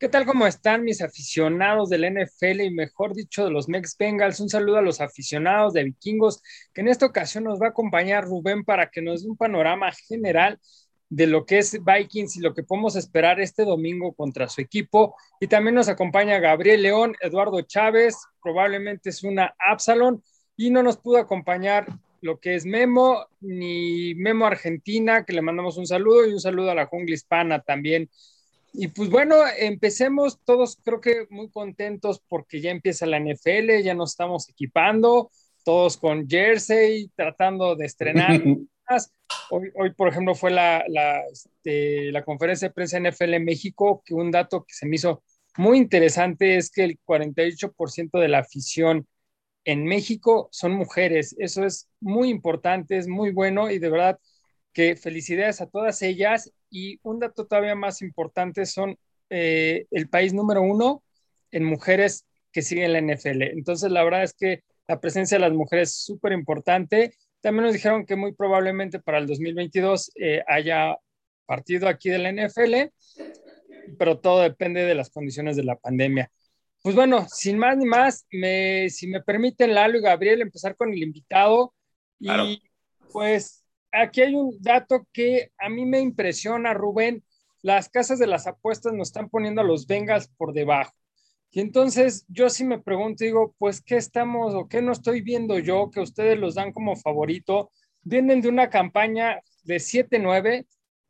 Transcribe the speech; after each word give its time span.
¿Qué 0.00 0.08
tal 0.08 0.26
cómo 0.26 0.46
están 0.46 0.84
mis 0.84 1.02
aficionados 1.02 1.88
del 1.88 2.04
NFL 2.04 2.60
y 2.60 2.70
mejor 2.70 3.16
dicho 3.16 3.44
de 3.44 3.50
los 3.50 3.68
Mex 3.68 3.96
Bengals? 3.98 4.38
Un 4.38 4.48
saludo 4.48 4.76
a 4.76 4.82
los 4.82 5.00
aficionados 5.00 5.72
de 5.72 5.82
Vikingos, 5.82 6.40
que 6.72 6.82
en 6.82 6.88
esta 6.88 7.04
ocasión 7.04 7.42
nos 7.42 7.60
va 7.60 7.66
a 7.66 7.70
acompañar 7.70 8.24
Rubén 8.24 8.64
para 8.64 8.90
que 8.90 9.02
nos 9.02 9.24
dé 9.24 9.30
un 9.30 9.36
panorama 9.36 9.90
general 9.90 10.60
de 11.08 11.26
lo 11.26 11.44
que 11.44 11.58
es 11.58 11.80
Vikings 11.84 12.36
y 12.36 12.40
lo 12.40 12.54
que 12.54 12.62
podemos 12.62 12.94
esperar 12.94 13.40
este 13.40 13.64
domingo 13.64 14.12
contra 14.12 14.48
su 14.48 14.60
equipo. 14.60 15.16
Y 15.40 15.48
también 15.48 15.74
nos 15.74 15.88
acompaña 15.88 16.38
Gabriel 16.38 16.82
León, 16.82 17.16
Eduardo 17.20 17.60
Chávez, 17.62 18.14
probablemente 18.40 19.10
es 19.10 19.24
una 19.24 19.56
Absalon, 19.58 20.22
y 20.56 20.70
no 20.70 20.84
nos 20.84 20.98
pudo 20.98 21.18
acompañar 21.18 21.88
lo 22.20 22.38
que 22.38 22.54
es 22.54 22.66
Memo, 22.66 23.26
ni 23.40 24.14
Memo 24.14 24.46
Argentina, 24.46 25.24
que 25.24 25.32
le 25.32 25.42
mandamos 25.42 25.76
un 25.76 25.88
saludo 25.88 26.24
y 26.24 26.32
un 26.32 26.40
saludo 26.40 26.70
a 26.70 26.76
la 26.76 26.86
jungla 26.86 27.14
hispana 27.14 27.62
también. 27.62 28.08
Y 28.72 28.88
pues 28.88 29.10
bueno, 29.10 29.36
empecemos 29.58 30.38
todos 30.44 30.78
creo 30.84 31.00
que 31.00 31.26
muy 31.30 31.50
contentos 31.50 32.22
porque 32.28 32.60
ya 32.60 32.70
empieza 32.70 33.06
la 33.06 33.18
NFL, 33.18 33.82
ya 33.82 33.94
nos 33.94 34.10
estamos 34.10 34.48
equipando, 34.48 35.30
todos 35.64 35.96
con 35.96 36.28
jersey, 36.28 37.10
tratando 37.14 37.76
de 37.76 37.86
estrenar. 37.86 38.30
Hoy, 39.50 39.70
hoy, 39.74 39.92
por 39.92 40.08
ejemplo, 40.08 40.34
fue 40.34 40.50
la, 40.50 40.82
la, 40.88 41.20
este, 41.30 42.10
la 42.10 42.24
conferencia 42.24 42.68
de 42.68 42.74
prensa 42.74 42.98
NFL 42.98 43.34
en 43.34 43.44
México, 43.44 44.02
que 44.02 44.14
un 44.14 44.30
dato 44.30 44.64
que 44.64 44.72
se 44.72 44.86
me 44.86 44.96
hizo 44.96 45.22
muy 45.58 45.76
interesante 45.76 46.56
es 46.56 46.70
que 46.70 46.84
el 46.84 46.98
48% 47.04 48.18
de 48.18 48.28
la 48.28 48.38
afición 48.38 49.06
en 49.64 49.84
México 49.84 50.48
son 50.52 50.72
mujeres. 50.72 51.36
Eso 51.38 51.64
es 51.64 51.90
muy 52.00 52.30
importante, 52.30 52.96
es 52.96 53.06
muy 53.06 53.30
bueno 53.32 53.70
y 53.70 53.78
de 53.78 53.90
verdad 53.90 54.18
que 54.78 54.94
felicidades 54.94 55.60
a 55.60 55.66
todas 55.66 56.02
ellas. 56.02 56.52
Y 56.70 57.00
un 57.02 57.18
dato 57.18 57.46
todavía 57.46 57.74
más 57.74 58.00
importante 58.00 58.64
son 58.64 58.96
eh, 59.28 59.86
el 59.90 60.08
país 60.08 60.32
número 60.32 60.62
uno 60.62 61.02
en 61.50 61.64
mujeres 61.64 62.26
que 62.52 62.62
siguen 62.62 62.92
la 62.92 63.00
NFL. 63.00 63.42
Entonces, 63.42 63.90
la 63.90 64.04
verdad 64.04 64.22
es 64.22 64.34
que 64.34 64.62
la 64.86 65.00
presencia 65.00 65.36
de 65.36 65.40
las 65.40 65.52
mujeres 65.52 65.88
es 65.88 66.04
súper 66.04 66.30
importante. 66.30 67.12
También 67.40 67.64
nos 67.64 67.72
dijeron 67.72 68.06
que 68.06 68.14
muy 68.14 68.32
probablemente 68.34 69.00
para 69.00 69.18
el 69.18 69.26
2022 69.26 70.12
eh, 70.14 70.44
haya 70.46 70.96
partido 71.44 71.88
aquí 71.88 72.08
de 72.08 72.18
la 72.18 72.30
NFL, 72.30 72.92
pero 73.98 74.20
todo 74.20 74.42
depende 74.42 74.84
de 74.84 74.94
las 74.94 75.10
condiciones 75.10 75.56
de 75.56 75.64
la 75.64 75.74
pandemia. 75.74 76.30
Pues 76.84 76.94
bueno, 76.94 77.26
sin 77.28 77.58
más 77.58 77.76
ni 77.76 77.84
más, 77.84 78.28
me, 78.30 78.88
si 78.90 79.08
me 79.08 79.24
permiten, 79.24 79.74
Lalo 79.74 79.98
y 79.98 80.02
Gabriel, 80.02 80.40
empezar 80.40 80.76
con 80.76 80.92
el 80.92 81.02
invitado. 81.02 81.74
Y 82.20 82.62
pues 83.10 83.64
aquí 83.92 84.22
hay 84.22 84.34
un 84.34 84.56
dato 84.60 85.06
que 85.12 85.50
a 85.58 85.68
mí 85.68 85.84
me 85.86 86.00
impresiona, 86.00 86.74
Rubén. 86.74 87.24
Las 87.62 87.88
casas 87.88 88.18
de 88.18 88.26
las 88.26 88.46
apuestas 88.46 88.92
nos 88.92 89.08
están 89.08 89.28
poniendo 89.28 89.60
a 89.60 89.64
los 89.64 89.86
Bengals 89.86 90.28
por 90.36 90.52
debajo. 90.52 90.92
Y 91.50 91.60
entonces 91.60 92.24
yo 92.28 92.50
sí 92.50 92.64
me 92.64 92.78
pregunto, 92.78 93.24
digo, 93.24 93.54
pues, 93.58 93.80
¿qué 93.80 93.96
estamos 93.96 94.54
o 94.54 94.68
qué 94.68 94.82
no 94.82 94.92
estoy 94.92 95.22
viendo 95.22 95.58
yo 95.58 95.90
que 95.90 96.00
ustedes 96.00 96.38
los 96.38 96.54
dan 96.54 96.72
como 96.72 96.94
favorito? 96.94 97.70
Vienen 98.02 98.40
de 98.40 98.48
una 98.48 98.68
campaña 98.68 99.40
de 99.64 99.76
7-9, 99.76 100.66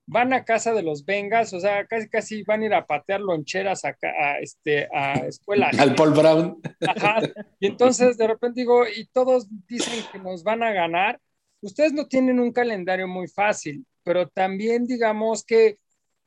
van 0.07 0.33
a 0.33 0.45
casa 0.45 0.73
de 0.73 0.83
los 0.83 1.05
Bengals, 1.05 1.53
o 1.53 1.61
sea, 1.61 1.87
casi 1.87 2.09
casi 2.09 2.43
van 2.45 2.63
a 2.63 2.67
ir 2.67 2.75
a 2.75 2.87
patear 2.87 3.21
loncheras 3.21 3.85
a, 3.85 3.89
a 4.03 4.39
este, 4.39 4.89
a 4.95 5.15
escuela. 5.27 5.71
Al 5.79 5.95
Paul 5.95 6.15
Brown. 6.15 6.61
Ajá. 6.87 7.21
Y 7.61 7.67
entonces 7.67 8.17
de 8.17 8.27
repente 8.27 8.61
digo, 8.61 8.87
y 8.87 9.07
todos 9.07 9.49
dicen 9.67 10.05
que 10.11 10.19
nos 10.19 10.45
van 10.45 10.63
a 10.63 10.73
ganar, 10.73 11.21
ustedes 11.61 11.93
no 11.93 12.07
tienen 12.07 12.41
un 12.41 12.53
calendario 12.53 13.09
muy 13.09 13.29
fácil, 13.29 13.85
pero 14.03 14.29
también 14.29 14.87
digamos 14.87 15.45
que, 15.45 15.79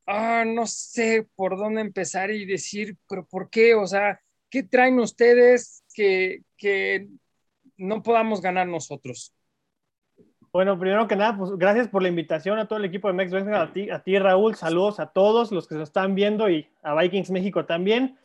ah, 0.06 0.44
no 0.46 0.68
sé 0.68 1.28
por 1.36 1.58
dónde 1.58 1.82
empezar 1.82 2.32
y 2.32 2.46
decir, 2.46 2.98
pero 3.08 3.26
¿por 3.26 3.50
qué? 3.50 3.76
O 3.76 3.88
sea, 3.88 4.20
¿qué 4.50 4.64
traen 4.64 5.00
ustedes 5.00 5.84
que, 5.94 6.44
que 6.58 7.08
no 7.78 8.04
podamos 8.04 8.42
ganar 8.42 8.68
nosotros? 8.68 9.34
Bueno, 10.54 10.78
primero 10.78 11.08
que 11.08 11.16
nada, 11.16 11.38
pues 11.38 11.52
gracias 11.58 11.88
por 11.88 12.02
la 12.02 12.10
invitación 12.10 12.60
a 12.60 12.68
todo 12.68 12.78
el 12.78 12.86
equipo 12.86 13.08
de 13.08 13.14
Mex 13.14 13.34
a 13.34 13.72
ti, 13.72 13.90
a 13.90 14.04
ti 14.04 14.20
Raúl, 14.20 14.56
saludos 14.56 15.00
a 15.00 15.08
todos 15.08 15.52
los 15.54 15.66
que 15.66 15.76
se 15.76 15.84
están 15.84 16.14
viendo 16.14 16.50
y 16.50 16.68
a 16.84 16.94
Vikings 16.94 17.32
México 17.32 17.66
también. 17.66 18.18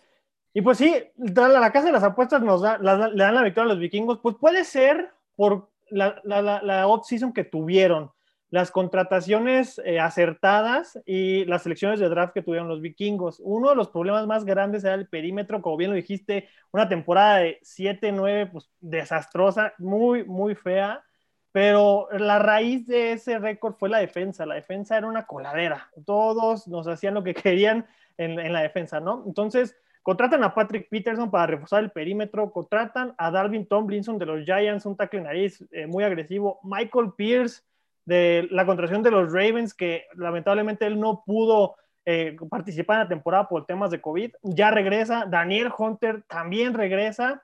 Y 0.52 0.62
pues 0.62 0.78
sí, 0.78 0.92
la 1.16 1.70
casa 1.70 1.86
de 1.86 1.92
las 1.92 2.02
apuestas 2.02 2.42
nos 2.42 2.62
da, 2.62 2.78
le 2.78 3.22
dan 3.22 3.34
la 3.34 3.42
victoria 3.42 3.70
a 3.70 3.74
los 3.74 3.78
vikingos, 3.78 4.18
pues 4.20 4.34
puede 4.40 4.64
ser 4.64 5.12
por 5.36 5.68
la, 5.90 6.20
la, 6.24 6.42
la, 6.62 6.86
off-season 6.86 7.32
que 7.32 7.44
tuvieron, 7.44 8.10
las 8.50 8.70
contrataciones 8.70 9.80
eh, 9.84 9.98
acertadas 9.98 10.98
y 11.04 11.44
las 11.46 11.62
selecciones 11.62 11.98
de 11.98 12.08
draft 12.08 12.32
que 12.32 12.42
tuvieron 12.42 12.68
los 12.68 12.80
vikingos. 12.80 13.40
Uno 13.40 13.70
de 13.70 13.76
los 13.76 13.88
problemas 13.88 14.26
más 14.26 14.44
grandes 14.44 14.84
era 14.84 14.94
el 14.94 15.08
perímetro, 15.08 15.60
como 15.60 15.76
bien 15.76 15.90
lo 15.90 15.96
dijiste, 15.96 16.48
una 16.70 16.88
temporada 16.88 17.38
de 17.38 17.58
7-9, 17.62 18.50
pues 18.52 18.70
desastrosa, 18.80 19.74
muy, 19.78 20.24
muy 20.24 20.54
fea, 20.54 21.02
pero 21.50 22.08
la 22.12 22.38
raíz 22.38 22.86
de 22.86 23.12
ese 23.12 23.38
récord 23.38 23.74
fue 23.74 23.88
la 23.88 23.98
defensa. 23.98 24.46
La 24.46 24.54
defensa 24.54 24.96
era 24.96 25.08
una 25.08 25.26
coladera, 25.26 25.90
todos 26.04 26.68
nos 26.68 26.86
hacían 26.86 27.14
lo 27.14 27.24
que 27.24 27.34
querían 27.34 27.86
en, 28.16 28.38
en 28.38 28.52
la 28.52 28.62
defensa, 28.62 29.00
¿no? 29.00 29.24
Entonces, 29.26 29.76
Contratan 30.06 30.44
a 30.44 30.54
Patrick 30.54 30.88
Peterson 30.88 31.32
para 31.32 31.48
reforzar 31.48 31.82
el 31.82 31.90
perímetro. 31.90 32.52
Contratan 32.52 33.12
a 33.18 33.28
Darwin 33.32 33.66
Tomlinson 33.66 34.20
de 34.20 34.26
los 34.26 34.44
Giants, 34.44 34.86
un 34.86 34.96
tackle 34.96 35.22
nariz 35.22 35.64
eh, 35.72 35.88
muy 35.88 36.04
agresivo. 36.04 36.60
Michael 36.62 37.14
Pierce 37.16 37.64
de 38.04 38.46
la 38.52 38.64
contratación 38.64 39.02
de 39.02 39.10
los 39.10 39.32
Ravens, 39.32 39.74
que 39.74 40.04
lamentablemente 40.14 40.86
él 40.86 41.00
no 41.00 41.24
pudo 41.26 41.74
eh, 42.04 42.36
participar 42.48 42.98
en 42.98 43.02
la 43.02 43.08
temporada 43.08 43.48
por 43.48 43.66
temas 43.66 43.90
de 43.90 44.00
COVID. 44.00 44.30
Ya 44.44 44.70
regresa. 44.70 45.26
Daniel 45.28 45.72
Hunter 45.76 46.22
también 46.28 46.74
regresa. 46.74 47.42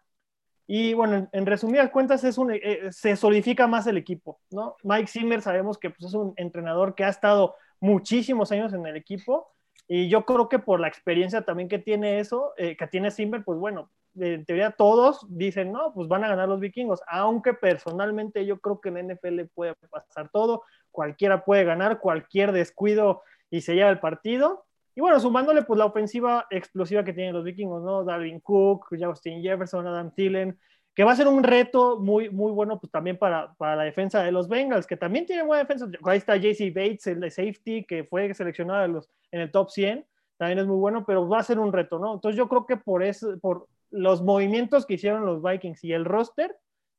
Y 0.68 0.94
bueno, 0.94 1.28
en, 1.32 1.46
resumidas 1.46 1.90
cuentas, 1.90 2.22
eh, 2.22 2.92
se 2.92 3.16
solidifica 3.16 3.66
más 3.66 3.88
el 3.88 3.96
equipo. 3.96 4.38
Mike 4.84 5.08
Zimmer 5.08 5.42
sabemos 5.42 5.78
que 5.78 5.90
pues, 5.90 6.04
es 6.04 6.14
un 6.14 6.32
entrenador 6.36 6.94
que 6.94 7.02
ha 7.02 7.08
estado 7.08 7.56
muchísimos 7.80 8.52
años 8.52 8.72
en 8.72 8.86
el 8.86 8.96
equipo 8.96 9.52
y 9.94 10.08
yo 10.08 10.24
creo 10.24 10.48
que 10.48 10.58
por 10.58 10.80
la 10.80 10.88
experiencia 10.88 11.42
también 11.42 11.68
que 11.68 11.78
tiene 11.78 12.18
eso, 12.18 12.54
eh, 12.56 12.78
que 12.78 12.86
tiene 12.86 13.10
Simber, 13.10 13.44
pues 13.44 13.58
bueno, 13.58 13.90
en 14.18 14.42
teoría 14.46 14.70
todos 14.70 15.26
dicen, 15.28 15.70
no, 15.70 15.92
pues 15.92 16.08
van 16.08 16.24
a 16.24 16.28
ganar 16.28 16.48
los 16.48 16.60
vikingos, 16.60 17.02
aunque 17.06 17.52
personalmente 17.52 18.46
yo 18.46 18.58
creo 18.58 18.80
que 18.80 18.88
en 18.88 19.08
NFL 19.08 19.40
puede 19.54 19.74
pasar 19.90 20.30
todo, 20.30 20.62
cualquiera 20.90 21.44
puede 21.44 21.64
ganar, 21.64 22.00
cualquier 22.00 22.52
descuido 22.52 23.20
y 23.50 23.60
se 23.60 23.74
lleva 23.74 23.90
el 23.90 24.00
partido. 24.00 24.64
Y 24.94 25.02
bueno, 25.02 25.20
sumándole 25.20 25.60
pues 25.60 25.76
la 25.76 25.84
ofensiva 25.84 26.46
explosiva 26.48 27.04
que 27.04 27.12
tienen 27.12 27.34
los 27.34 27.44
vikingos, 27.44 27.82
¿no? 27.82 28.02
Darwin 28.02 28.40
Cook, 28.40 28.86
Justin 28.98 29.42
Jefferson, 29.42 29.86
Adam 29.86 30.10
Thielen, 30.14 30.58
que 30.94 31.04
va 31.04 31.12
a 31.12 31.16
ser 31.16 31.28
un 31.28 31.42
reto 31.42 31.98
muy, 31.98 32.28
muy 32.28 32.52
bueno 32.52 32.78
pues 32.78 32.90
también 32.90 33.16
para, 33.16 33.54
para 33.54 33.76
la 33.76 33.84
defensa 33.84 34.22
de 34.22 34.32
los 34.32 34.48
Bengals, 34.48 34.86
que 34.86 34.96
también 34.96 35.24
tiene 35.24 35.42
buena 35.42 35.64
defensa. 35.64 35.88
Ahí 36.04 36.18
está 36.18 36.36
JC 36.36 36.72
Bates, 36.74 37.06
el 37.06 37.20
de 37.20 37.30
safety, 37.30 37.84
que 37.84 38.04
fue 38.04 38.32
seleccionado 38.34 38.84
en, 38.84 38.92
los, 38.94 39.08
en 39.30 39.40
el 39.40 39.50
top 39.50 39.70
100, 39.70 40.06
también 40.36 40.58
es 40.58 40.66
muy 40.66 40.76
bueno, 40.76 41.04
pero 41.06 41.28
va 41.28 41.38
a 41.38 41.44
ser 41.44 41.58
un 41.58 41.72
reto, 41.72 41.98
¿no? 41.98 42.14
Entonces 42.14 42.36
yo 42.36 42.48
creo 42.48 42.66
que 42.66 42.76
por, 42.76 43.02
eso, 43.02 43.38
por 43.40 43.68
los 43.90 44.22
movimientos 44.22 44.84
que 44.84 44.94
hicieron 44.94 45.24
los 45.24 45.42
Vikings 45.42 45.84
y 45.84 45.92
el 45.92 46.04
roster, 46.04 46.56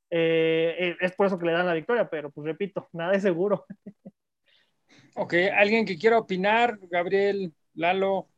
eh, 0.09 0.95
es 0.99 1.11
por 1.13 1.27
eso 1.27 1.37
que 1.37 1.47
le 1.47 1.51
dan 1.51 1.65
la 1.65 1.73
victoria, 1.73 2.09
pero 2.09 2.31
pues 2.31 2.45
repito, 2.45 2.87
nada 2.93 3.13
es 3.13 3.21
seguro. 3.21 3.65
Ok, 5.15 5.35
¿alguien 5.55 5.85
que 5.85 5.97
quiera 5.97 6.17
opinar? 6.17 6.79
Gabriel, 6.89 7.53
Lalo. 7.75 8.29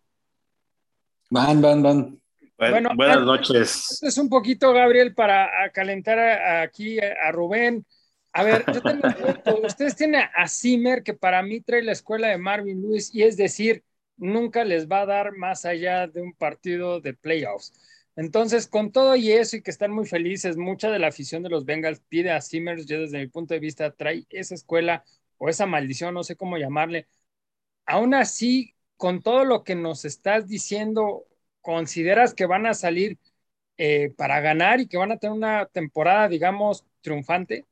Van, 1.30 1.62
van, 1.62 1.82
van. 1.82 2.22
Bueno, 2.58 2.90
buenas 2.96 3.22
noches. 3.22 4.00
Es 4.02 4.18
un 4.18 4.30
poquito, 4.30 4.72
Gabriel, 4.72 5.14
para 5.14 5.50
calentar 5.74 6.20
aquí 6.20 7.00
a, 7.00 7.32
Rubén. 7.32 7.86
A 8.32 8.44
ver, 8.44 8.64
yo 8.74 8.82
tengo 8.82 9.08
un 9.08 9.66
Ustedes 9.66 9.96
tienen 9.96 10.22
a 10.34 10.48
Zimmer, 10.48 11.04
que 11.04 11.14
para 11.14 11.42
mí 11.44 11.62
trae 11.62 11.82
la 11.82 11.92
escuela 11.92 12.30
de 12.30 12.38
Marvin 12.38 12.82
Lewis, 12.82 13.14
y 13.14 13.24
es 13.24 13.36
decir, 13.36 13.84
nunca 14.18 14.64
les 14.64 14.88
va 14.88 15.02
a 15.02 15.06
dar 15.06 15.36
más 15.36 15.66
allá 15.66 16.08
de 16.08 16.22
un 16.22 16.34
partido 16.34 17.02
de 17.02 17.14
playoffs. 17.14 17.74
Entonces, 18.16 18.68
con 18.68 18.92
todo 18.94 19.18
y 19.18 19.34
eso, 19.34 19.58
y 19.58 19.62
que 19.62 19.72
están 19.72 19.92
muy 19.92 20.06
felices, 20.06 20.56
mucha 20.56 20.90
de 20.90 21.00
la 21.00 21.08
afición 21.08 21.44
de 21.44 21.50
los 21.50 21.66
Bengals 21.66 22.02
pide 22.08 22.32
a 22.32 22.42
Zimmer, 22.42 22.86
yo 22.86 23.02
desde 23.02 23.20
mi 23.20 23.28
punto 23.28 23.54
de 23.54 23.60
vista, 23.60 23.92
trae 23.92 24.26
esa 24.30 24.56
escuela 24.56 25.04
o 25.38 25.50
esa 25.50 25.66
maldición, 25.66 26.14
no 26.14 26.24
sé 26.24 26.38
cómo 26.38 26.58
llamarle. 26.58 27.08
Aún 27.86 28.14
así, 28.14 28.76
con 28.98 29.22
todo 29.22 29.44
lo 29.44 29.64
que 29.64 29.76
nos 29.76 30.06
estás 30.06 30.48
diciendo, 30.48 31.26
¿consideras 31.66 32.36
que 32.36 32.46
van 32.46 32.68
a 32.68 32.76
salir 32.76 33.18
eh, 33.78 34.14
para 34.16 34.40
ganar 34.40 34.80
y 34.80 34.88
que 34.88 34.98
van 34.98 35.12
a 35.12 35.18
tener 35.18 35.36
una 35.36 35.66
temporada, 35.66 36.28
digamos, 36.28 36.86
triunfante? 37.02 37.66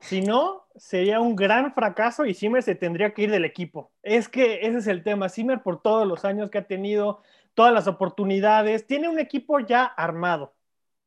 Si 0.00 0.20
no, 0.20 0.66
sería 0.74 1.20
un 1.20 1.36
gran 1.36 1.72
fracaso 1.72 2.26
y 2.26 2.34
Zimmer 2.34 2.64
se 2.64 2.74
tendría 2.74 3.14
que 3.14 3.22
ir 3.22 3.30
del 3.30 3.44
equipo. 3.44 3.92
Es 4.02 4.28
que 4.28 4.66
ese 4.66 4.78
es 4.78 4.86
el 4.88 5.04
tema. 5.04 5.28
Zimmer, 5.28 5.62
por 5.62 5.82
todos 5.82 6.04
los 6.04 6.24
años 6.24 6.50
que 6.50 6.58
ha 6.58 6.66
tenido, 6.66 7.20
todas 7.54 7.72
las 7.72 7.86
oportunidades, 7.86 8.88
tiene 8.88 9.08
un 9.08 9.20
equipo 9.20 9.60
ya 9.60 9.84
armado, 9.84 10.52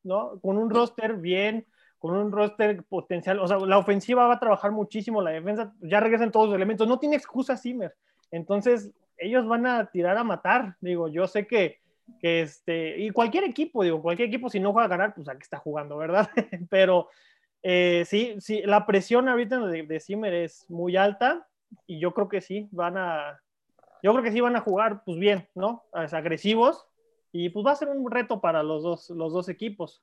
¿no? 0.03 0.39
Con 0.39 0.57
un 0.57 0.69
roster 0.69 1.17
bien, 1.17 1.67
con 1.99 2.15
un 2.15 2.31
roster 2.31 2.81
potencial. 2.83 3.39
O 3.39 3.47
sea, 3.47 3.57
la 3.57 3.77
ofensiva 3.77 4.25
va 4.25 4.35
a 4.35 4.39
trabajar 4.39 4.71
muchísimo, 4.71 5.21
la 5.21 5.31
defensa, 5.31 5.73
ya 5.81 5.99
regresan 5.99 6.31
todos 6.31 6.47
los 6.47 6.55
elementos. 6.55 6.87
No 6.87 6.97
tiene 6.97 7.17
excusa 7.17 7.57
Zimmer. 7.57 7.93
Entonces, 8.31 8.93
ellos 9.17 9.47
van 9.47 9.65
a 9.65 9.85
tirar 9.91 10.17
a 10.17 10.23
matar. 10.23 10.75
Digo, 10.81 11.07
yo 11.07 11.27
sé 11.27 11.47
que, 11.47 11.79
que 12.19 12.41
este, 12.41 12.99
y 12.99 13.09
cualquier 13.11 13.43
equipo, 13.43 13.83
digo, 13.83 14.01
cualquier 14.01 14.29
equipo 14.29 14.49
si 14.49 14.59
no 14.59 14.73
juega 14.73 14.85
a 14.85 14.89
ganar, 14.89 15.15
pues 15.15 15.27
aquí 15.29 15.41
está 15.41 15.57
jugando, 15.57 15.97
¿verdad? 15.97 16.29
Pero 16.69 17.09
eh, 17.63 18.03
sí, 18.05 18.35
sí, 18.39 18.61
la 18.63 18.85
presión 18.85 19.27
ahorita 19.27 19.59
de, 19.59 19.83
de 19.83 19.99
Zimmer 19.99 20.33
es 20.33 20.69
muy 20.69 20.95
alta 20.95 21.47
y 21.85 21.99
yo 21.99 22.13
creo 22.13 22.29
que 22.29 22.41
sí, 22.41 22.67
van 22.71 22.97
a, 22.97 23.41
yo 24.03 24.11
creo 24.13 24.23
que 24.23 24.31
sí 24.31 24.39
van 24.39 24.55
a 24.55 24.61
jugar 24.61 25.03
pues 25.03 25.17
bien, 25.17 25.47
¿no? 25.55 25.83
Es 25.93 26.13
agresivos 26.13 26.85
y 27.31 27.49
pues 27.49 27.65
va 27.65 27.71
a 27.71 27.75
ser 27.75 27.89
un 27.89 28.09
reto 28.09 28.39
para 28.39 28.63
los 28.63 28.83
dos, 28.83 29.09
los 29.09 29.33
dos 29.33 29.49
equipos. 29.49 30.01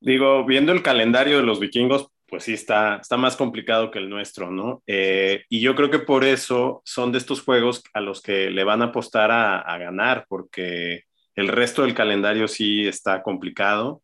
Digo, 0.00 0.44
viendo 0.44 0.72
el 0.72 0.82
calendario 0.82 1.38
de 1.38 1.44
los 1.44 1.60
vikingos, 1.60 2.10
pues 2.34 2.42
sí 2.42 2.54
está, 2.54 2.96
está 2.96 3.16
más 3.16 3.36
complicado 3.36 3.92
que 3.92 4.00
el 4.00 4.10
nuestro, 4.10 4.50
¿no? 4.50 4.82
Eh, 4.88 5.44
y 5.48 5.60
yo 5.60 5.76
creo 5.76 5.88
que 5.88 6.00
por 6.00 6.24
eso 6.24 6.82
son 6.84 7.12
de 7.12 7.18
estos 7.18 7.42
juegos 7.42 7.84
a 7.92 8.00
los 8.00 8.20
que 8.22 8.50
le 8.50 8.64
van 8.64 8.82
a 8.82 8.86
apostar 8.86 9.30
a, 9.30 9.60
a 9.60 9.78
ganar, 9.78 10.26
porque 10.28 11.04
el 11.36 11.46
resto 11.46 11.82
del 11.82 11.94
calendario 11.94 12.48
sí 12.48 12.88
está 12.88 13.22
complicado. 13.22 14.02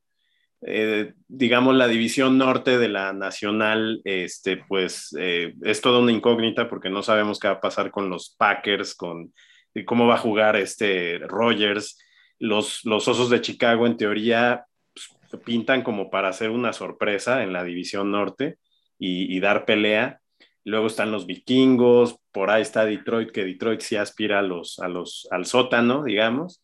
Eh, 0.64 1.14
digamos, 1.26 1.74
la 1.74 1.88
división 1.88 2.38
norte 2.38 2.78
de 2.78 2.88
la 2.88 3.12
nacional, 3.12 4.00
este, 4.04 4.58
pues 4.58 5.12
eh, 5.18 5.54
es 5.64 5.80
toda 5.80 5.98
una 5.98 6.12
incógnita 6.12 6.68
porque 6.68 6.88
no 6.88 7.02
sabemos 7.02 7.40
qué 7.40 7.48
va 7.48 7.54
a 7.54 7.60
pasar 7.60 7.90
con 7.90 8.10
los 8.10 8.36
Packers, 8.38 8.94
con 8.94 9.34
cómo 9.86 10.06
va 10.06 10.14
a 10.14 10.18
jugar 10.18 10.54
este 10.54 11.18
Rogers. 11.18 11.98
Los, 12.38 12.84
los 12.84 13.08
Osos 13.08 13.28
de 13.28 13.40
Chicago, 13.40 13.88
en 13.88 13.96
teoría, 13.96 14.66
pintan 15.38 15.82
como 15.82 16.10
para 16.10 16.28
hacer 16.28 16.50
una 16.50 16.72
sorpresa 16.72 17.42
en 17.42 17.52
la 17.52 17.64
división 17.64 18.10
norte 18.10 18.58
y, 18.98 19.34
y, 19.34 19.40
dar 19.40 19.64
pelea. 19.64 20.20
Luego 20.64 20.86
están 20.86 21.10
los 21.10 21.26
vikingos, 21.26 22.18
por 22.32 22.50
ahí 22.50 22.62
está 22.62 22.84
Detroit, 22.84 23.30
que 23.30 23.44
Detroit 23.44 23.80
sí 23.80 23.96
aspira 23.96 24.40
a 24.40 24.42
los, 24.42 24.78
a 24.78 24.88
los, 24.88 25.26
al 25.30 25.46
sótano, 25.46 26.04
digamos. 26.04 26.62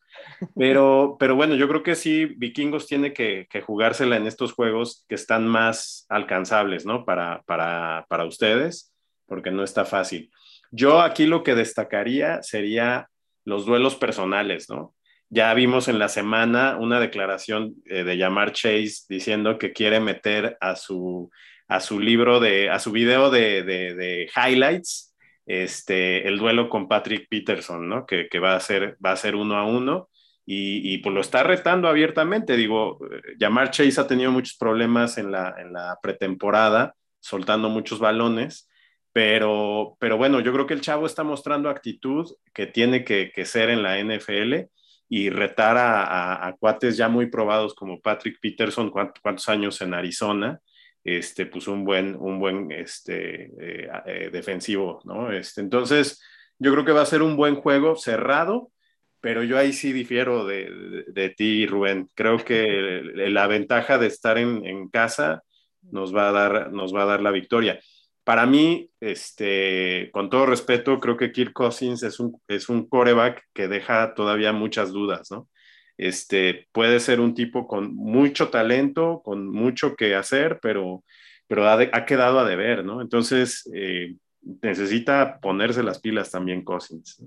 Pero, 0.54 1.16
pero 1.18 1.36
bueno, 1.36 1.54
yo 1.54 1.68
creo 1.68 1.82
que 1.82 1.94
sí, 1.94 2.26
Vikingos 2.26 2.86
tiene 2.86 3.12
que, 3.12 3.46
que 3.50 3.60
jugársela 3.60 4.16
en 4.16 4.26
estos 4.26 4.52
juegos 4.52 5.04
que 5.08 5.14
están 5.14 5.46
más 5.46 6.06
alcanzables, 6.08 6.86
¿no? 6.86 7.04
Para, 7.04 7.42
para, 7.46 8.06
para 8.08 8.24
ustedes, 8.24 8.94
porque 9.26 9.50
no 9.50 9.62
está 9.62 9.84
fácil. 9.84 10.30
Yo 10.70 11.00
aquí 11.00 11.26
lo 11.26 11.42
que 11.42 11.54
destacaría 11.54 12.42
sería 12.42 13.08
los 13.44 13.66
duelos 13.66 13.96
personales, 13.96 14.68
¿no? 14.68 14.94
Ya 15.28 15.52
vimos 15.54 15.88
en 15.88 15.98
la 15.98 16.08
semana 16.08 16.76
una 16.78 17.00
declaración 17.00 17.74
eh, 17.86 18.04
de 18.04 18.16
llamar 18.16 18.52
Chase 18.52 19.02
diciendo 19.08 19.58
que 19.58 19.72
quiere 19.72 19.98
meter 19.98 20.56
a 20.60 20.76
su, 20.76 21.30
a 21.66 21.80
su 21.80 21.98
libro 21.98 22.38
de, 22.38 22.70
a 22.70 22.78
su 22.78 22.92
video 22.92 23.30
de, 23.30 23.64
de, 23.64 24.28
highlights, 24.36 25.14
este, 25.44 26.28
el 26.28 26.38
duelo 26.38 26.68
con 26.68 26.86
Patrick 26.86 27.28
Peterson, 27.28 27.88
¿no? 27.88 28.06
Que, 28.06 28.28
que, 28.28 28.38
va, 28.38 28.54
a 28.54 28.60
ser, 28.60 28.96
va 29.04 29.12
a 29.12 29.16
ser 29.16 29.34
uno 29.34 29.56
a 29.56 29.66
uno 29.66 30.08
y, 30.44 30.94
y, 30.94 30.98
pues 30.98 31.12
lo 31.12 31.20
está 31.20 31.42
retando 31.42 31.88
abiertamente. 31.88 32.56
Digo, 32.56 33.00
Llamar 33.36 33.72
Chase 33.72 34.00
ha 34.00 34.06
tenido 34.06 34.30
muchos 34.30 34.56
problemas 34.56 35.18
en 35.18 35.32
la, 35.32 35.56
en 35.58 35.72
la 35.72 35.98
pretemporada, 36.00 36.94
soltando 37.18 37.68
muchos 37.68 37.98
balones, 37.98 38.68
pero, 39.12 39.96
pero 39.98 40.16
bueno, 40.18 40.38
yo 40.38 40.52
creo 40.52 40.66
que 40.66 40.74
el 40.74 40.82
chavo 40.82 41.06
está 41.06 41.24
mostrando 41.24 41.68
actitud 41.68 42.30
que 42.54 42.66
tiene 42.66 43.02
que, 43.02 43.32
que 43.34 43.44
ser 43.44 43.70
en 43.70 43.82
la 43.82 43.98
NFL 43.98 44.68
y 45.08 45.30
retar 45.30 45.76
a, 45.76 46.46
a, 46.46 46.56
cuates 46.56 46.96
ya 46.96 47.08
muy 47.08 47.26
probados 47.26 47.74
como 47.74 48.00
Patrick 48.00 48.38
Peterson, 48.40 48.90
cuántos 48.90 49.48
años 49.48 49.80
en 49.80 49.94
Arizona, 49.94 50.60
este, 51.04 51.46
pues 51.46 51.68
un 51.68 51.84
buen, 51.84 52.16
un 52.16 52.40
buen 52.40 52.72
este, 52.72 53.44
eh, 53.60 53.88
eh, 54.06 54.30
defensivo, 54.32 55.00
¿no? 55.04 55.30
Este, 55.30 55.60
entonces, 55.60 56.20
yo 56.58 56.72
creo 56.72 56.84
que 56.84 56.92
va 56.92 57.02
a 57.02 57.06
ser 57.06 57.22
un 57.22 57.36
buen 57.36 57.54
juego 57.54 57.94
cerrado, 57.94 58.72
pero 59.20 59.44
yo 59.44 59.56
ahí 59.56 59.72
sí 59.72 59.92
difiero 59.92 60.44
de, 60.44 60.68
de, 60.68 61.04
de 61.06 61.30
ti, 61.30 61.66
Rubén. 61.66 62.10
Creo 62.14 62.38
que 62.38 63.02
la 63.14 63.46
ventaja 63.46 63.98
de 63.98 64.08
estar 64.08 64.36
en, 64.38 64.66
en, 64.66 64.88
casa 64.88 65.42
nos 65.82 66.14
va, 66.14 66.28
a 66.28 66.32
dar, 66.32 66.72
nos 66.72 66.92
va 66.94 67.04
a 67.04 67.06
dar 67.06 67.22
la 67.22 67.30
victoria. 67.30 67.78
Para 68.26 68.44
mí, 68.44 68.90
este, 68.98 70.10
con 70.12 70.30
todo 70.30 70.46
respeto, 70.46 70.98
creo 70.98 71.16
que 71.16 71.30
Kirk 71.30 71.52
Cousins 71.52 72.02
es 72.02 72.18
un, 72.18 72.36
es 72.48 72.68
un 72.68 72.88
coreback 72.88 73.44
que 73.52 73.68
deja 73.68 74.14
todavía 74.14 74.52
muchas 74.52 74.90
dudas, 74.90 75.30
¿no? 75.30 75.48
Este, 75.96 76.66
puede 76.72 76.98
ser 76.98 77.20
un 77.20 77.34
tipo 77.34 77.68
con 77.68 77.94
mucho 77.94 78.48
talento, 78.48 79.22
con 79.24 79.46
mucho 79.46 79.94
que 79.94 80.16
hacer, 80.16 80.58
pero, 80.60 81.04
pero 81.46 81.68
ha, 81.68 82.04
quedado 82.04 82.40
a 82.40 82.44
deber, 82.44 82.84
¿no? 82.84 83.00
Entonces, 83.00 83.70
eh, 83.72 84.16
necesita 84.60 85.38
ponerse 85.38 85.84
las 85.84 86.00
pilas 86.00 86.28
también 86.28 86.64
Cousins. 86.64 87.22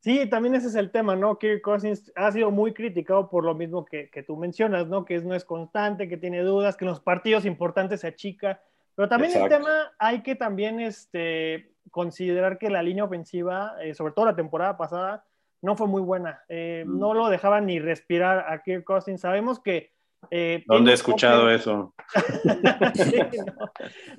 Sí, 0.00 0.28
también 0.28 0.54
ese 0.54 0.66
es 0.66 0.74
el 0.74 0.90
tema, 0.90 1.16
¿no? 1.16 1.38
Kirk 1.38 1.62
Cousins 1.62 2.12
ha 2.14 2.30
sido 2.30 2.50
muy 2.50 2.74
criticado 2.74 3.30
por 3.30 3.42
lo 3.42 3.54
mismo 3.54 3.86
que, 3.86 4.10
que 4.10 4.22
tú 4.22 4.36
mencionas, 4.36 4.86
¿no? 4.86 5.06
Que 5.06 5.14
es, 5.14 5.24
no 5.24 5.34
es 5.34 5.46
constante, 5.46 6.10
que 6.10 6.18
tiene 6.18 6.42
dudas, 6.42 6.76
que 6.76 6.84
en 6.84 6.90
los 6.90 7.00
partidos 7.00 7.46
importantes 7.46 8.02
se 8.02 8.08
achica. 8.08 8.60
Pero 8.96 9.08
también 9.08 9.32
Exacto. 9.32 9.54
el 9.54 9.62
tema 9.62 9.92
hay 9.98 10.22
que 10.22 10.34
también 10.34 10.80
este, 10.80 11.70
considerar 11.90 12.58
que 12.58 12.70
la 12.70 12.82
línea 12.82 13.04
ofensiva, 13.04 13.76
eh, 13.82 13.94
sobre 13.94 14.14
todo 14.14 14.24
la 14.24 14.36
temporada 14.36 14.76
pasada, 14.76 15.24
no 15.62 15.76
fue 15.76 15.86
muy 15.86 16.02
buena. 16.02 16.42
Eh, 16.48 16.84
mm. 16.86 16.98
No 16.98 17.14
lo 17.14 17.28
dejaban 17.28 17.66
ni 17.66 17.78
respirar 17.78 18.46
a 18.50 18.62
Kirk 18.62 18.84
Cousins. 18.84 19.20
Sabemos 19.20 19.60
que. 19.60 19.92
Eh, 20.30 20.64
¿Dónde 20.66 20.90
he 20.90 20.94
escuchado 20.94 21.50
eso? 21.50 21.94
sí, 22.94 23.18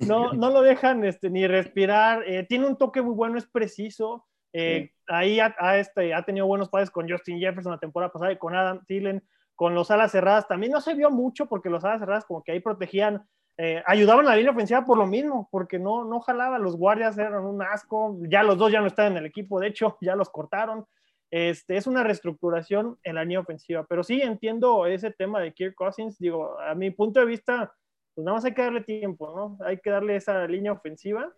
no, 0.06 0.32
no, 0.32 0.32
no, 0.32 0.50
lo 0.50 0.62
dejan 0.62 1.04
este, 1.04 1.28
ni 1.28 1.46
respirar. 1.46 2.22
Eh, 2.26 2.46
tiene 2.48 2.66
un 2.66 2.76
toque 2.76 3.02
muy 3.02 3.14
bueno, 3.14 3.36
es 3.36 3.46
preciso. 3.46 4.26
Sí. 4.52 4.90
Ahí 5.08 5.40
ha, 5.40 5.54
ha, 5.58 5.78
este, 5.78 6.14
ha, 6.14 6.22
tenido 6.22 6.46
buenos 6.46 6.70
padres 6.70 6.90
con 6.90 7.08
Justin 7.08 7.38
Jefferson 7.38 7.72
la 7.72 7.78
temporada 7.78 8.12
pasada 8.12 8.32
y 8.32 8.38
con 8.38 8.54
Adam 8.54 8.84
Thielen. 8.86 9.22
Con 9.54 9.74
los 9.74 9.90
alas 9.90 10.12
cerradas 10.12 10.46
también 10.46 10.72
no 10.72 10.80
se 10.80 10.94
vio 10.94 11.10
mucho 11.10 11.46
porque 11.46 11.68
los 11.68 11.84
alas 11.84 11.98
cerradas 11.98 12.24
como 12.24 12.42
que 12.42 12.52
ahí 12.52 12.60
protegían 12.60 13.26
eh, 13.60 13.82
ayudaban 13.86 14.24
a 14.26 14.30
la 14.30 14.36
línea 14.36 14.52
ofensiva 14.52 14.84
por 14.84 14.96
lo 14.96 15.06
mismo, 15.06 15.48
porque 15.50 15.80
no, 15.80 16.04
no 16.04 16.20
jalaba, 16.20 16.60
los 16.60 16.76
guardias 16.76 17.18
eran 17.18 17.44
un 17.44 17.60
asco, 17.60 18.16
ya 18.28 18.44
los 18.44 18.56
dos 18.56 18.70
ya 18.70 18.80
no 18.80 18.86
están 18.86 19.12
en 19.12 19.18
el 19.18 19.26
equipo, 19.26 19.58
de 19.58 19.66
hecho 19.66 19.98
ya 20.00 20.14
los 20.14 20.30
cortaron, 20.30 20.86
este, 21.28 21.76
es 21.76 21.88
una 21.88 22.04
reestructuración 22.04 22.98
en 23.02 23.16
la 23.16 23.22
línea 23.22 23.40
ofensiva, 23.40 23.84
pero 23.88 24.04
sí 24.04 24.22
entiendo 24.22 24.86
ese 24.86 25.10
tema 25.10 25.40
de 25.40 25.52
Kirk 25.52 25.74
Cousins, 25.74 26.18
digo, 26.20 26.58
a 26.60 26.76
mi 26.76 26.92
punto 26.92 27.18
de 27.18 27.26
vista, 27.26 27.74
pues 28.14 28.24
nada 28.24 28.36
más 28.36 28.44
hay 28.44 28.54
que 28.54 28.62
darle 28.62 28.80
tiempo, 28.82 29.34
¿no? 29.34 29.66
Hay 29.66 29.78
que 29.78 29.90
darle 29.90 30.14
esa 30.14 30.46
línea 30.46 30.72
ofensiva 30.72 31.32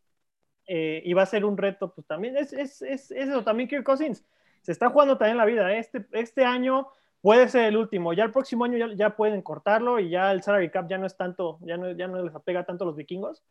eh, 0.66 1.00
y 1.02 1.14
va 1.14 1.22
a 1.22 1.26
ser 1.26 1.46
un 1.46 1.56
reto, 1.56 1.94
pues 1.94 2.06
también 2.06 2.36
es, 2.36 2.52
es, 2.52 2.82
es, 2.82 3.10
es, 3.10 3.28
eso, 3.28 3.42
también 3.42 3.66
Kirk 3.66 3.82
Cousins 3.82 4.26
se 4.60 4.72
está 4.72 4.90
jugando 4.90 5.16
también 5.16 5.38
la 5.38 5.46
vida, 5.46 5.74
este, 5.74 6.06
este 6.12 6.44
año 6.44 6.88
puede 7.20 7.48
ser 7.48 7.64
el 7.64 7.76
último, 7.76 8.12
ya 8.12 8.24
el 8.24 8.32
próximo 8.32 8.64
año 8.64 8.78
ya, 8.78 8.94
ya, 8.94 9.16
pueden 9.16 9.42
cortarlo 9.42 9.98
y 9.98 10.10
ya 10.10 10.32
el 10.32 10.42
salary 10.42 10.70
cap 10.70 10.88
ya 10.88 10.98
no 10.98 11.06
es 11.06 11.16
tanto, 11.16 11.58
ya 11.62 11.76
no, 11.76 11.90
ya 11.92 12.08
no 12.08 12.22
les 12.22 12.34
apega 12.34 12.64
tanto 12.64 12.84
a 12.84 12.86
los 12.86 12.96
vikingos, 12.96 13.42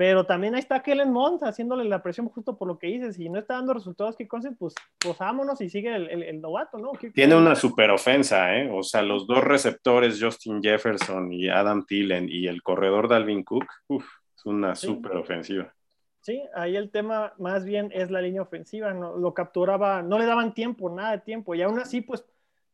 pero 0.00 0.24
también 0.24 0.54
ahí 0.54 0.60
está 0.60 0.82
Kellen 0.82 1.12
Mond 1.12 1.42
haciéndole 1.44 1.84
la 1.84 2.02
presión 2.02 2.26
justo 2.30 2.56
por 2.56 2.66
lo 2.66 2.78
que 2.78 2.86
dices. 2.86 3.16
Si 3.16 3.28
no 3.28 3.38
está 3.38 3.56
dando 3.56 3.74
resultados 3.74 4.16
que 4.16 4.26
consen, 4.26 4.56
pues, 4.56 4.74
pues 4.98 5.18
vámonos 5.18 5.60
y 5.60 5.68
sigue 5.68 5.94
el, 5.94 6.08
el, 6.08 6.22
el 6.22 6.40
novato, 6.40 6.78
¿no? 6.78 6.92
Tiene 7.12 7.36
una 7.36 7.54
super 7.54 7.90
ofensa, 7.90 8.56
¿eh? 8.56 8.70
O 8.72 8.82
sea, 8.82 9.02
los 9.02 9.26
dos 9.26 9.44
receptores, 9.44 10.18
Justin 10.18 10.62
Jefferson 10.62 11.30
y 11.30 11.50
Adam 11.50 11.84
Thielen, 11.84 12.30
y 12.30 12.46
el 12.46 12.62
corredor 12.62 13.10
Dalvin 13.10 13.44
Cook, 13.44 13.66
uf, 13.88 14.06
es 14.34 14.46
una 14.46 14.74
sí. 14.74 14.86
super 14.86 15.18
ofensiva. 15.18 15.74
Sí, 16.22 16.42
ahí 16.54 16.76
el 16.76 16.90
tema 16.90 17.34
más 17.38 17.66
bien 17.66 17.90
es 17.92 18.10
la 18.10 18.22
línea 18.22 18.40
ofensiva, 18.40 18.94
¿no? 18.94 19.18
lo 19.18 19.34
capturaba, 19.34 20.00
no 20.00 20.18
le 20.18 20.24
daban 20.24 20.54
tiempo, 20.54 20.88
nada 20.88 21.10
de 21.10 21.18
tiempo, 21.18 21.54
y 21.54 21.60
aún 21.60 21.78
así, 21.78 22.00
pues 22.00 22.24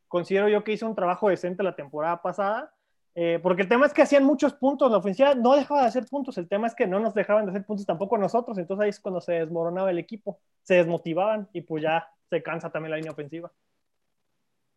considero 0.09 0.49
yo 0.49 0.65
que 0.65 0.73
hizo 0.73 0.87
un 0.87 0.95
trabajo 0.95 1.29
decente 1.29 1.63
la 1.63 1.77
temporada 1.77 2.23
pasada 2.23 2.73
eh, 3.19 3.41
porque 3.43 3.63
el 3.63 3.69
tema 3.69 3.87
es 3.87 3.95
que 3.95 4.03
hacían 4.03 4.25
muchos 4.25 4.53
puntos, 4.53 4.91
la 4.91 4.99
ofensiva 4.99 5.35
no 5.35 5.57
dejaba 5.57 5.81
de 5.81 5.87
hacer 5.87 6.05
puntos, 6.05 6.37
el 6.37 6.49
tema 6.49 6.67
es 6.67 6.75
que 6.75 6.87
no 6.87 7.01
nos 7.01 7.15
dejaban 7.15 7.47
de 7.47 7.51
hacer 7.51 7.65
puntos 7.65 7.87
tampoco 7.87 8.19
nosotros, 8.19 8.59
entonces 8.59 8.85
ahí 8.85 8.91
es 8.91 9.01
cuando 9.01 9.23
se 9.23 9.33
desmoronaba 9.33 9.91
el 9.91 9.99
equipo, 9.99 10.39
se 10.61 10.75
desmotivaban 10.75 11.49
y 11.55 11.63
pues 11.63 11.83
ya 11.83 12.11
se 12.29 12.43
cansa 12.43 12.69
también 12.69 12.91
la 12.91 12.99
línea 12.99 13.13
ofensiva. 13.13 13.51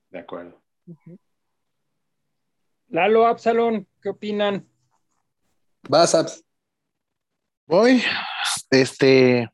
De 0.09 0.19
acuerdo. 0.19 0.62
Uh 0.88 0.93
-huh. 0.93 1.19
Lalo, 2.88 3.27
Absalón, 3.27 3.86
¿qué 4.01 4.07
opinan? 4.07 4.65
Vas, 5.89 6.15
Abs. 6.15 6.41
Voy, 7.67 8.01
este, 8.71 9.50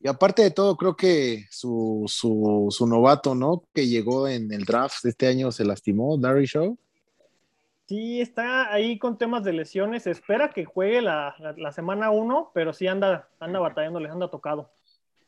y 0.00 0.08
aparte 0.08 0.42
de 0.42 0.50
todo, 0.50 0.76
creo 0.76 0.96
que 0.96 1.44
su, 1.50 2.04
su, 2.06 2.68
su 2.70 2.86
novato, 2.86 3.34
¿no? 3.34 3.64
Que 3.74 3.88
llegó 3.88 4.28
en 4.28 4.52
el 4.52 4.64
draft 4.64 5.04
este 5.04 5.26
año 5.26 5.50
se 5.50 5.64
lastimó, 5.64 6.16
Darry 6.18 6.46
Show 6.46 6.78
Sí, 7.88 8.20
está 8.20 8.70
ahí 8.70 8.98
con 8.98 9.16
temas 9.16 9.44
de 9.44 9.54
lesiones. 9.54 10.06
Espera 10.06 10.50
que 10.50 10.66
juegue 10.66 11.00
la, 11.00 11.34
la, 11.38 11.54
la 11.56 11.72
semana 11.72 12.10
1, 12.10 12.50
pero 12.52 12.74
sí 12.74 12.86
anda, 12.86 13.30
anda 13.40 13.60
batallando, 13.60 13.98
les 13.98 14.12
anda 14.12 14.30
tocado. 14.30 14.70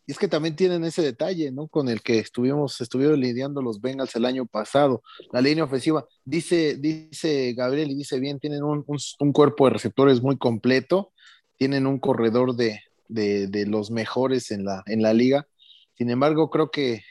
Y 0.07 0.12
es 0.12 0.19
que 0.19 0.29
también 0.29 0.57
tienen 0.57 0.85
ese 0.85 1.00
detalle, 1.00 1.50
¿no? 1.53 1.69
Con 1.69 1.89
el 1.89 2.03
que 2.03 2.19
estuvimos, 2.19 2.79
estuvieron 2.83 3.19
lidiando 3.19 3.62
los 3.62 3.81
Bengals 3.81 4.15
el 4.15 4.27
año 4.27 4.45
pasado. 4.45 5.03
La 5.33 5.41
línea 5.41 5.65
ofensiva, 5.65 6.05
dice, 6.27 6.77
dice 6.77 7.55
Gabriel 7.55 7.93
y 7.93 7.95
dice 7.95 8.21
bien, 8.21 8.39
tienen 8.39 8.62
un, 8.62 8.85
un, 8.87 8.99
un 9.21 9.33
cuerpo 9.33 9.65
de 9.65 9.71
receptores 9.71 10.21
muy 10.21 10.37
completo, 10.37 11.12
tienen 11.57 11.87
un 11.87 11.99
corredor 11.99 12.57
de, 12.57 12.81
de, 13.11 13.47
de, 13.47 13.67
los 13.67 13.90
mejores 13.90 14.50
en 14.50 14.64
la, 14.64 14.83
en 14.87 15.02
la 15.02 15.12
liga. 15.12 15.47
Sin 15.97 16.11
embargo, 16.11 16.50
creo 16.50 16.71
que, 16.71 17.02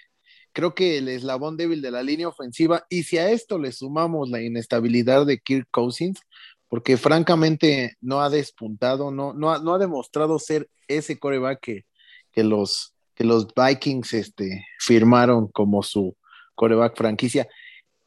creo 0.53 0.74
que 0.74 0.98
el 0.98 1.08
eslabón 1.08 1.58
débil 1.58 1.82
de 1.82 1.91
la 1.91 2.03
línea 2.03 2.27
ofensiva, 2.27 2.86
y 2.89 3.03
si 3.03 3.18
a 3.18 3.29
esto 3.29 3.58
le 3.60 3.72
sumamos 3.72 4.29
la 4.29 4.41
inestabilidad 4.41 5.25
de 5.25 5.39
Kirk 5.39 5.68
Cousins, 5.72 6.20
porque 6.68 6.98
francamente 6.98 7.98
no 8.00 8.22
ha 8.22 8.29
despuntado, 8.29 9.12
no, 9.12 9.34
no, 9.34 9.51
ha, 9.51 9.60
no 9.60 9.74
ha 9.74 9.79
demostrado 9.79 10.39
ser 10.39 10.70
ese 10.88 11.20
coreback 11.20 11.60
que, 11.60 11.86
que, 12.32 12.44
los, 12.44 12.94
que 13.15 13.24
los 13.24 13.48
Vikings 13.53 14.13
este, 14.13 14.65
firmaron 14.79 15.48
como 15.48 15.84
su 15.84 16.15
coreback 16.56 16.96
franquicia. 16.96 17.48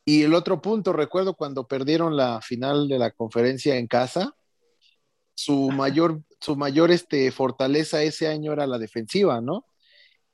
Y 0.05 0.23
el 0.23 0.35
otro 0.35 0.61
punto, 0.61 0.93
recuerdo 0.93 1.35
cuando 1.35 1.67
perdieron 1.67 2.17
la 2.17 2.41
final 2.41 2.89
de 2.89 2.99
la 2.99 3.11
conferencia 3.11 3.77
en 3.77 3.87
casa, 3.87 4.35
su 5.35 5.71
mayor, 5.71 6.23
su 6.43 6.57
mayor 6.57 6.91
este, 6.91 7.31
fortaleza 7.33 8.03
ese 8.03 8.29
año 8.29 8.53
era 8.53 8.67
la 8.67 8.79
defensiva, 8.79 9.41
¿no? 9.41 9.65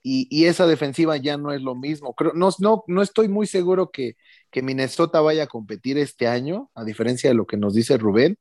Y, 0.03 0.27
y, 0.31 0.47
esa 0.47 0.67
defensiva 0.67 1.17
ya 1.17 1.37
no 1.37 1.53
es 1.53 1.61
lo 1.61 1.75
mismo. 1.75 2.15
Creo, 2.15 2.33
no, 2.35 2.51
no, 2.61 2.85
no 2.87 3.03
estoy 3.03 3.29
muy 3.29 3.47
seguro 3.47 3.91
que, 3.91 4.17
que, 4.51 4.63
Minnesota 4.63 5.21
vaya 5.21 5.45
a 5.45 5.47
competir 5.49 5.99
este 5.99 6.29
año, 6.29 6.71
a 6.75 6.85
diferencia 6.85 7.31
de 7.31 7.35
lo 7.35 7.47
que 7.47 7.57
nos 7.57 7.75
dice 7.75 7.99
Rubén. 7.99 8.39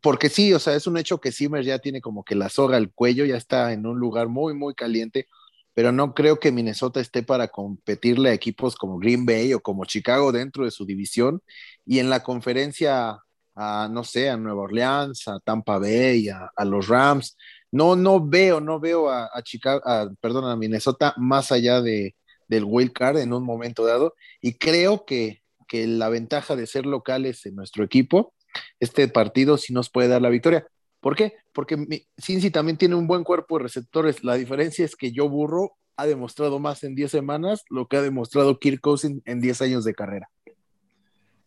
Porque 0.00 0.28
sí, 0.28 0.52
o 0.52 0.58
sea, 0.58 0.74
es 0.74 0.86
un 0.86 0.98
hecho 0.98 1.20
que 1.20 1.32
Zimmer 1.32 1.64
ya 1.64 1.78
tiene 1.78 2.00
como 2.00 2.24
que 2.24 2.34
la 2.34 2.48
soga 2.48 2.76
al 2.76 2.92
cuello, 2.92 3.24
ya 3.24 3.36
está 3.36 3.72
en 3.72 3.86
un 3.86 3.98
lugar 3.98 4.28
muy, 4.28 4.54
muy 4.54 4.74
caliente 4.74 5.28
pero 5.74 5.90
no 5.92 6.14
creo 6.14 6.38
que 6.38 6.52
Minnesota 6.52 7.00
esté 7.00 7.22
para 7.22 7.48
competirle 7.48 8.30
a 8.30 8.32
equipos 8.32 8.76
como 8.76 8.98
Green 8.98 9.26
Bay 9.26 9.52
o 9.52 9.60
como 9.60 9.84
Chicago 9.84 10.32
dentro 10.32 10.64
de 10.64 10.70
su 10.70 10.86
división 10.86 11.42
y 11.84 11.98
en 11.98 12.10
la 12.10 12.22
conferencia 12.22 13.18
a, 13.54 13.88
no 13.90 14.04
sé, 14.04 14.30
a 14.30 14.36
Nueva 14.36 14.62
Orleans, 14.62 15.28
a 15.28 15.38
Tampa 15.40 15.78
Bay, 15.78 16.28
a, 16.28 16.50
a 16.54 16.64
los 16.64 16.88
Rams. 16.88 17.36
No, 17.70 17.96
no 17.96 18.24
veo, 18.24 18.60
no 18.60 18.78
veo 18.78 19.10
a, 19.10 19.30
Chicago, 19.42 19.82
perdón, 20.20 20.44
a 20.50 20.56
Minnesota 20.56 21.14
más 21.16 21.50
allá 21.50 21.82
de, 21.82 22.14
del 22.48 22.64
wild 22.64 22.92
card 22.92 23.18
en 23.18 23.32
un 23.32 23.44
momento 23.44 23.84
dado 23.84 24.14
y 24.40 24.54
creo 24.58 25.04
que, 25.04 25.42
que 25.66 25.86
la 25.86 26.08
ventaja 26.08 26.56
de 26.56 26.66
ser 26.66 26.86
locales 26.86 27.44
en 27.46 27.56
nuestro 27.56 27.84
equipo, 27.84 28.32
este 28.78 29.08
partido 29.08 29.56
sí 29.56 29.72
nos 29.72 29.90
puede 29.90 30.08
dar 30.08 30.22
la 30.22 30.28
victoria. 30.28 30.66
¿Por 31.00 31.16
qué? 31.16 31.34
Porque 31.52 32.06
Cincy 32.18 32.50
también 32.50 32.78
tiene 32.78 32.94
un 32.94 33.06
buen 33.06 33.24
cuerpo 33.24 33.58
de 33.58 33.64
receptores. 33.64 34.24
La 34.24 34.34
diferencia 34.36 34.84
es 34.84 34.96
que 34.96 35.12
Joe 35.14 35.28
Burrow 35.28 35.72
ha 35.96 36.06
demostrado 36.06 36.58
más 36.58 36.82
en 36.84 36.94
10 36.94 37.10
semanas 37.10 37.64
lo 37.68 37.88
que 37.88 37.96
ha 37.96 38.02
demostrado 38.02 38.58
Kirk 38.58 38.80
Cousins 38.80 39.20
en 39.24 39.40
10 39.40 39.62
años 39.62 39.84
de 39.84 39.94
carrera. 39.94 40.30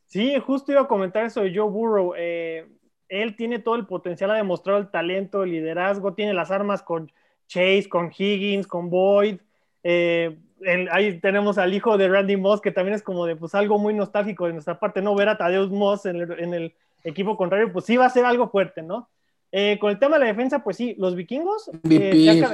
Sí, 0.07 0.39
justo 0.39 0.71
iba 0.71 0.81
a 0.81 0.87
comentar 0.87 1.25
eso 1.25 1.41
de 1.41 1.55
Joe 1.55 1.69
Burrow. 1.69 2.13
Eh, 2.17 2.65
él 3.09 3.35
tiene 3.35 3.59
todo 3.59 3.75
el 3.75 3.85
potencial, 3.85 4.31
ha 4.31 4.35
demostrado 4.35 4.79
el 4.79 4.89
talento, 4.89 5.43
el 5.43 5.51
liderazgo, 5.51 6.13
tiene 6.13 6.33
las 6.33 6.51
armas 6.51 6.81
con 6.81 7.11
Chase, 7.47 7.87
con 7.89 8.11
Higgins, 8.17 8.67
con 8.67 8.89
Boyd. 8.89 9.39
Eh, 9.83 10.37
el, 10.61 10.89
ahí 10.91 11.19
tenemos 11.19 11.57
al 11.57 11.73
hijo 11.73 11.97
de 11.97 12.07
Randy 12.07 12.37
Moss, 12.37 12.61
que 12.61 12.71
también 12.71 12.95
es 12.95 13.03
como 13.03 13.25
de 13.25 13.35
pues 13.35 13.53
algo 13.53 13.77
muy 13.77 13.93
nostálgico 13.93 14.47
de 14.47 14.53
nuestra 14.53 14.79
parte, 14.79 15.01
no 15.01 15.15
ver 15.15 15.29
a 15.29 15.37
Tadeus 15.37 15.69
Moss 15.69 16.05
en 16.05 16.17
el, 16.17 16.39
en 16.39 16.53
el 16.53 16.75
equipo 17.03 17.37
contrario, 17.37 17.71
pues 17.71 17.85
sí 17.85 17.95
va 17.95 18.05
a 18.05 18.09
ser 18.09 18.25
algo 18.25 18.49
fuerte, 18.49 18.81
¿no? 18.81 19.09
Eh, 19.51 19.77
con 19.79 19.91
el 19.91 19.99
tema 19.99 20.17
de 20.17 20.25
la 20.25 20.31
defensa, 20.31 20.63
pues 20.63 20.75
sí, 20.75 20.95
los 20.97 21.15
vikingos 21.15 21.69
eh, 21.89 22.45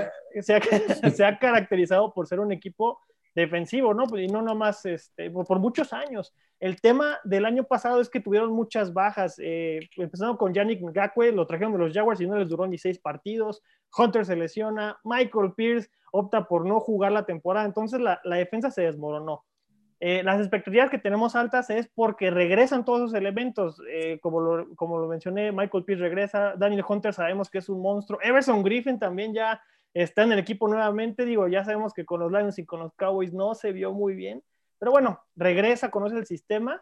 se, 0.41 0.55
ha, 0.55 0.62
se, 1.12 1.25
ha, 1.25 1.39
caracterizado 1.39 2.13
por 2.13 2.27
ser 2.27 2.39
un 2.39 2.51
equipo 2.51 3.00
defensivo, 3.35 3.93
¿no? 3.93 4.05
Y 4.17 4.27
no 4.27 4.41
nomás 4.41 4.85
este, 4.85 5.29
por, 5.31 5.59
muchos 5.59 5.93
años. 5.93 6.33
El 6.59 6.79
tema 6.79 7.19
del 7.23 7.45
año 7.45 7.63
pasado 7.63 7.99
es 7.99 8.09
que 8.09 8.19
tuvieron 8.19 8.53
muchas 8.53 8.93
bajas, 8.93 9.35
eh, 9.39 9.89
empezando 9.97 10.37
con 10.37 10.53
Yannick 10.53 10.81
Ngakwe, 10.81 11.31
lo 11.31 11.47
trajeron 11.47 11.73
de 11.73 11.79
los 11.79 11.93
Jaguars 11.93 12.21
y 12.21 12.27
no 12.27 12.37
les 12.37 12.49
duró 12.49 12.67
ni 12.67 12.77
seis 12.77 12.99
partidos. 12.99 13.61
Hunter 13.97 14.25
se 14.25 14.35
lesiona, 14.35 14.97
Michael 15.03 15.53
Pierce 15.55 15.89
opta 16.11 16.47
por 16.47 16.65
no 16.65 16.79
jugar 16.79 17.11
la 17.11 17.25
temporada, 17.25 17.65
entonces 17.65 17.99
la, 17.99 18.21
la 18.23 18.35
defensa 18.37 18.71
se 18.71 18.83
desmoronó. 18.83 19.43
Eh, 20.05 20.21
las 20.21 20.37
expectativas 20.41 20.89
que 20.89 20.97
tenemos 20.97 21.33
altas 21.33 21.69
es 21.69 21.87
porque 21.95 22.29
regresan 22.29 22.83
todos 22.83 22.99
esos 22.99 23.13
elementos, 23.13 23.81
eh, 23.89 24.19
como, 24.21 24.41
lo, 24.41 24.75
como 24.75 24.99
lo 24.99 25.07
mencioné, 25.07 25.53
Michael 25.53 25.85
Pierce 25.85 26.03
regresa, 26.03 26.55
Daniel 26.57 26.83
Hunter 26.85 27.13
sabemos 27.13 27.49
que 27.49 27.59
es 27.59 27.69
un 27.69 27.81
monstruo, 27.81 28.19
Everson 28.21 28.63
Griffin 28.63 28.99
también 28.99 29.33
ya 29.33 29.61
está 29.93 30.23
en 30.23 30.31
el 30.31 30.39
equipo 30.39 30.67
nuevamente, 30.67 31.25
digo, 31.25 31.47
ya 31.47 31.63
sabemos 31.63 31.93
que 31.93 32.05
con 32.05 32.19
los 32.19 32.31
Lions 32.31 32.57
y 32.59 32.65
con 32.65 32.79
los 32.79 32.93
Cowboys 32.95 33.33
no 33.33 33.53
se 33.55 33.71
vio 33.71 33.93
muy 33.93 34.15
bien, 34.15 34.43
pero 34.79 34.91
bueno, 34.91 35.21
regresa, 35.35 35.91
conoce 35.91 36.17
el 36.17 36.25
sistema, 36.25 36.81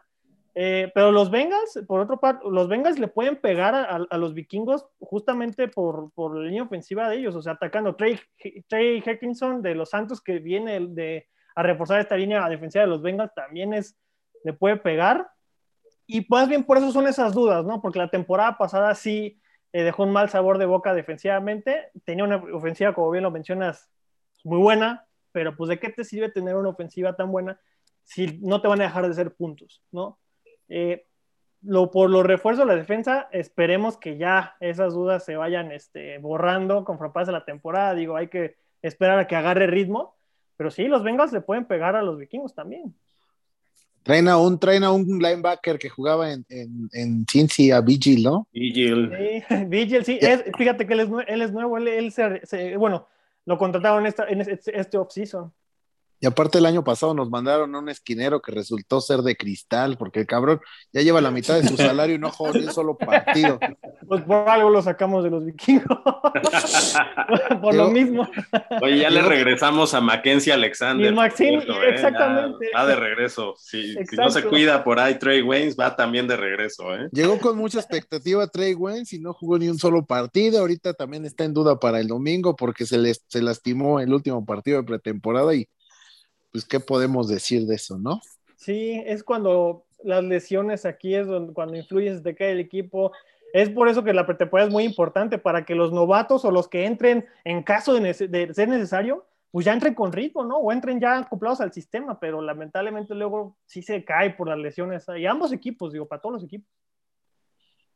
eh, 0.54 0.90
pero 0.94 1.12
los 1.12 1.30
Bengals, 1.30 1.82
por 1.86 2.00
otro 2.00 2.20
parte, 2.20 2.44
los 2.50 2.68
Bengals 2.68 2.98
le 2.98 3.08
pueden 3.08 3.36
pegar 3.36 3.74
a, 3.74 4.18
los 4.18 4.34
vikingos 4.34 4.86
justamente 4.98 5.68
por, 5.68 6.12
por, 6.12 6.36
la 6.36 6.44
línea 6.44 6.62
ofensiva 6.62 7.08
de 7.08 7.16
ellos, 7.16 7.34
o 7.34 7.42
sea, 7.42 7.52
atacando 7.54 7.96
Trey, 7.96 8.20
Trey 8.68 9.02
de 9.60 9.74
los 9.74 9.90
Santos 9.90 10.20
que 10.20 10.40
viene 10.40 10.78
de 10.88 11.26
a 11.54 11.62
reforzar 11.62 12.00
esta 12.00 12.16
línea 12.16 12.48
defensiva 12.48 12.84
de 12.84 12.90
los 12.90 13.02
Bengals 13.02 13.34
también 13.34 13.74
es, 13.74 13.96
le 14.44 14.52
puede 14.52 14.76
pegar. 14.76 15.28
Y 16.06 16.26
más 16.28 16.48
bien 16.48 16.64
por 16.64 16.78
eso 16.78 16.90
son 16.92 17.06
esas 17.06 17.32
dudas, 17.32 17.64
¿no? 17.64 17.80
Porque 17.80 17.98
la 17.98 18.08
temporada 18.08 18.56
pasada 18.58 18.94
sí 18.94 19.40
eh, 19.72 19.82
dejó 19.82 20.04
un 20.04 20.12
mal 20.12 20.28
sabor 20.30 20.58
de 20.58 20.66
boca 20.66 20.94
defensivamente. 20.94 21.90
Tenía 22.04 22.24
una 22.24 22.36
ofensiva, 22.36 22.94
como 22.94 23.10
bien 23.10 23.24
lo 23.24 23.30
mencionas, 23.30 23.90
muy 24.44 24.58
buena, 24.58 25.06
pero 25.32 25.56
pues 25.56 25.68
de 25.68 25.78
qué 25.78 25.90
te 25.90 26.04
sirve 26.04 26.30
tener 26.30 26.56
una 26.56 26.70
ofensiva 26.70 27.14
tan 27.16 27.30
buena 27.30 27.60
si 28.04 28.38
no 28.42 28.60
te 28.60 28.68
van 28.68 28.80
a 28.80 28.84
dejar 28.84 29.06
de 29.06 29.14
ser 29.14 29.34
puntos, 29.34 29.82
¿no? 29.92 30.18
Eh, 30.68 31.06
lo, 31.62 31.90
por 31.90 32.10
los 32.10 32.26
refuerzos 32.26 32.66
de 32.66 32.72
la 32.72 32.78
defensa, 32.78 33.28
esperemos 33.30 33.96
que 33.96 34.16
ya 34.16 34.56
esas 34.58 34.94
dudas 34.94 35.24
se 35.24 35.36
vayan 35.36 35.70
este, 35.70 36.18
borrando 36.18 36.84
conforme 36.84 37.12
pase 37.12 37.30
la 37.30 37.44
temporada. 37.44 37.94
Digo, 37.94 38.16
hay 38.16 38.28
que 38.28 38.56
esperar 38.82 39.18
a 39.18 39.28
que 39.28 39.36
agarre 39.36 39.68
ritmo 39.68 40.16
pero 40.62 40.70
sí, 40.70 40.86
los 40.86 41.02
Bengals 41.02 41.32
le 41.32 41.40
pueden 41.40 41.64
pegar 41.64 41.96
a 41.96 42.02
los 42.02 42.18
vikingos 42.18 42.54
también. 42.54 42.94
Traen 44.02 44.28
a 44.28 44.36
un, 44.36 44.58
traen 44.58 44.84
a 44.84 44.90
un 44.90 45.06
linebacker 45.18 45.78
que 45.78 45.88
jugaba 45.88 46.32
en, 46.32 46.44
en, 46.48 46.88
en 46.92 47.24
Cincy, 47.30 47.70
a 47.70 47.80
Vigil, 47.80 48.24
¿no? 48.24 48.48
Vigil. 48.52 49.12
Sí, 49.16 49.54
Vigil, 49.66 50.04
sí. 50.04 50.18
Es, 50.20 50.42
fíjate 50.56 50.86
que 50.86 50.94
él 50.94 51.00
es, 51.00 51.08
él 51.28 51.42
es 51.42 51.52
nuevo, 51.52 51.78
él, 51.78 51.88
él 51.88 52.12
se, 52.12 52.44
se, 52.44 52.76
bueno, 52.76 53.06
lo 53.44 53.58
contrataron 53.58 54.06
esta, 54.06 54.26
en 54.28 54.40
este, 54.40 54.78
este 54.78 54.98
off-season. 54.98 55.52
Y 56.22 56.26
aparte 56.28 56.58
el 56.58 56.66
año 56.66 56.84
pasado 56.84 57.14
nos 57.14 57.30
mandaron 57.30 57.74
a 57.74 57.80
un 57.80 57.88
esquinero 57.88 58.40
que 58.40 58.52
resultó 58.52 59.00
ser 59.00 59.22
de 59.22 59.34
cristal, 59.36 59.96
porque 59.98 60.20
el 60.20 60.26
cabrón 60.28 60.60
ya 60.92 61.02
lleva 61.02 61.20
la 61.20 61.32
mitad 61.32 61.60
de 61.60 61.66
su 61.66 61.76
salario 61.76 62.14
y 62.14 62.18
no 62.20 62.30
juega 62.30 62.60
ni 62.60 62.66
un 62.66 62.72
solo 62.72 62.96
partido. 62.96 63.58
Pues 64.06 64.22
por 64.22 64.48
algo 64.48 64.70
lo 64.70 64.80
sacamos 64.82 65.24
de 65.24 65.30
los 65.30 65.44
vikingos. 65.44 65.98
por 67.60 67.74
lo 67.74 67.90
mismo. 67.90 68.28
Oye, 68.80 68.98
ya 68.98 69.10
le 69.10 69.22
regresamos 69.22 69.94
a 69.94 70.00
Mackenzie 70.00 70.52
Alexander. 70.52 71.10
Y 71.10 71.12
Maxine, 71.12 71.60
cierto, 71.60 71.82
exactamente. 71.82 72.66
¿eh? 72.66 72.70
Va 72.72 72.86
de 72.86 72.94
regreso. 72.94 73.54
Si, 73.58 73.94
si, 73.94 74.16
no 74.16 74.30
se 74.30 74.44
cuida 74.44 74.84
por 74.84 75.00
ahí 75.00 75.18
Trey 75.18 75.42
Waynes, 75.42 75.76
va 75.76 75.96
también 75.96 76.28
de 76.28 76.36
regreso. 76.36 76.94
¿eh? 76.94 77.08
Llegó 77.10 77.40
con 77.40 77.58
mucha 77.58 77.80
expectativa 77.80 78.46
Trey 78.46 78.74
Waynes 78.74 79.12
y 79.12 79.18
no 79.18 79.32
jugó 79.32 79.58
ni 79.58 79.68
un 79.68 79.78
solo 79.78 80.06
partido. 80.06 80.60
Ahorita 80.60 80.94
también 80.94 81.24
está 81.24 81.42
en 81.42 81.52
duda 81.52 81.80
para 81.80 81.98
el 81.98 82.06
domingo 82.06 82.54
porque 82.54 82.86
se, 82.86 82.98
les, 82.98 83.24
se 83.26 83.42
lastimó 83.42 83.98
el 83.98 84.12
último 84.12 84.46
partido 84.46 84.76
de 84.76 84.84
pretemporada 84.84 85.52
y 85.54 85.68
pues, 86.52 86.64
¿qué 86.64 86.78
podemos 86.78 87.28
decir 87.28 87.66
de 87.66 87.74
eso, 87.74 87.98
no? 87.98 88.20
Sí, 88.56 89.02
es 89.06 89.24
cuando 89.24 89.84
las 90.04 90.22
lesiones 90.22 90.84
aquí 90.84 91.14
es 91.14 91.26
donde, 91.26 91.52
cuando 91.52 91.76
influyes 91.76 92.22
de 92.22 92.34
cae 92.34 92.52
el 92.52 92.60
equipo. 92.60 93.12
Es 93.52 93.70
por 93.70 93.88
eso 93.88 94.04
que 94.04 94.14
la 94.14 94.26
pretemporada 94.26 94.68
es 94.68 94.72
muy 94.72 94.84
importante 94.84 95.38
para 95.38 95.64
que 95.64 95.74
los 95.74 95.92
novatos 95.92 96.44
o 96.44 96.50
los 96.50 96.68
que 96.68 96.86
entren 96.86 97.26
en 97.44 97.62
caso 97.62 97.94
de, 97.94 98.12
de, 98.28 98.54
ser 98.54 98.68
necesario, 98.68 99.26
pues 99.50 99.66
ya 99.66 99.72
entren 99.72 99.94
con 99.94 100.12
ritmo, 100.12 100.44
¿no? 100.44 100.58
O 100.58 100.72
entren 100.72 101.00
ya 101.00 101.18
acoplados 101.18 101.60
al 101.60 101.72
sistema, 101.72 102.18
pero 102.18 102.40
lamentablemente 102.40 103.14
luego 103.14 103.56
sí 103.66 103.82
se 103.82 104.04
cae 104.04 104.30
por 104.30 104.48
las 104.48 104.58
lesiones. 104.58 105.04
Y 105.16 105.26
ambos 105.26 105.52
equipos, 105.52 105.92
digo, 105.92 106.06
para 106.06 106.22
todos 106.22 106.34
los 106.34 106.44
equipos. 106.44 106.70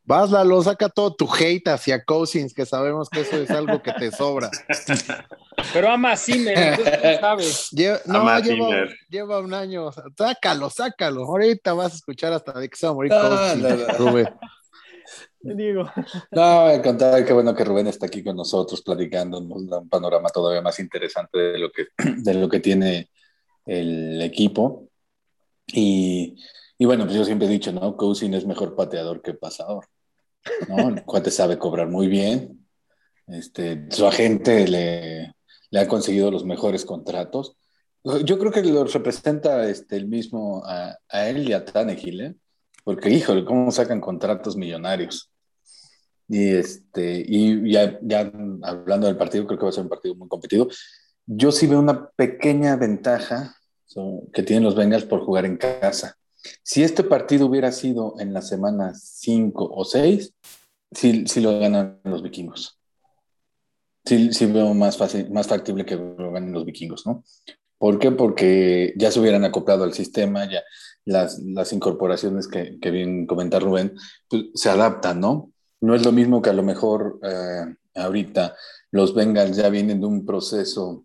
Vas, 0.06 0.30
Lalo, 0.30 0.62
saca 0.62 0.88
todo 0.88 1.16
tu 1.16 1.28
hate 1.28 1.66
hacia 1.66 2.04
Cousins, 2.04 2.54
que 2.54 2.64
sabemos 2.64 3.10
que 3.10 3.22
eso 3.22 3.38
es 3.38 3.50
algo 3.50 3.82
que 3.82 3.92
te 3.92 4.12
sobra. 4.12 4.50
Pero 5.72 5.90
ama 5.90 6.12
a 6.12 6.16
Zimmer, 6.16 6.78
sabes. 7.20 7.70
Lleva, 7.72 7.98
no, 8.06 8.38
lleva, 8.38 8.86
lleva, 9.08 9.40
un 9.40 9.52
año. 9.52 9.90
Sácalo, 10.16 10.70
sácalo. 10.70 11.24
Ahorita 11.24 11.72
vas 11.72 11.92
a 11.92 11.96
escuchar 11.96 12.32
hasta 12.32 12.52
de 12.52 12.68
que 12.68 12.76
se 12.76 12.86
va 12.86 12.92
a 12.92 12.94
morir 12.94 13.10
no, 13.10 13.20
Cousins, 13.20 13.62
no, 13.62 13.76
no. 13.76 13.86
Rubén. 13.94 14.28
Digo. 15.40 15.90
No, 16.30 16.66
me 16.66 16.82
contar 16.82 17.24
qué 17.24 17.32
bueno 17.32 17.54
que 17.54 17.64
Rubén 17.64 17.88
está 17.88 18.06
aquí 18.06 18.22
con 18.22 18.36
nosotros 18.36 18.82
platicando, 18.82 19.40
nos 19.40 19.66
da 19.68 19.78
un 19.78 19.88
panorama 19.88 20.28
todavía 20.28 20.62
más 20.62 20.78
interesante 20.78 21.36
de 21.36 21.58
lo 21.58 21.72
que, 21.72 21.86
de 22.22 22.34
lo 22.34 22.48
que 22.48 22.60
tiene 22.60 23.10
el 23.64 24.22
equipo. 24.22 24.88
Y, 25.66 26.36
y 26.78 26.84
bueno, 26.84 27.06
pues 27.06 27.16
yo 27.16 27.24
siempre 27.24 27.48
he 27.48 27.50
dicho, 27.50 27.72
¿no? 27.72 27.96
Cousin 27.96 28.34
es 28.34 28.46
mejor 28.46 28.76
pateador 28.76 29.20
que 29.20 29.34
pasador. 29.34 29.86
¿No? 30.68 30.88
El 30.88 31.04
cuate 31.04 31.30
sabe 31.30 31.58
cobrar 31.58 31.88
muy 31.88 32.08
bien. 32.08 32.66
Este, 33.26 33.86
su 33.90 34.06
agente 34.06 34.68
le, 34.68 35.34
le 35.70 35.80
ha 35.80 35.88
conseguido 35.88 36.30
los 36.30 36.44
mejores 36.44 36.84
contratos. 36.84 37.56
Yo 38.24 38.38
creo 38.38 38.52
que 38.52 38.62
lo 38.62 38.84
representa 38.84 39.68
este, 39.68 39.96
el 39.96 40.06
mismo 40.06 40.62
a, 40.64 40.96
a 41.08 41.28
él 41.28 41.48
y 41.48 41.52
a 41.52 41.64
Tannehill, 41.64 42.20
¿eh? 42.20 42.34
porque 42.84 43.10
híjole, 43.10 43.44
cómo 43.44 43.72
sacan 43.72 44.00
contratos 44.00 44.56
millonarios. 44.56 45.30
Y, 46.28 46.50
este, 46.50 47.24
y 47.26 47.72
ya, 47.72 47.98
ya 48.02 48.30
hablando 48.62 49.08
del 49.08 49.16
partido, 49.16 49.46
creo 49.46 49.58
que 49.58 49.64
va 49.64 49.70
a 49.70 49.72
ser 49.72 49.82
un 49.82 49.88
partido 49.88 50.14
muy 50.14 50.28
competido. 50.28 50.68
Yo 51.26 51.50
sí 51.50 51.66
veo 51.66 51.80
una 51.80 52.08
pequeña 52.10 52.76
ventaja 52.76 53.56
que 54.32 54.42
tienen 54.42 54.64
los 54.64 54.76
Bengals 54.76 55.04
por 55.04 55.24
jugar 55.24 55.44
en 55.44 55.56
casa. 55.56 56.16
Si 56.62 56.82
este 56.82 57.04
partido 57.04 57.46
hubiera 57.46 57.72
sido 57.72 58.14
en 58.18 58.32
la 58.32 58.42
semana 58.42 58.94
5 58.94 59.70
o 59.72 59.84
6, 59.84 60.34
sí, 60.92 61.24
sí, 61.26 61.40
lo 61.40 61.58
ganan 61.58 62.00
los 62.04 62.22
vikingos. 62.22 62.78
Sí, 64.04 64.32
sí 64.32 64.46
veo 64.46 64.72
más, 64.74 64.96
fácil, 64.96 65.30
más 65.30 65.48
factible 65.48 65.84
que 65.84 65.96
lo 65.96 66.32
ganen 66.32 66.52
los 66.52 66.64
vikingos, 66.64 67.06
¿no? 67.06 67.24
¿Por 67.78 67.98
qué? 67.98 68.10
Porque 68.10 68.94
ya 68.96 69.10
se 69.10 69.20
hubieran 69.20 69.44
acoplado 69.44 69.84
al 69.84 69.92
sistema, 69.92 70.50
ya 70.50 70.62
las, 71.04 71.38
las 71.40 71.72
incorporaciones 71.72 72.48
que, 72.48 72.78
que 72.80 72.90
bien 72.90 73.26
comenta 73.26 73.58
Rubén, 73.58 73.94
pues, 74.28 74.44
se 74.54 74.70
adaptan, 74.70 75.20
¿no? 75.20 75.52
No 75.80 75.94
es 75.94 76.04
lo 76.04 76.12
mismo 76.12 76.40
que 76.40 76.50
a 76.50 76.54
lo 76.54 76.62
mejor 76.62 77.20
eh, 77.22 77.74
ahorita 77.94 78.56
los 78.90 79.14
Bengals 79.14 79.56
ya 79.56 79.68
vienen 79.68 80.00
de 80.00 80.06
un 80.06 80.24
proceso 80.24 81.04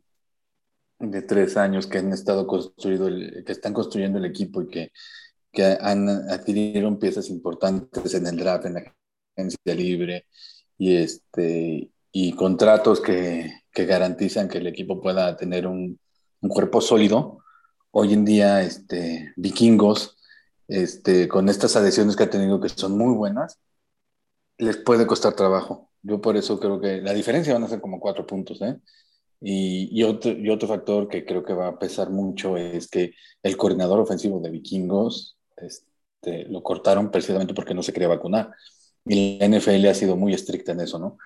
de 0.99 1.21
tres 1.23 1.57
años 1.57 1.87
que 1.87 1.97
han 1.97 2.13
estado 2.13 2.47
construido, 2.47 3.07
que 3.45 3.51
están 3.51 3.73
construyendo 3.73 4.19
el 4.19 4.25
equipo 4.25 4.61
y 4.61 4.67
que, 4.67 4.91
que 5.51 5.77
han 5.79 6.07
adquirieron 6.09 6.99
piezas 6.99 7.29
importantes 7.29 8.13
en 8.13 8.27
el 8.27 8.37
draft, 8.37 8.65
en 8.65 8.73
la 8.75 8.95
agencia 9.35 9.75
libre 9.75 10.25
y, 10.77 10.95
este, 10.95 11.91
y 12.11 12.33
contratos 12.33 13.01
que, 13.01 13.51
que 13.71 13.85
garantizan 13.85 14.47
que 14.47 14.59
el 14.59 14.67
equipo 14.67 15.01
pueda 15.01 15.35
tener 15.37 15.67
un, 15.67 15.99
un 16.41 16.49
cuerpo 16.49 16.81
sólido. 16.81 17.39
Hoy 17.91 18.13
en 18.13 18.25
día, 18.25 18.61
este, 18.61 19.33
vikingos, 19.35 20.17
este, 20.67 21.27
con 21.27 21.49
estas 21.49 21.75
adhesiones 21.75 22.15
que 22.15 22.23
ha 22.23 22.29
tenido 22.29 22.61
que 22.61 22.69
son 22.69 22.97
muy 22.97 23.13
buenas, 23.13 23.59
les 24.57 24.77
puede 24.77 25.05
costar 25.05 25.33
trabajo. 25.33 25.89
Yo 26.01 26.21
por 26.21 26.37
eso 26.37 26.59
creo 26.59 26.79
que 26.79 27.01
la 27.01 27.13
diferencia 27.13 27.53
van 27.53 27.63
a 27.63 27.67
ser 27.67 27.81
como 27.81 27.99
cuatro 27.99 28.25
puntos, 28.25 28.61
¿eh? 28.61 28.79
Y, 29.41 29.89
y, 29.91 30.03
otro, 30.03 30.31
y 30.31 30.49
otro 30.49 30.67
factor 30.67 31.07
que 31.07 31.25
creo 31.25 31.43
que 31.43 31.53
va 31.53 31.67
a 31.67 31.79
pesar 31.79 32.11
mucho 32.11 32.57
es 32.57 32.87
que 32.87 33.13
el 33.41 33.57
coordinador 33.57 33.99
ofensivo 33.99 34.39
de 34.39 34.51
vikingos 34.51 35.37
este, 35.61 36.45
lo 36.49 36.63
cortaron 36.63 37.11
precisamente 37.11 37.53
porque 37.53 37.73
no 37.73 37.83
se 37.83 37.93
quería 37.93 38.07
vacunar. 38.07 38.51
Y 39.05 39.39
la 39.39 39.45
NFL 39.45 39.87
ha 39.87 39.93
sido 39.93 40.15
muy 40.15 40.33
estricta 40.33 40.71
en 40.73 40.81
eso, 40.81 40.99
¿no? 40.99 41.17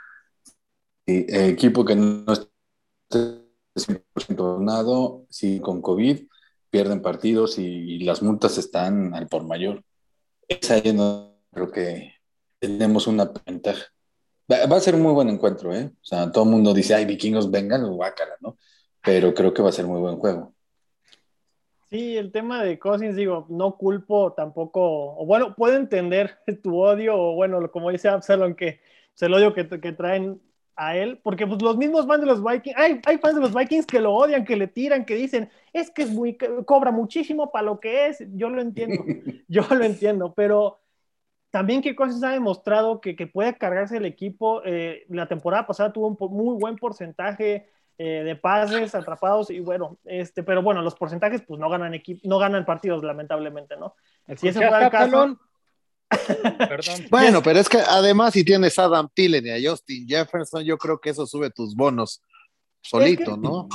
Y 1.05 1.31
el 1.33 1.51
equipo 1.51 1.85
que 1.85 1.95
no 1.95 2.33
esté 2.33 3.45
100% 3.75 4.43
vacunado, 4.43 5.25
si 5.29 5.59
con 5.59 5.81
COVID 5.81 6.27
pierden 6.69 7.01
partidos 7.01 7.57
y, 7.57 7.99
las 7.99 8.21
multas 8.21 8.57
están 8.57 9.13
al 9.13 9.27
por 9.27 9.45
mayor. 9.45 9.83
Es 10.47 10.69
ahí 10.71 10.91
donde 10.91 11.35
creo 11.51 11.71
que 11.71 12.13
tenemos 12.59 13.07
una 13.07 13.31
ventaja. 13.45 13.85
Va, 14.51 14.75
a 14.75 14.79
ser 14.79 14.95
un 14.95 15.01
muy 15.01 15.13
buen 15.13 15.29
encuentro, 15.29 15.73
¿eh? 15.73 15.91
O 15.93 16.05
sea, 16.05 16.31
todo 16.31 16.43
el 16.43 16.51
mundo 16.51 16.73
dice, 16.73 16.93
ay, 16.93 17.05
vikingos 17.05 17.49
vengan, 17.49 17.89
guácala, 17.89 18.35
¿no? 18.41 18.57
Pero 19.01 19.33
creo 19.33 19.53
que 19.53 19.61
va 19.61 19.69
a 19.69 19.71
ser 19.71 19.85
muy 19.85 19.99
buen 19.99 20.17
juego. 20.17 20.54
Sí, 21.89 22.17
el 22.17 22.31
tema 22.31 22.63
de 22.63 22.79
Cousins, 22.79 23.15
digo, 23.15 23.45
no 23.49 23.77
culpo 23.77 24.33
tampoco, 24.33 25.15
o 25.17 25.25
bueno, 25.25 25.55
puedo 25.55 25.75
entender 25.75 26.39
tu 26.63 26.79
odio, 26.81 27.15
o 27.15 27.35
bueno, 27.35 27.69
como 27.71 27.91
dice 27.91 28.09
Absalom, 28.09 28.55
que 28.55 28.79
pues, 29.13 29.21
el 29.21 29.33
odio 29.33 29.53
que, 29.53 29.67
que 29.69 29.91
traen 29.91 30.41
a 30.75 30.97
él, 30.97 31.19
porque 31.23 31.47
pues 31.47 31.61
los 31.61 31.77
mismos 31.77 32.07
fans 32.07 32.21
de 32.21 32.25
los 32.27 32.43
Vikings, 32.43 32.75
hay, 32.77 33.01
hay 33.05 33.17
fans 33.19 33.35
de 33.35 33.41
los 33.41 33.53
Vikings 33.53 33.85
que 33.85 34.01
lo 34.01 34.13
odian, 34.13 34.45
que 34.45 34.57
le 34.57 34.67
tiran, 34.67 35.05
que 35.05 35.15
dicen, 35.15 35.49
es 35.73 35.91
que 35.91 36.01
es 36.03 36.09
muy, 36.11 36.37
cobra 36.65 36.91
muchísimo 36.91 37.51
para 37.51 37.65
lo 37.65 37.79
que 37.79 38.07
es, 38.07 38.23
yo 38.33 38.49
lo 38.49 38.61
entiendo, 38.61 39.05
yo 39.47 39.63
lo 39.69 39.83
entiendo, 39.85 40.33
pero 40.33 40.79
también 41.51 41.81
qué 41.81 41.95
cosas 41.95 42.23
ha 42.23 42.31
demostrado 42.31 42.99
que, 42.99 43.15
que 43.15 43.27
puede 43.27 43.57
cargarse 43.57 43.97
el 43.97 44.05
equipo, 44.05 44.61
eh, 44.65 45.05
la 45.09 45.27
temporada 45.27 45.67
pasada 45.67 45.93
tuvo 45.93 46.07
un 46.07 46.35
muy 46.35 46.57
buen 46.59 46.75
porcentaje 46.77 47.69
eh, 47.97 48.23
de 48.23 48.35
pases 48.35 48.93
atrapados 48.93 49.49
y 49.49 49.59
bueno, 49.59 49.97
este, 50.05 50.43
pero 50.43 50.61
bueno, 50.61 50.81
los 50.81 50.95
porcentajes 50.95 51.41
pues 51.47 51.59
no 51.59 51.69
ganan, 51.69 52.01
no 52.23 52.37
ganan 52.39 52.65
partidos 52.65 53.03
lamentablemente, 53.03 53.77
¿no? 53.77 53.95
Si 54.35 54.47
ese 54.47 54.67
fue 54.67 54.83
el 54.83 54.89
caso... 54.89 55.37
Bueno, 57.09 57.41
pero 57.43 57.59
es 57.59 57.67
que 57.67 57.79
además 57.79 58.33
si 58.33 58.45
tienes 58.45 58.77
a 58.77 58.85
Adam 58.85 59.09
Tillen 59.13 59.45
y 59.45 59.49
a 59.49 59.69
Justin 59.69 60.07
Jefferson, 60.07 60.63
yo 60.63 60.77
creo 60.77 60.99
que 60.99 61.09
eso 61.09 61.25
sube 61.25 61.49
tus 61.49 61.75
bonos 61.75 62.21
solito, 62.81 63.35
¿no? 63.37 63.67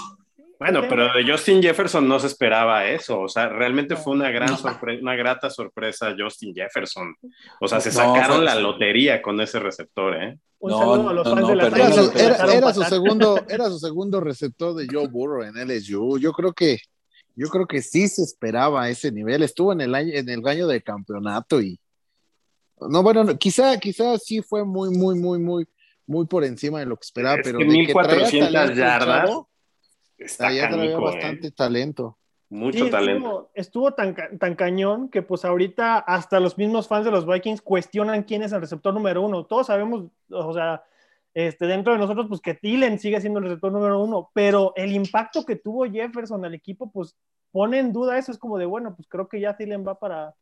Bueno, 0.61 0.83
pero 0.91 1.11
de 1.15 1.25
Justin 1.27 1.63
Jefferson 1.63 2.07
no 2.07 2.21
se 2.21 2.27
esperaba 2.27 2.87
eso, 2.87 3.21
o 3.21 3.29
sea, 3.31 3.49
realmente 3.49 3.97
fue 3.97 4.13
una 4.13 4.31
gran 4.31 4.59
sorpresa, 4.59 5.01
una 5.01 5.17
grata 5.17 5.49
sorpresa 5.49 6.15
Justin 6.17 6.55
Jefferson. 6.55 7.17
O 7.63 7.67
sea, 7.67 7.81
se 7.81 7.91
sacaron 7.91 8.45
la 8.45 8.57
lotería 8.57 9.23
con 9.23 9.41
ese 9.41 9.59
receptor, 9.59 10.23
¿eh? 10.23 10.39
no, 10.61 11.23
era, 12.53 12.75
su 12.75 12.83
segundo, 12.83 13.43
era 13.49 13.71
su 13.71 13.79
segundo 13.79 14.21
receptor 14.21 14.75
de 14.75 14.87
Joe 14.87 15.09
Burrow 15.09 15.45
en 15.45 15.55
LSU. 15.55 16.19
Yo 16.19 16.33
creo 16.33 16.53
que 16.53 16.79
yo 17.35 17.49
creo 17.49 17.67
que 17.67 17.81
sí 17.81 18.07
se 18.09 18.23
esperaba 18.23 18.91
ese 18.91 19.11
nivel. 19.11 19.43
Estuvo 19.43 19.73
en 19.73 19.81
el 19.81 19.95
año, 19.95 20.13
en 20.13 20.29
el 20.29 20.47
año 20.47 20.67
de 20.67 20.83
campeonato 20.83 21.63
y, 21.63 21.81
no, 22.87 23.03
bueno, 23.03 23.27
quizá, 23.39 23.79
quizá 23.79 24.19
sí 24.19 24.43
fue 24.43 24.63
muy, 24.63 24.91
muy, 24.91 25.19
muy, 25.19 25.39
muy, 25.39 25.67
muy 26.07 26.27
por 26.27 26.45
encima 26.45 26.81
de 26.81 26.87
lo 26.87 26.97
que 26.97 27.07
esperaba, 27.07 27.39
pero 27.43 27.61
que 27.61 27.65
1400 27.65 28.77
yardas. 28.77 29.31
Está 30.21 30.53
ya 30.53 30.71
bastante 30.99 31.49
¿eh? 31.49 31.51
talento. 31.51 32.17
Mucho 32.49 32.91
talento. 32.91 33.51
Estuvo, 33.55 33.95
tan, 33.95 34.15
tan 34.39 34.55
cañón 34.57 35.09
que 35.09 35.23
pues 35.23 35.45
ahorita 35.45 35.99
hasta 35.99 36.41
los 36.41 36.59
mismos 36.59 36.89
fans 36.89 37.05
de 37.05 37.13
los 37.13 37.27
Vikings 37.27 37.63
cuestionan 37.63 38.25
quién 38.25 38.43
es 38.43 38.53
el 38.53 38.61
receptor 38.61 38.93
número 38.93 39.23
uno. 39.23 39.47
Todos 39.47 39.69
sabemos, 39.69 40.07
o 40.31 40.53
sea, 40.53 40.83
este, 41.33 41.67
dentro 41.67 41.93
de 41.93 42.01
nosotros, 42.01 42.27
pues 42.29 42.41
que 42.41 42.55
Tillen 42.55 42.99
sigue 42.99 43.21
siendo 43.21 43.39
el 43.39 43.45
receptor 43.45 43.71
número 43.71 44.03
uno, 44.03 44.31
pero 44.35 44.73
el 44.75 44.93
impacto 44.93 45.45
que 45.45 45.57
tuvo 45.57 45.85
Jefferson 45.85 46.45
al 46.45 46.55
equipo, 46.55 46.91
pues 46.91 47.17
pone 47.53 47.79
en 47.79 47.93
duda 47.93 48.19
eso. 48.19 48.33
Es 48.33 48.39
como 48.39 48.59
de, 48.59 48.67
bueno, 48.67 48.95
pues 48.97 49.09
creo 49.09 49.29
que 49.29 49.41
ya 49.41 49.57
Tillen 49.57 49.87
va 49.87 49.99
para, 49.99 50.35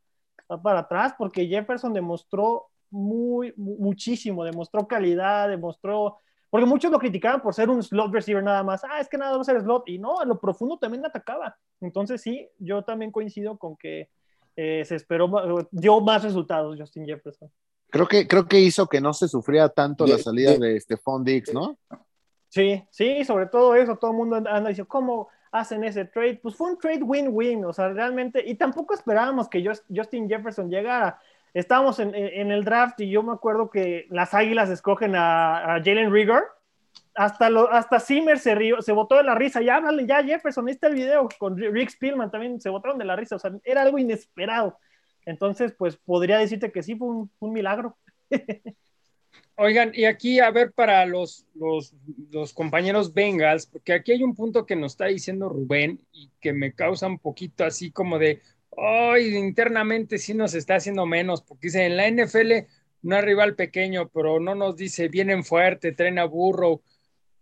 para 0.62 0.80
atrás 0.80 1.14
porque 1.18 1.46
Jefferson 1.46 1.92
demostró 1.92 2.68
muy, 2.90 3.52
muchísimo, 3.56 4.44
demostró 4.44 4.88
calidad, 4.88 5.48
demostró, 5.48 6.18
porque 6.50 6.66
muchos 6.66 6.90
lo 6.90 6.98
criticaban 6.98 7.42
por 7.42 7.54
ser 7.54 7.70
un 7.70 7.82
slot 7.82 8.12
receiver 8.12 8.42
nada 8.42 8.62
más, 8.62 8.82
ah, 8.84 9.00
es 9.00 9.08
que 9.08 9.18
nada 9.18 9.36
va 9.36 9.40
a 9.40 9.44
ser 9.44 9.60
slot, 9.60 9.88
y 9.88 9.98
no, 9.98 10.18
a 10.18 10.24
lo 10.24 10.40
profundo 10.40 10.78
también 10.78 11.04
atacaba. 11.04 11.56
Entonces 11.80 12.20
sí, 12.20 12.48
yo 12.58 12.82
también 12.82 13.10
coincido 13.10 13.58
con 13.58 13.76
que 13.76 14.08
eh, 14.56 14.84
se 14.84 14.96
esperó, 14.96 15.68
dio 15.70 16.00
más 16.00 16.22
resultados 16.24 16.78
Justin 16.78 17.06
Jefferson. 17.06 17.50
Creo 17.90 18.06
que, 18.06 18.26
creo 18.26 18.46
que 18.46 18.60
hizo 18.60 18.86
que 18.86 19.00
no 19.00 19.14
se 19.14 19.28
sufría 19.28 19.68
tanto 19.68 20.06
la 20.06 20.18
salida 20.18 20.56
de, 20.56 20.78
Stephon 20.78 21.24
Diggs, 21.24 21.54
¿no? 21.54 21.78
Sí, 22.48 22.82
sí, 22.90 23.24
sobre 23.24 23.46
todo 23.46 23.74
eso, 23.74 23.96
todo 23.96 24.10
el 24.10 24.16
mundo 24.16 24.36
anda 24.36 24.68
diciendo, 24.68 24.88
¿cómo? 24.88 25.28
hacen 25.50 25.84
ese 25.84 26.04
trade, 26.04 26.40
pues 26.42 26.54
fue 26.54 26.70
un 26.70 26.78
trade 26.78 27.02
win-win, 27.02 27.64
o 27.64 27.72
sea, 27.72 27.88
realmente, 27.88 28.42
y 28.46 28.54
tampoco 28.54 28.94
esperábamos 28.94 29.48
que 29.48 29.64
Justin 29.88 30.28
Jefferson 30.28 30.70
llegara. 30.70 31.20
Estábamos 31.54 31.98
en, 31.98 32.14
en, 32.14 32.50
el 32.50 32.64
draft 32.64 33.00
y 33.00 33.10
yo 33.10 33.22
me 33.22 33.32
acuerdo 33.32 33.70
que 33.70 34.06
las 34.10 34.34
Águilas 34.34 34.70
escogen 34.70 35.14
a, 35.16 35.80
Jalen 35.84 36.12
Rigor, 36.12 36.44
hasta, 37.14 37.48
hasta 37.70 38.00
Zimmer 38.00 38.38
se, 38.38 38.54
rió, 38.54 38.80
se 38.82 38.92
botó 38.92 39.16
de 39.16 39.24
la 39.24 39.34
risa, 39.34 39.60
ya 39.60 39.76
háblale, 39.76 40.06
ya 40.06 40.22
Jefferson, 40.22 40.68
este 40.68 40.86
el 40.86 40.94
video 40.94 41.28
con 41.38 41.56
Rick 41.56 41.90
Spielman 41.90 42.30
también 42.30 42.60
se 42.60 42.68
botaron 42.68 42.98
de 42.98 43.04
la 43.04 43.16
risa, 43.16 43.36
o 43.36 43.38
sea, 43.38 43.52
era 43.64 43.82
algo 43.82 43.98
inesperado. 43.98 44.78
Entonces, 45.28 45.74
pues 45.76 45.96
podría 45.96 46.38
decirte 46.38 46.72
que 46.72 46.82
sí 46.82 46.96
fue 46.96 47.08
un, 47.08 47.52
milagro. 47.52 47.98
Oigan, 49.56 49.90
y 49.92 50.04
aquí 50.04 50.40
a 50.40 50.50
ver 50.50 50.72
para 50.72 51.04
los, 51.04 51.44
los, 51.54 52.52
compañeros 52.54 53.12
Bengals, 53.12 53.66
porque 53.66 53.92
aquí 53.92 54.12
hay 54.12 54.22
un 54.22 54.34
punto 54.34 54.64
que 54.64 54.76
nos 54.76 54.92
está 54.92 55.06
diciendo 55.06 55.48
Rubén 55.48 56.00
y 56.12 56.30
que 56.40 56.52
me 56.52 56.72
causa 56.72 57.08
un 57.08 57.18
poquito 57.18 57.64
así 57.64 57.90
como 57.90 58.18
de, 58.18 58.40
ay, 58.76 59.36
internamente 59.36 60.18
sí 60.18 60.34
nos 60.34 60.54
está 60.54 60.76
haciendo 60.76 61.06
menos, 61.06 61.42
porque 61.42 61.68
dice, 61.68 61.86
en 61.86 61.96
la 61.96 62.08
NFL 62.08 62.66
no 63.02 63.16
hay 63.16 63.22
rival 63.22 63.54
pequeño, 63.54 64.08
pero 64.08 64.40
no 64.40 64.54
nos 64.54 64.76
dice, 64.76 65.08
vienen 65.08 65.44
fuerte, 65.44 65.92
tren 65.92 66.18
a 66.18 66.24
burro. 66.24 66.82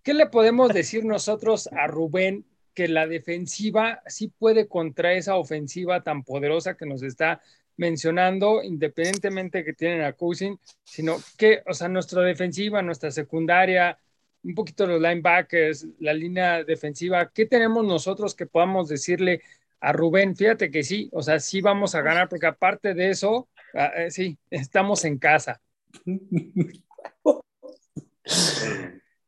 ¿Qué 0.02 0.14
le 0.14 0.26
podemos 0.26 0.72
decir 0.72 1.04
nosotros 1.04 1.68
a 1.72 1.86
Rubén 1.86 2.44
que 2.74 2.88
la 2.88 3.06
defensiva 3.06 4.02
sí 4.06 4.28
puede 4.28 4.68
contra 4.68 5.14
esa 5.14 5.36
ofensiva 5.36 6.02
tan 6.02 6.22
poderosa 6.22 6.76
que 6.76 6.86
nos 6.86 7.02
está 7.02 7.40
mencionando, 7.78 8.62
independientemente 8.62 9.64
que 9.64 9.72
tienen 9.72 10.02
a 10.02 10.12
Cousin, 10.12 10.58
sino 10.84 11.16
que, 11.36 11.62
o 11.66 11.74
sea, 11.74 11.88
nuestra 11.88 12.22
defensiva, 12.22 12.82
nuestra 12.82 13.10
secundaria, 13.10 13.98
un 14.42 14.54
poquito 14.54 14.86
los 14.86 15.00
linebackers, 15.00 15.86
la 15.98 16.12
línea 16.12 16.64
defensiva, 16.64 17.30
¿qué 17.34 17.46
tenemos 17.46 17.84
nosotros 17.84 18.34
que 18.34 18.46
podamos 18.46 18.88
decirle 18.88 19.42
a 19.80 19.92
Rubén? 19.92 20.36
Fíjate 20.36 20.70
que 20.70 20.82
sí, 20.82 21.08
o 21.12 21.22
sea, 21.22 21.40
sí 21.40 21.60
vamos 21.60 21.94
a 21.94 22.02
ganar, 22.02 22.28
porque 22.28 22.46
aparte 22.46 22.94
de 22.94 23.10
eso, 23.10 23.48
ah, 23.74 23.92
eh, 23.96 24.10
sí, 24.10 24.38
estamos 24.50 25.04
en 25.04 25.18
casa. 25.18 25.60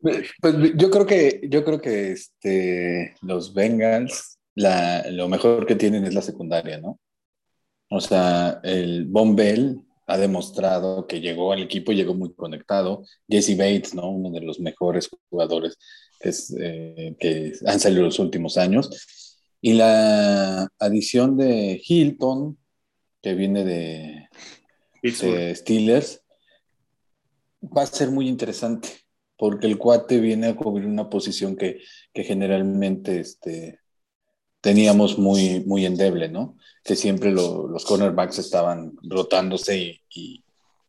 Pues 0.00 0.26
yo 0.76 0.90
creo 0.90 1.06
que, 1.06 1.40
yo 1.50 1.64
creo 1.64 1.80
que 1.80 2.12
este, 2.12 3.14
los 3.22 3.52
Bengals, 3.52 4.38
lo 4.54 5.28
mejor 5.28 5.66
que 5.66 5.74
tienen 5.74 6.04
es 6.04 6.14
la 6.14 6.22
secundaria, 6.22 6.78
¿no? 6.78 7.00
O 7.90 8.00
sea, 8.00 8.60
el 8.62 9.06
Bombell 9.06 9.80
ha 10.06 10.16
demostrado 10.16 11.06
que 11.06 11.20
llegó 11.20 11.52
al 11.52 11.62
equipo, 11.62 11.92
llegó 11.92 12.14
muy 12.14 12.32
conectado. 12.34 13.04
Jesse 13.28 13.56
Bates, 13.56 13.94
¿no? 13.94 14.10
Uno 14.10 14.30
de 14.30 14.40
los 14.40 14.60
mejores 14.60 15.08
jugadores 15.30 15.76
que, 16.20 16.30
eh, 16.60 17.16
que 17.18 17.52
han 17.66 17.80
salido 17.80 18.04
los 18.04 18.18
últimos 18.18 18.56
años. 18.56 18.88
Y 19.60 19.74
la 19.74 20.68
adición 20.78 21.36
de 21.36 21.80
Hilton, 21.84 22.58
que 23.20 23.34
viene 23.34 23.64
de, 23.64 24.28
de 25.02 25.54
Steelers, 25.54 26.22
va 27.62 27.82
a 27.82 27.86
ser 27.86 28.10
muy 28.10 28.28
interesante, 28.28 28.88
porque 29.36 29.66
el 29.66 29.78
cuate 29.78 30.20
viene 30.20 30.48
a 30.48 30.56
cubrir 30.56 30.86
una 30.86 31.10
posición 31.10 31.56
que, 31.56 31.80
que 32.12 32.24
generalmente 32.24 33.20
este, 33.20 33.80
teníamos 34.60 35.18
muy, 35.18 35.64
muy 35.66 35.86
endeble, 35.86 36.28
¿no? 36.28 36.56
Que 36.84 36.96
siempre 36.96 37.32
los 37.32 37.84
cornerbacks 37.84 38.38
estaban 38.38 38.92
rotándose 39.02 40.00
y, 40.10 40.44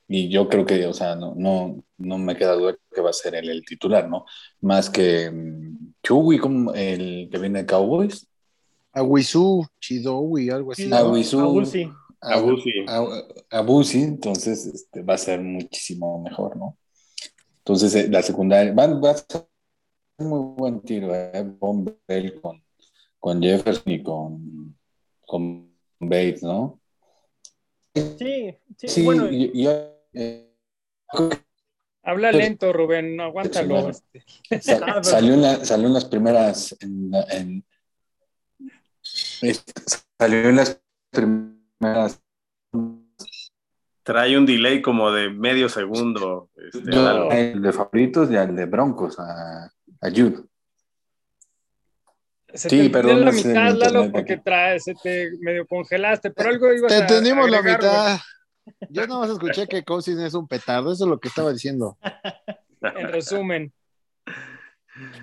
y, 0.07 0.29
yo 0.29 0.49
creo 0.49 0.65
que, 0.65 0.85
o 0.87 0.93
sea, 0.93 1.15
no, 1.15 1.33
no, 1.35 1.83
no 1.97 2.17
me 2.17 2.35
queda 2.35 2.53
duda 2.53 2.75
que 2.93 3.01
va 3.01 3.11
a 3.11 3.13
ser 3.13 3.35
el, 3.35 3.49
el 3.49 3.63
titular, 3.65 4.09
¿no? 4.09 4.25
Más 4.61 4.89
que 4.89 5.29
um, 5.29 5.93
como 6.39 6.73
el 6.73 7.29
que 7.31 7.37
viene 7.37 7.59
de 7.59 7.65
Cowboys. 7.65 8.28
Aguisu, 8.99 9.65
Chidowi, 9.79 10.49
algo 10.49 10.71
así. 10.71 10.91
Aguisu. 10.91 11.39
Abusi. 11.39 11.91
Abusi. 12.21 12.71
Abusi, 13.49 14.01
entonces 14.01 14.65
este, 14.65 15.01
va 15.01 15.13
a 15.13 15.17
ser 15.17 15.41
muchísimo 15.41 16.21
mejor, 16.21 16.57
¿no? 16.57 16.77
Entonces, 17.59 17.95
eh, 17.95 18.07
la 18.09 18.21
secundaria, 18.21 18.73
va, 18.73 18.87
va 18.87 19.11
a 19.11 19.17
ser 19.17 19.47
un 20.17 20.27
muy 20.27 20.55
buen 20.57 20.81
tiro, 20.81 21.13
¿eh? 21.15 21.43
Bomb 21.59 21.89
con 22.41 22.61
con 23.19 23.41
Jefferson 23.41 23.93
y 23.93 24.01
con, 24.01 24.77
con 25.25 25.69
Bates, 25.99 26.43
¿no? 26.43 26.79
Sí, 27.93 28.55
sí, 28.77 29.03
bueno. 29.03 29.27
eh, 29.29 30.53
Habla 32.03 32.31
lento, 32.31 32.71
Rubén, 32.71 33.15
no 33.17 33.23
aguántalo. 33.23 33.91
Salió, 35.01 35.33
en 35.33 35.41
la, 35.41 35.65
salió 35.65 35.87
en 35.87 35.93
las 35.93 36.05
primeras. 36.05 36.75
En, 36.79 37.11
en, 37.31 37.65
salió 40.19 40.49
en 40.49 40.55
las 40.55 40.81
primeras. 41.11 42.21
Trae 44.03 44.37
un 44.37 44.45
delay 44.45 44.81
como 44.81 45.11
de 45.11 45.29
medio 45.29 45.69
segundo. 45.69 46.49
Este, 46.55 46.91
Yo, 46.91 47.31
el 47.31 47.61
de 47.61 47.73
favoritos 47.73 48.31
y 48.31 48.35
el 48.35 48.55
de 48.55 48.65
Broncos, 48.65 49.19
a, 49.19 49.65
a 49.65 50.09
Jude. 50.09 50.43
Se 52.53 52.69
sí, 52.69 52.83
te 52.83 52.89
perdón. 52.89 53.25
la 53.25 53.31
mitad, 53.31 53.75
Lalo, 53.75 54.11
porque 54.11 54.37
traes, 54.37 54.83
se 54.85 54.95
te 54.95 55.29
medio 55.39 55.67
congelaste, 55.67 56.31
pero 56.31 56.49
algo 56.49 56.73
ibas 56.73 56.91
Te 56.91 56.99
entendimos 56.99 57.49
la 57.49 57.61
mitad. 57.61 58.19
Yo 58.89 59.05
nada 59.05 59.19
más 59.19 59.29
escuché 59.29 59.67
que 59.67 59.83
Cousins 59.83 60.19
es 60.21 60.33
un 60.33 60.47
petardo, 60.47 60.91
eso 60.91 61.03
es 61.03 61.09
lo 61.09 61.19
que 61.19 61.27
estaba 61.27 61.51
diciendo. 61.53 61.97
en 62.81 63.07
resumen. 63.09 63.73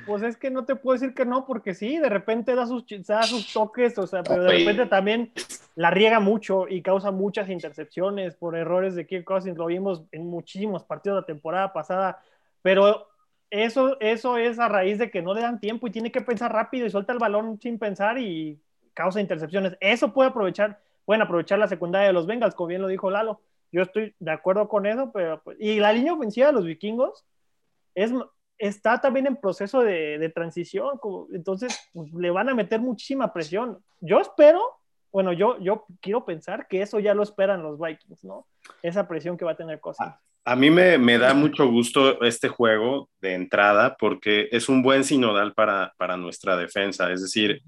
Pues 0.06 0.22
es 0.22 0.36
que 0.36 0.50
no 0.50 0.64
te 0.64 0.76
puedo 0.76 0.98
decir 0.98 1.14
que 1.14 1.24
no, 1.24 1.46
porque 1.46 1.74
sí, 1.74 1.98
de 1.98 2.08
repente 2.08 2.54
da 2.54 2.66
sus, 2.66 2.84
da 3.06 3.22
sus 3.22 3.52
toques, 3.52 3.98
o 3.98 4.06
sea, 4.06 4.22
pero 4.22 4.44
de 4.44 4.50
repente 4.50 4.86
también 4.86 5.32
la 5.74 5.90
riega 5.90 6.20
mucho 6.20 6.66
y 6.68 6.82
causa 6.82 7.10
muchas 7.10 7.48
intercepciones 7.48 8.36
por 8.36 8.56
errores 8.56 8.94
de 8.94 9.06
Kirk 9.06 9.24
Cousins. 9.24 9.58
Lo 9.58 9.66
vimos 9.66 10.04
en 10.12 10.26
muchísimos 10.26 10.84
partidos 10.84 11.20
la 11.20 11.26
temporada 11.26 11.72
pasada, 11.72 12.22
pero 12.62 13.08
eso, 13.50 13.98
eso 14.00 14.36
es 14.38 14.58
a 14.58 14.68
raíz 14.68 14.98
de 14.98 15.10
que 15.10 15.22
no 15.22 15.34
le 15.34 15.42
dan 15.42 15.60
tiempo 15.60 15.86
y 15.86 15.90
tiene 15.90 16.10
que 16.10 16.20
pensar 16.20 16.52
rápido 16.52 16.86
y 16.86 16.90
suelta 16.90 17.12
el 17.12 17.18
balón 17.18 17.60
sin 17.60 17.78
pensar 17.78 18.18
y 18.18 18.60
causa 18.94 19.20
intercepciones. 19.20 19.76
Eso 19.80 20.12
puede 20.12 20.30
aprovechar, 20.30 20.80
pueden 21.04 21.22
aprovechar 21.22 21.58
la 21.58 21.68
secundaria 21.68 22.08
de 22.08 22.14
los 22.14 22.26
Bengals, 22.26 22.54
como 22.54 22.68
bien 22.68 22.82
lo 22.82 22.88
dijo 22.88 23.10
Lalo. 23.10 23.40
Yo 23.70 23.82
estoy 23.82 24.14
de 24.18 24.30
acuerdo 24.30 24.68
con 24.68 24.86
eso, 24.86 25.10
pero 25.12 25.42
pues, 25.42 25.58
y 25.60 25.78
la 25.80 25.92
línea 25.92 26.14
ofensiva 26.14 26.46
de 26.48 26.52
los 26.54 26.64
vikingos 26.64 27.24
es, 27.94 28.12
está 28.58 29.00
también 29.00 29.26
en 29.26 29.36
proceso 29.36 29.80
de, 29.80 30.18
de 30.18 30.28
transición, 30.28 30.98
entonces 31.32 31.78
pues, 31.92 32.12
le 32.12 32.30
van 32.30 32.48
a 32.48 32.54
meter 32.54 32.80
muchísima 32.80 33.32
presión. 33.32 33.78
Yo 34.00 34.20
espero, 34.20 34.62
bueno, 35.12 35.32
yo, 35.32 35.58
yo 35.60 35.84
quiero 36.00 36.24
pensar 36.24 36.66
que 36.68 36.82
eso 36.82 36.98
ya 36.98 37.14
lo 37.14 37.22
esperan 37.22 37.62
los 37.62 37.78
Vikings, 37.78 38.24
¿no? 38.24 38.46
Esa 38.82 39.06
presión 39.08 39.36
que 39.36 39.44
va 39.44 39.52
a 39.52 39.56
tener 39.56 39.80
Cosas. 39.80 40.14
A 40.44 40.54
mí 40.54 40.70
me, 40.70 41.18
da 41.18 41.34
mucho 41.34 41.68
gusto 41.68 42.22
este 42.22 42.48
juego 42.48 43.08
de 43.20 43.34
entrada 43.34 43.96
porque 43.98 44.48
es 44.52 44.68
un 44.68 44.80
buen 44.80 45.02
sinodal 45.02 45.54
para, 45.54 45.92
para 45.98 46.16
nuestra 46.16 46.56
defensa. 46.56 47.10
Es 47.10 47.20
decir, 47.20 47.62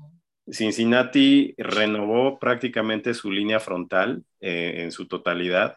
Cincinnati 0.48 1.54
renovó 1.58 2.38
prácticamente 2.38 3.14
su 3.14 3.32
línea 3.32 3.58
frontal 3.58 4.22
eh, 4.40 4.74
en 4.78 4.92
su 4.92 5.08
totalidad. 5.08 5.76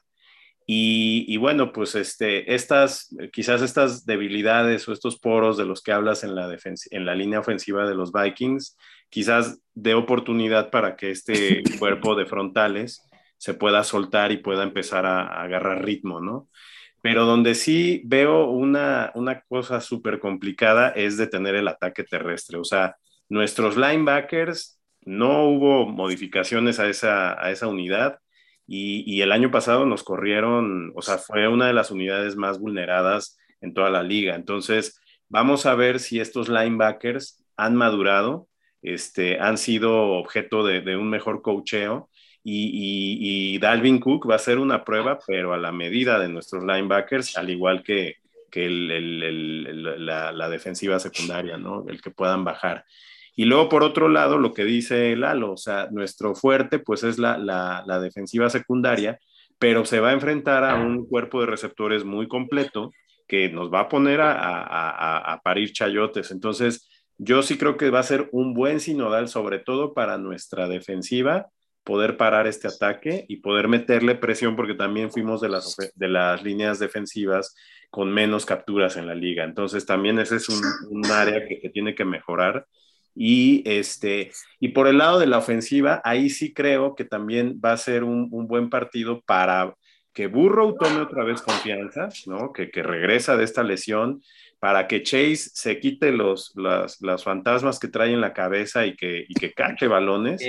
Y, 0.73 1.35
bueno, 1.35 1.73
pues 1.73 1.95
este, 1.95 2.53
estas, 2.55 3.13
quizás 3.33 3.61
estas 3.61 4.05
debilidades 4.05 4.87
o 4.87 4.93
estos 4.93 5.19
poros 5.19 5.57
de 5.57 5.65
los 5.65 5.81
que 5.81 5.91
hablas 5.91 6.23
en 6.23 6.33
la, 6.33 6.57
en 6.91 7.05
la 7.05 7.13
línea 7.13 7.41
ofensiva 7.41 7.85
de 7.85 7.93
los 7.93 8.13
Vikings, 8.13 8.77
quizás 9.09 9.59
dé 9.73 9.95
oportunidad 9.95 10.69
para 10.69 10.95
que 10.95 11.11
este 11.11 11.61
cuerpo 11.79 12.15
de 12.15 12.25
frontales 12.25 13.05
se 13.37 13.53
pueda 13.53 13.83
soltar 13.83 14.31
y 14.31 14.37
pueda 14.37 14.63
empezar 14.63 15.05
a, 15.05 15.23
a 15.23 15.43
agarrar 15.43 15.83
ritmo, 15.83 16.21
¿no? 16.21 16.47
pero 17.01 17.25
donde 17.25 17.55
sí 17.55 18.01
veo 18.05 18.45
una, 18.45 19.11
una 19.15 19.41
cosa 19.41 19.81
súper 19.81 20.19
complicada 20.19 20.89
es 20.89 21.17
detener 21.17 21.55
el 21.55 21.67
ataque 21.67 22.03
terrestre. 22.03 22.59
O 22.59 22.63
sea, 22.63 22.95
nuestros 23.27 23.75
linebackers 23.75 24.79
no 25.01 25.45
hubo 25.47 25.87
modificaciones 25.87 26.79
a 26.79 26.87
esa, 26.87 27.43
a 27.43 27.49
esa 27.51 27.67
unidad 27.67 28.19
y, 28.71 29.03
y, 29.05 29.21
el 29.21 29.31
año 29.31 29.51
pasado 29.51 29.85
nos 29.85 30.03
corrieron, 30.03 30.93
o 30.95 31.01
sea, 31.01 31.17
fue 31.17 31.47
una 31.47 31.67
de 31.67 31.73
las 31.73 31.91
unidades 31.91 32.35
más 32.35 32.59
vulneradas 32.59 33.37
en 33.59 33.73
toda 33.73 33.89
la 33.89 34.03
liga. 34.03 34.35
Entonces, 34.35 34.99
vamos 35.29 35.65
a 35.65 35.75
ver 35.75 35.99
si 35.99 36.19
estos 36.19 36.47
linebackers 36.47 37.43
han 37.57 37.75
madurado, 37.75 38.47
este, 38.81 39.39
han 39.39 39.57
sido 39.57 40.13
objeto 40.13 40.65
de, 40.65 40.81
de 40.81 40.95
un 40.95 41.09
mejor 41.09 41.41
coacheo 41.41 42.09
y, 42.43 43.59
Dalvin 43.59 43.99
Cook 43.99 44.29
va 44.29 44.35
a 44.35 44.39
ser 44.39 44.57
una 44.57 44.83
prueba, 44.83 45.19
pero 45.25 45.53
a 45.53 45.57
la 45.57 45.71
medida 45.71 46.19
de 46.19 46.29
nuestros 46.29 46.63
linebackers, 46.63 47.37
al 47.37 47.49
igual 47.49 47.83
que, 47.83 48.17
que 48.49 48.67
la, 48.69 50.49
defensiva 50.49 50.99
secundaria, 50.99 51.57
¿no? 51.57 51.85
El 51.87 52.01
que 52.01 52.11
puedan 52.11 52.43
bajar. 52.43 52.85
Y 53.35 53.45
luego, 53.45 53.69
por 53.69 53.83
otro 53.83 54.09
lado, 54.09 54.37
lo 54.37 54.53
que 54.53 54.65
dice 54.65 55.15
Lalo, 55.15 55.53
o 55.53 55.57
sea, 55.57 55.87
nuestro 55.91 56.35
fuerte, 56.35 56.79
pues 56.79 57.03
es 57.03 57.17
la, 57.17 57.83
defensiva 58.01 58.49
secundaria, 58.49 59.19
pero 59.57 59.85
se 59.85 59.99
va 59.99 60.09
a 60.09 60.13
enfrentar 60.13 60.63
a 60.63 60.75
un 60.75 61.07
cuerpo 61.07 61.41
de 61.41 61.47
receptores 61.47 62.03
muy 62.03 62.27
completo 62.27 62.91
que 63.27 63.49
nos 63.49 63.71
va 63.71 63.81
a 63.81 63.89
poner 63.89 64.19
a, 64.21 65.33
a 65.33 65.41
parir 65.41 65.71
chayotes. 65.71 66.31
Entonces, 66.31 66.89
yo 67.17 67.43
sí 67.43 67.57
creo 67.57 67.77
que 67.77 67.89
va 67.89 67.99
a 67.99 68.03
ser 68.03 68.29
un 68.31 68.53
buen 68.53 68.79
sinodal, 68.79 69.27
sobre 69.27 69.59
todo 69.59 69.93
para 69.93 70.17
nuestra 70.17 70.67
defensiva, 70.67 71.47
poder 71.83 72.17
parar 72.17 72.47
este 72.47 72.67
ataque 72.67 73.25
y 73.27 73.37
poder 73.37 73.67
meterle 73.67 74.15
presión, 74.15 74.55
porque 74.55 74.73
también 74.73 75.11
fuimos 75.11 75.41
de 75.41 75.49
las, 75.49 75.75
de 75.95 76.07
las 76.07 76.43
líneas 76.43 76.79
defensivas 76.79 77.55
con 77.89 78.11
menos 78.11 78.45
capturas 78.45 78.97
en 78.97 79.07
la 79.07 79.15
liga. 79.15 79.43
Entonces 79.43 79.85
también 79.85 80.17
ese 80.19 80.37
es 80.37 80.49
un, 80.49 81.05
área 81.11 81.45
que, 81.45 81.69
tiene 81.69 81.93
que 81.93 82.05
mejorar. 82.05 82.65
Y, 83.15 83.63
este, 83.65 84.31
y 84.59 84.69
por 84.69 84.87
el 84.87 84.97
lado 84.97 85.19
de 85.19 85.27
la 85.27 85.37
ofensiva, 85.37 86.01
ahí 86.03 86.29
sí 86.29 86.53
creo 86.53 86.95
que 86.95 87.05
también 87.05 87.59
va 87.63 87.73
a 87.73 87.77
ser 87.77 88.03
un, 88.03 88.29
buen 88.29 88.69
partido 88.69 89.21
para 89.21 89.75
que 90.13 90.27
Burrow 90.27 90.75
tome 90.77 91.01
otra 91.01 91.23
vez 91.23 91.41
confianza, 91.41 92.09
¿no? 92.25 92.51
que, 92.51 92.69
que 92.69 92.83
regresa 92.83 93.37
de 93.37 93.43
esta 93.43 93.63
lesión 93.63 94.21
para 94.61 94.87
que 94.87 95.01
Chase 95.01 95.37
se 95.55 95.79
quite 95.79 96.11
los, 96.11 96.53
las, 96.55 97.23
fantasmas 97.23 97.79
que 97.79 97.87
trae 97.87 98.13
en 98.13 98.21
la 98.21 98.31
cabeza 98.31 98.85
y 98.85 98.95
que, 98.95 99.25
y 99.27 99.33
que 99.33 99.53
cache 99.53 99.87
balones 99.87 100.39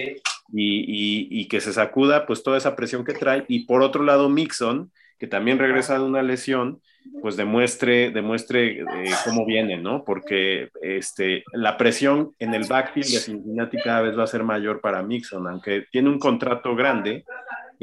y, 0.53 1.49
que 1.49 1.61
se 1.63 1.73
sacuda 1.73 2.27
pues 2.27 2.43
toda 2.43 2.59
esa 2.59 2.77
presión 2.77 3.07
que 3.07 3.15
trae. 3.15 3.47
Y 3.49 3.61
por 3.65 3.81
otro 3.81 4.05
lado, 4.05 4.29
Mixon, 4.29 4.93
que 5.19 5.27
también 5.27 5.59
regresa 5.59 5.95
de 5.95 6.05
una 6.05 6.23
lesión, 6.23 6.83
pues 7.21 7.37
demuestre, 7.37 8.11
demuestre 8.11 8.81
eh, 8.81 8.85
cómo 9.25 9.47
viene, 9.47 9.77
¿no? 9.77 10.05
Porque 10.05 10.71
este, 10.81 11.45
la 11.53 11.77
presión 11.77 12.35
en 12.39 12.55
el 12.55 12.65
backfield 12.65 13.09
de 13.09 13.19
Cincinnati 13.19 13.77
cada 13.79 14.03
vez 14.03 14.19
va 14.19 14.25
a 14.25 14.29
ser 14.29 14.43
mayor 14.43 14.81
para 14.81 15.03
Mixon, 15.03 15.47
aunque 15.47 15.87
tiene 15.91 16.09
un 16.09 16.19
contrato 16.19 16.75
grande, 16.75 17.25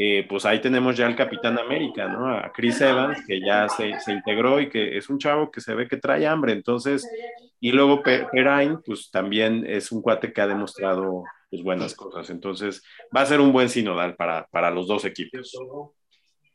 eh, 0.02 0.26
pues 0.30 0.46
ahí 0.46 0.62
tenemos 0.62 0.96
ya 0.96 1.08
al 1.08 1.16
Capitán 1.16 1.60
América, 1.60 2.08
¿no? 2.08 2.30
A 2.30 2.52
Chris 2.54 2.80
Evans, 2.80 3.20
que 3.28 3.42
ya 3.42 3.68
se, 3.68 3.92
integró 4.12 4.62
y 4.62 4.70
que 4.70 4.98
es 4.98 5.10
un 5.10 5.20
chavo 5.20 5.52
que 5.52 5.60
se 5.60 5.74
ve 5.74 5.88
que 5.90 5.98
trae 5.98 6.26
hambre, 6.26 6.54
entonces, 6.54 7.06
y 7.60 7.74
luego 7.74 8.02
Perrine, 8.02 8.78
pues 8.86 9.12
también 9.12 9.66
es 9.68 9.92
un 9.92 10.02
cuate 10.02 10.32
que 10.32 10.40
ha 10.40 10.48
demostrado 10.48 11.24
pues, 11.50 11.64
buenas 11.64 11.96
cosas, 11.96 12.30
entonces 12.30 12.82
va 13.16 13.22
a 13.22 13.26
ser 13.26 13.42
un 13.42 13.52
buen 13.52 13.68
sinodal 13.68 14.16
para, 14.16 14.48
para 14.52 14.72
los 14.72 14.88
dos 14.88 15.04
equipos. 15.04 15.52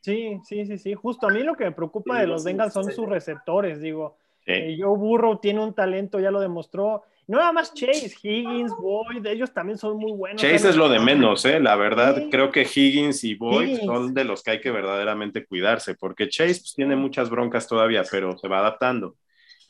Sí, 0.05 0.39
sí, 0.43 0.67
sí, 0.67 0.77
sí, 0.77 0.93
justo 0.93 1.27
a 1.27 1.31
mí 1.31 1.41
lo 1.41 1.55
que 1.55 1.63
me 1.63 1.71
preocupa 1.71 2.19
de 2.19 2.27
los 2.27 2.43
Bengals 2.43 2.73
son 2.73 2.91
sus 2.91 3.09
receptores, 3.09 3.81
digo, 3.81 4.17
eh, 4.45 4.77
Joe 4.79 4.95
Burrow 4.95 5.39
tiene 5.39 5.63
un 5.63 5.73
talento, 5.73 6.19
ya 6.19 6.29
lo 6.29 6.39
demostró, 6.39 7.01
no 7.25 7.39
nada 7.39 7.51
más 7.51 7.73
Chase, 7.73 8.15
Higgins, 8.21 8.71
Boyd, 8.79 9.25
ellos 9.25 9.51
también 9.51 9.79
son 9.79 9.97
muy 9.97 10.11
buenos. 10.11 10.39
Chase 10.39 10.69
es 10.69 10.75
lo 10.75 10.89
de 10.89 10.99
menos, 10.99 11.43
¿eh? 11.45 11.59
La 11.59 11.75
verdad, 11.75 12.25
creo 12.29 12.51
que 12.51 12.67
Higgins 12.71 13.23
y 13.23 13.33
Boyd 13.33 13.79
son 13.79 14.13
de 14.13 14.25
los 14.25 14.43
que 14.43 14.51
hay 14.51 14.61
que 14.61 14.69
verdaderamente 14.69 15.43
cuidarse, 15.43 15.95
porque 15.95 16.29
Chase 16.29 16.59
pues, 16.59 16.75
tiene 16.75 16.95
muchas 16.95 17.31
broncas 17.31 17.67
todavía, 17.67 18.03
pero 18.11 18.37
se 18.37 18.47
va 18.47 18.59
adaptando. 18.59 19.15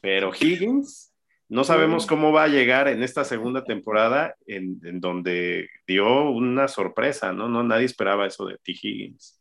Pero 0.01 0.31
Higgins, 0.37 1.13
no 1.47 1.63
sabemos 1.63 2.05
cómo 2.05 2.33
va 2.33 2.43
a 2.43 2.49
llegar 2.49 2.89
en 2.89 3.03
esta 3.03 3.23
segunda 3.23 3.63
temporada, 3.63 4.35
en, 4.47 4.99
donde 4.99 5.69
dio 5.87 6.29
una 6.29 6.67
sorpresa, 6.67 7.31
¿no? 7.31 7.47
No 7.47 7.63
nadie 7.63 7.85
esperaba 7.85 8.27
eso 8.27 8.45
de 8.45 8.57
T. 8.57 8.73
Higgins. 8.73 9.34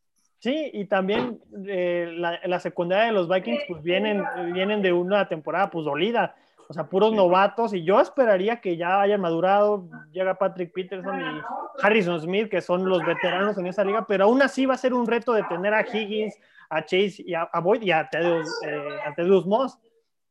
Sí, 0.44 0.70
y 0.74 0.85
también 0.85 1.40
eh, 1.66 2.12
la, 2.16 2.38
la, 2.44 2.61
secundaria 2.61 3.07
de 3.07 3.12
los 3.12 3.28
Vikings, 3.28 3.62
pues 3.66 3.83
vienen, 3.83 4.22
vienen 4.52 4.83
de 4.83 4.92
una 4.92 5.26
temporada 5.26 5.70
pues 5.70 5.87
dolida 5.87 6.35
o 6.68 6.72
sea, 6.72 6.85
puros 6.88 7.12
novatos, 7.12 7.74
y 7.74 7.85
yo 7.85 8.00
esperaría 8.00 8.61
que 8.61 8.76
ya 8.76 9.00
hayan 9.00 9.20
madurado, 9.20 9.88
llega 10.12 10.35
Patrick 10.35 10.72
Peterson 10.72 11.20
y 11.20 11.42
Harrison 11.83 12.20
Smith, 12.20 12.48
que 12.48 12.61
son 12.61 12.88
los 12.88 13.04
veteranos 13.04 13.59
en 13.59 13.66
esa 13.66 13.85
liga, 13.85 14.07
pero 14.07 14.24
aún 14.24 14.42
así 14.42 14.66
va 14.66 14.74
a 14.74 14.78
ser 14.78 14.94
un 14.94 15.07
reto 15.07 15.33
de 15.33 15.42
tener 15.44 15.74
a 15.74 15.83
Higgins, 15.83 16.38
a 16.70 16.83
Chase 16.83 17.22
y 17.26 17.35
a, 17.35 17.48
Boyd 17.62 17.83
y 17.83 17.90
a 17.92 18.09
Tedus, 18.09 18.48
eh, 18.64 19.42
Moss. 19.46 19.78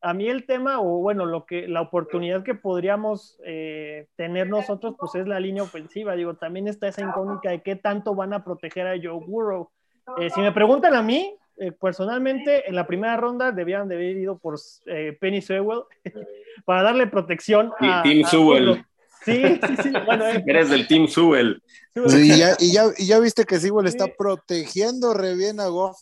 A 0.01 0.13
mí 0.13 0.27
el 0.27 0.45
tema, 0.45 0.81
o 0.81 0.99
bueno, 0.99 1.25
lo 1.25 1.45
que, 1.45 1.67
la 1.67 1.79
oportunidad 1.79 2.43
que 2.43 2.55
podríamos 2.55 3.39
eh, 3.45 4.07
tener 4.17 4.49
nosotros, 4.49 4.95
pues 4.99 5.15
es 5.15 5.27
la 5.27 5.39
línea 5.39 5.63
ofensiva. 5.63 6.13
Digo, 6.15 6.33
también 6.35 6.67
está 6.67 6.89
esa 6.89 7.01
incógnita 7.01 7.51
de 7.51 7.61
qué 7.61 7.77
tanto 7.77 8.13
van 8.13 8.33
a 8.33 8.43
proteger 8.43 8.85
a 8.87 8.97
Joe 9.01 9.25
Burrow. 9.25 9.69
Eh, 10.17 10.29
si 10.29 10.41
me 10.41 10.51
preguntan 10.51 10.93
a 10.95 11.01
mí, 11.01 11.35
eh, 11.57 11.71
personalmente, 11.71 12.67
en 12.67 12.75
la 12.75 12.87
primera 12.87 13.15
ronda 13.17 13.51
debían 13.51 13.87
de 13.87 13.95
haber 13.95 14.17
ido 14.17 14.37
por 14.37 14.59
eh, 14.87 15.15
Penny 15.19 15.41
Sewell 15.41 15.83
para 16.65 16.83
darle 16.83 17.07
protección 17.07 17.71
a. 17.79 18.01
Team 18.01 18.23
Sewell. 18.25 18.83
Sí, 19.23 19.41
sí, 19.41 19.75
sí. 19.83 19.93
Bueno, 20.05 20.27
eh, 20.27 20.43
Eres 20.47 20.69
del 20.69 20.87
Team 20.87 21.07
Sewell. 21.07 21.61
y, 21.95 22.37
ya, 22.37 22.55
y, 22.59 22.73
ya, 22.73 22.85
y, 22.97 23.05
ya, 23.05 23.19
viste 23.19 23.45
que 23.45 23.59
Sewell 23.59 23.87
está 23.87 24.07
protegiendo 24.07 25.13
re 25.13 25.35
bien 25.35 25.59
a 25.59 25.67
Goff. 25.67 25.97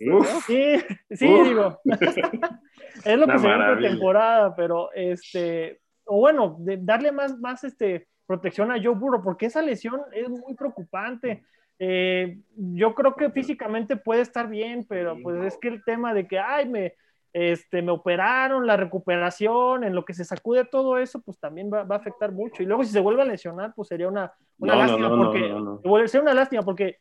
Sí, 0.48 0.80
sí, 1.12 1.28
digo. 1.28 1.80
es 3.06 3.18
lo 3.18 3.28
que 3.28 3.40
se 3.40 3.48
ve 3.48 3.54
en 3.54 3.80
temporada, 3.82 4.56
pero 4.56 4.92
este. 4.94 5.82
O 6.06 6.20
bueno, 6.20 6.58
de 6.60 6.78
darle 6.78 7.12
más, 7.12 7.38
más 7.40 7.64
este, 7.64 8.08
protección 8.26 8.72
a 8.72 8.82
Joe 8.82 8.96
Burrow, 8.96 9.22
porque 9.24 9.46
esa 9.46 9.62
lesión 9.62 10.02
es 10.14 10.28
muy 10.28 10.56
preocupante. 10.56 11.44
Eh, 11.84 12.38
yo 12.56 12.94
creo 12.94 13.16
que 13.16 13.32
físicamente 13.32 13.98
puede 13.98 14.22
estar 14.22 14.48
bien, 14.48 14.86
pero 14.88 15.18
pues 15.24 15.44
es 15.44 15.58
que 15.58 15.68
el 15.68 15.84
tema 15.84 16.14
de 16.14 16.28
que, 16.28 16.38
ay, 16.38 16.70
me, 16.70 16.94
este, 17.34 17.82
me 17.82 17.92
operaron, 17.92 18.68
la 18.68 18.78
recuperación, 18.78 19.84
en 19.84 19.96
lo 19.96 20.06
que 20.06 20.14
se 20.14 20.24
sacude 20.24 20.64
todo 20.64 21.00
eso, 21.00 21.22
pues 21.22 21.40
también 21.40 21.72
va, 21.74 21.80
a 21.90 21.98
afectar 21.98 22.32
mucho. 22.32 22.62
Y 22.62 22.68
luego 22.68 22.84
si 22.84 22.92
se 22.92 23.00
vuelve 23.00 23.24
a 23.24 23.26
lesionar, 23.26 23.74
pues 23.76 23.88
sería 23.88 24.08
una, 24.08 24.32
una 24.60 24.76
lástima, 24.76 25.10
porque 25.10 26.08
sería 26.08 26.22
una 26.22 26.36
lástima 26.36 26.62
porque 26.62 27.00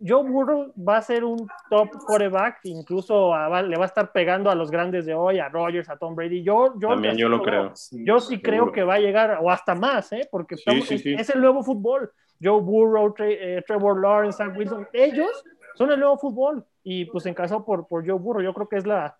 Joe 0.00 0.28
Burrow 0.28 0.72
va 0.76 0.98
a 0.98 1.02
ser 1.02 1.24
un 1.24 1.46
top 1.70 1.88
quarterback, 2.06 2.60
incluso 2.64 3.30
le 3.62 3.76
va 3.76 3.84
a 3.84 3.86
estar 3.86 4.12
pegando 4.12 4.50
a 4.50 4.54
los 4.54 4.70
grandes 4.70 5.06
de 5.06 5.14
hoy, 5.14 5.38
a 5.38 5.48
Rogers, 5.48 5.88
a 5.88 5.96
Tom 5.96 6.14
Brady. 6.14 6.42
Yo, 6.42 6.74
yo 6.78 6.88
también 6.88 7.16
yo 7.16 7.28
lo 7.28 7.42
creo. 7.42 7.72
Yo 7.92 8.20
sí 8.20 8.40
creo 8.40 8.72
que 8.72 8.82
va 8.82 8.94
a 8.94 9.00
llegar, 9.00 9.38
o 9.40 9.50
hasta 9.50 9.74
más, 9.74 10.12
¿eh? 10.12 10.28
porque 10.30 10.56
es 10.56 11.30
el 11.30 11.40
nuevo 11.40 11.62
fútbol. 11.62 12.10
Joe 12.42 12.60
Burrow, 12.60 13.14
eh, 13.18 13.62
Trevor 13.66 14.00
Lawrence, 14.00 14.38
Sam 14.38 14.56
Wilson, 14.56 14.88
ellos 14.92 15.44
son 15.76 15.90
el 15.90 16.00
nuevo 16.00 16.18
fútbol. 16.18 16.64
Y 16.82 17.06
pues 17.06 17.24
en 17.26 17.34
caso 17.34 17.64
por, 17.64 17.86
por 17.86 18.06
Joe 18.06 18.18
Burrow, 18.18 18.42
yo 18.42 18.52
creo 18.52 18.68
que 18.68 18.76
es 18.76 18.86
la... 18.86 19.16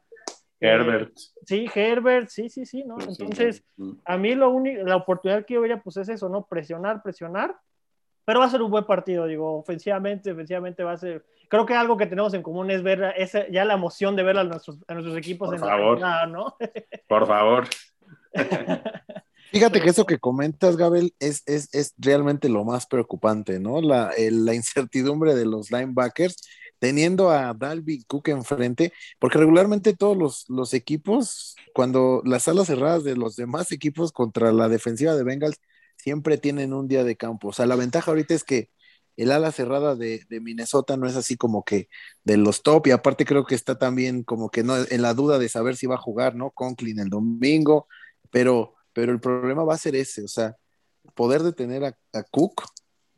Eh, 0.61 0.69
Herbert. 0.69 1.13
sí, 1.45 1.67
Herbert, 1.75 2.29
sí, 2.29 2.49
sí, 2.49 2.67
sí, 2.67 2.85
¿no? 2.85 2.97
Entonces, 3.01 3.65
a 4.05 4.17
mí 4.17 4.35
lo 4.35 4.51
único, 4.51 4.83
la 4.83 4.97
oportunidad 4.97 5.45
que 5.45 5.55
yo 5.55 5.61
vería, 5.61 5.81
pues 5.81 5.97
es 5.97 6.09
eso, 6.09 6.29
¿no? 6.29 6.47
Presionar, 6.47 7.03
presionar. 7.03 7.57
Pero 8.25 8.41
va 8.41 8.47
a 8.47 8.51
ser 8.51 8.63
un 8.63 8.71
buen 8.71 8.85
partido, 8.85 9.27
digo, 9.27 9.59
ofensivamente, 9.59 10.33
ofensivamente 10.33 10.83
va 10.83 10.93
a 10.93 10.99
ser. 10.99 11.25
Creo 11.49 11.67
que 11.67 11.75
algo 11.75 11.97
que 11.97 12.07
tenemos 12.07 12.33
en 12.35 12.43
común 12.43 12.71
es 12.71 12.83
ver 12.83 13.15
esa, 13.17 13.47
ya 13.49 13.65
la 13.65 13.75
emoción 13.75 14.17
de 14.17 14.23
ver 14.23 14.39
a 14.39 14.45
nuestros, 14.45 14.79
a 14.89 14.95
nuestros 14.95 15.17
equipos 15.17 15.49
por 15.49 15.55
en 15.55 15.61
favor. 15.61 16.01
la 16.01 16.27
¿no? 16.27 16.57
Por 17.07 17.27
favor. 17.27 17.67
Fíjate 19.55 19.81
que 19.81 19.91
eso 19.91 20.05
que 20.05 20.19
comentas, 20.19 20.77
Gabel, 20.77 21.15
es, 21.21 21.45
es, 21.47 21.73
es 21.73 21.95
realmente 21.97 22.49
lo 22.49 22.65
más 22.65 22.87
preocupante, 22.87 23.61
¿no? 23.61 23.81
La, 23.81 24.11
la, 24.19 24.53
incertidumbre 24.53 25.37
de 25.37 25.47
los 25.47 25.71
linebackers, 25.71 26.43
teniendo 26.81 27.31
a 27.31 27.55
Dalby 27.55 28.03
Cook 28.03 28.31
enfrente, 28.31 28.93
porque 29.21 29.39
regularmente 29.39 29.95
todos 29.95 30.17
los, 30.17 30.45
los, 30.49 30.75
equipos, 30.75 31.55
cuando 31.73 32.21
las 32.25 32.49
alas 32.49 32.67
cerradas 32.67 33.05
de 33.05 33.15
los 33.15 33.37
demás 33.37 33.71
equipos 33.71 34.11
contra 34.11 34.51
la 34.51 34.69
defensiva 34.69 35.15
de 35.15 35.23
Bengals, 35.23 35.61
siempre 36.05 36.39
tienen 36.39 36.73
un 36.73 36.89
día 36.89 37.05
de 37.05 37.17
campo. 37.17 37.49
O 37.49 37.53
sea, 37.53 37.67
la 37.67 37.77
ventaja 37.77 38.11
ahorita 38.11 38.35
es 38.35 38.45
que 38.45 38.71
el 39.17 39.31
ala 39.33 39.53
cerrada 39.53 39.97
de, 39.97 40.25
de, 40.29 40.41
Minnesota 40.41 40.97
no 40.97 41.07
es 41.07 41.17
así 41.17 41.37
como 41.37 41.65
que 41.65 41.89
de 42.25 42.37
los 42.37 42.63
top, 42.63 42.89
y 42.89 42.91
aparte 42.93 43.25
creo 43.25 43.45
que 43.47 43.55
está 43.55 43.79
también 43.79 44.25
como 44.25 44.51
que 44.51 44.65
no 44.65 44.77
en 44.77 45.03
la 45.03 45.15
duda 45.15 45.39
de 45.39 45.49
saber 45.49 45.77
si 45.77 45.87
va 45.87 45.97
a 45.97 45.99
jugar, 45.99 46.35
¿no? 46.35 46.51
Conklin 46.51 46.99
el 47.01 47.11
domingo, 47.11 47.89
pero 48.31 48.75
pero 48.95 49.13
el 49.13 49.21
problema 49.21 49.65
va 49.65 49.75
a 49.75 49.79
ser 49.79 49.97
ese, 49.97 50.25
o 50.25 50.29
sea, 50.29 50.57
poder 51.15 51.43
detener 51.43 51.85
a, 51.85 52.23
Cook 52.31 52.63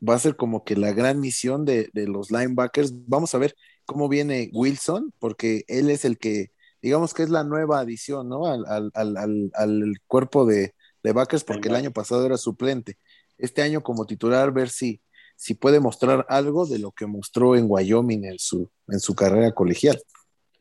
va 0.07 0.15
a 0.15 0.19
ser 0.19 0.35
como 0.35 0.65
que 0.65 0.75
la 0.75 0.91
gran 0.91 1.19
misión 1.21 1.65
de, 1.65 1.89
los 1.93 2.31
linebackers. 2.31 2.93
Vamos 3.07 3.33
a 3.33 3.37
ver 3.37 3.55
cómo 3.85 4.09
viene 4.09 4.49
Wilson, 4.53 5.13
porque 5.19 5.63
él 5.67 5.89
es 5.89 6.03
el 6.03 6.17
que, 6.17 6.51
digamos 6.81 7.13
que 7.13 7.23
es 7.23 7.29
la 7.29 7.43
nueva 7.43 7.79
adición, 7.79 8.27
¿no? 8.27 8.45
Al, 8.47 9.93
cuerpo 10.07 10.45
de, 10.45 10.75
backers, 11.13 11.43
porque 11.43 11.69
el 11.69 11.75
año 11.75 11.91
pasado 11.91 12.25
era 12.25 12.37
suplente. 12.37 12.97
Este 13.37 13.61
año 13.61 13.81
como 13.81 14.05
titular, 14.05 14.51
ver 14.51 14.69
si, 14.69 15.01
si 15.35 15.53
puede 15.53 15.79
mostrar 15.79 16.25
algo 16.29 16.65
de 16.65 16.79
lo 16.79 16.91
que 16.91 17.05
mostró 17.05 17.55
en 17.55 17.65
Wyoming 17.67 18.25
en 18.25 18.39
su, 18.39 18.69
en 18.87 18.99
su 18.99 19.15
carrera 19.15 19.51
colegial. 19.51 19.99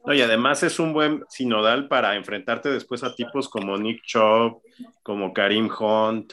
No, 0.07 0.15
y 0.15 0.21
además 0.21 0.63
es 0.63 0.79
un 0.79 0.93
buen 0.93 1.25
sinodal 1.29 1.89
para 1.89 2.15
enfrentarte 2.15 2.71
después 2.71 3.03
a 3.03 3.15
tipos 3.15 3.49
como 3.49 3.77
Nick 3.77 4.03
Chubb, 4.05 4.63
como 5.03 5.33
Karim 5.33 5.69
Hunt. 5.69 6.33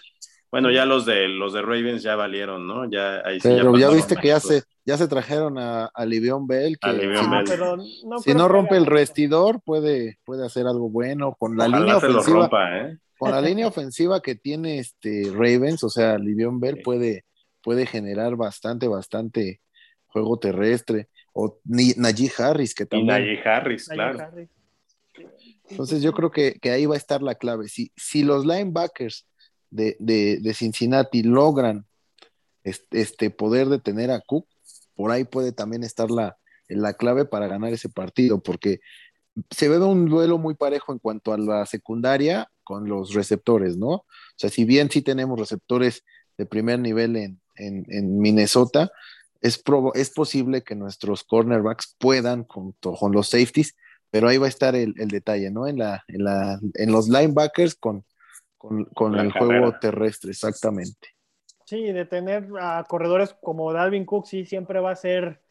Bueno, 0.52 0.70
ya 0.70 0.86
los 0.86 1.08
de 1.08 1.28
los 1.28 1.54
de 1.54 1.64
Ravens 1.64 2.04
ya 2.04 2.16
valieron, 2.16 2.68
¿no? 2.68 2.88
Ya 2.88 3.24
ahí 3.26 3.40
Pero 3.42 3.76
ya, 3.76 3.90
viste 3.90 4.16
que 4.16 4.28
ya 4.28 4.40
se, 4.40 4.62
ya 4.86 4.98
se 4.98 5.08
trajeron 5.08 5.58
a, 5.58 5.86
a 5.86 6.06
Livion 6.06 6.46
Bell, 6.46 6.78
que 6.78 6.92
si, 8.24 8.36
no, 8.36 8.48
rompe 8.48 8.78
el 8.78 8.86
restidor, 8.86 9.62
puede, 9.64 10.20
puede 10.24 10.46
hacer 10.46 10.68
algo 10.68 10.92
bueno 10.92 11.34
con 11.40 11.58
la 11.58 11.68
línea 11.68 11.98
ofensiva. 11.98 12.50
¿eh? 12.78 12.98
Con 13.24 13.32
la 13.32 13.42
línea 13.42 13.68
ofensiva 13.68 14.22
que 14.22 14.36
tiene 14.36 14.80
este 14.80 15.32
Ravens, 15.32 15.82
o 15.84 15.90
sea, 15.90 16.18
Livion 16.18 16.60
Bell 16.60 16.82
puede, 16.82 17.24
puede 17.62 17.86
generar 17.86 18.36
bastante, 18.36 18.90
bastante 18.90 19.62
juego 20.08 20.38
terrestre 20.38 21.08
o 21.32 21.58
Najee 21.64 22.32
Harris, 22.38 22.76
que 22.76 22.86
también. 22.86 23.06
Y 23.06 23.08
Najee 23.08 23.50
Harris, 23.50 23.88
claro. 23.88 24.30
Entonces 25.70 26.02
yo 26.02 26.12
creo 26.12 26.32
que, 26.32 26.60
ahí 26.70 26.86
va 26.86 26.96
a 26.96 26.98
estar 26.98 27.22
la 27.22 27.36
clave. 27.36 27.70
Si, 27.70 27.94
si 27.96 28.24
los 28.24 28.46
linebackers 28.46 29.26
de, 29.70 30.54
Cincinnati 30.54 31.24
logran 31.24 31.86
este, 32.64 33.30
poder 33.30 33.70
detener 33.70 34.12
a 34.12 34.20
Cook, 34.20 34.48
por 34.96 35.12
ahí 35.12 35.24
puede 35.24 35.54
también 35.54 35.84
estar 35.84 36.12
la, 36.12 36.38
la 36.68 36.94
clave 36.94 37.24
para 37.24 37.48
ganar 37.48 37.72
ese 37.72 37.88
partido, 37.88 38.44
porque 38.44 38.82
se 39.50 39.70
ve 39.70 39.80
un 39.80 40.06
duelo 40.06 40.38
muy 40.38 40.56
parejo 40.56 40.94
en 40.94 41.00
cuanto 41.00 41.34
a 41.34 41.38
la 41.38 41.66
secundaria 41.66 42.50
con 42.64 42.88
los 42.88 43.14
receptores, 43.14 43.78
¿no? 43.78 43.90
O 43.90 44.06
sea, 44.36 44.50
si 44.50 44.66
bien 44.66 44.90
sí 44.90 45.02
tenemos 45.02 45.40
receptores 45.40 46.04
de 46.38 46.46
primer 46.46 46.80
nivel 46.80 47.16
en, 47.16 47.40
en 47.56 48.18
Minnesota, 48.20 48.92
es, 49.44 49.62
es 49.94 50.10
posible 50.10 50.64
que 50.64 50.74
nuestros 50.74 51.24
cornerbacks 51.24 51.96
puedan 52.00 52.46
junto 52.46 52.94
con 52.94 53.12
los 53.12 53.30
safeties, 53.30 53.76
pero 54.10 54.30
ahí 54.30 54.38
va 54.38 54.46
a 54.46 54.50
estar 54.50 54.74
el, 54.76 54.94
detalle, 54.94 55.52
¿no? 55.52 55.68
En, 55.68 55.78
la, 55.78 56.04
en, 56.08 56.24
la, 56.24 56.60
en 56.76 56.92
los 56.92 57.10
linebackers 57.10 57.76
con, 57.76 58.06
con, 58.58 59.20
el 59.20 59.32
juego 59.34 59.78
terrestre, 59.80 60.32
exactamente. 60.32 61.10
Sí, 61.66 61.92
de 61.92 62.06
tener 62.06 62.48
a 62.60 62.86
corredores 62.88 63.36
como 63.42 63.74
Dalvin 63.74 64.06
Cook, 64.06 64.28
sí, 64.28 64.46
siempre 64.46 64.80
va 64.80 64.92
a 64.92 64.96
ser 64.96 65.43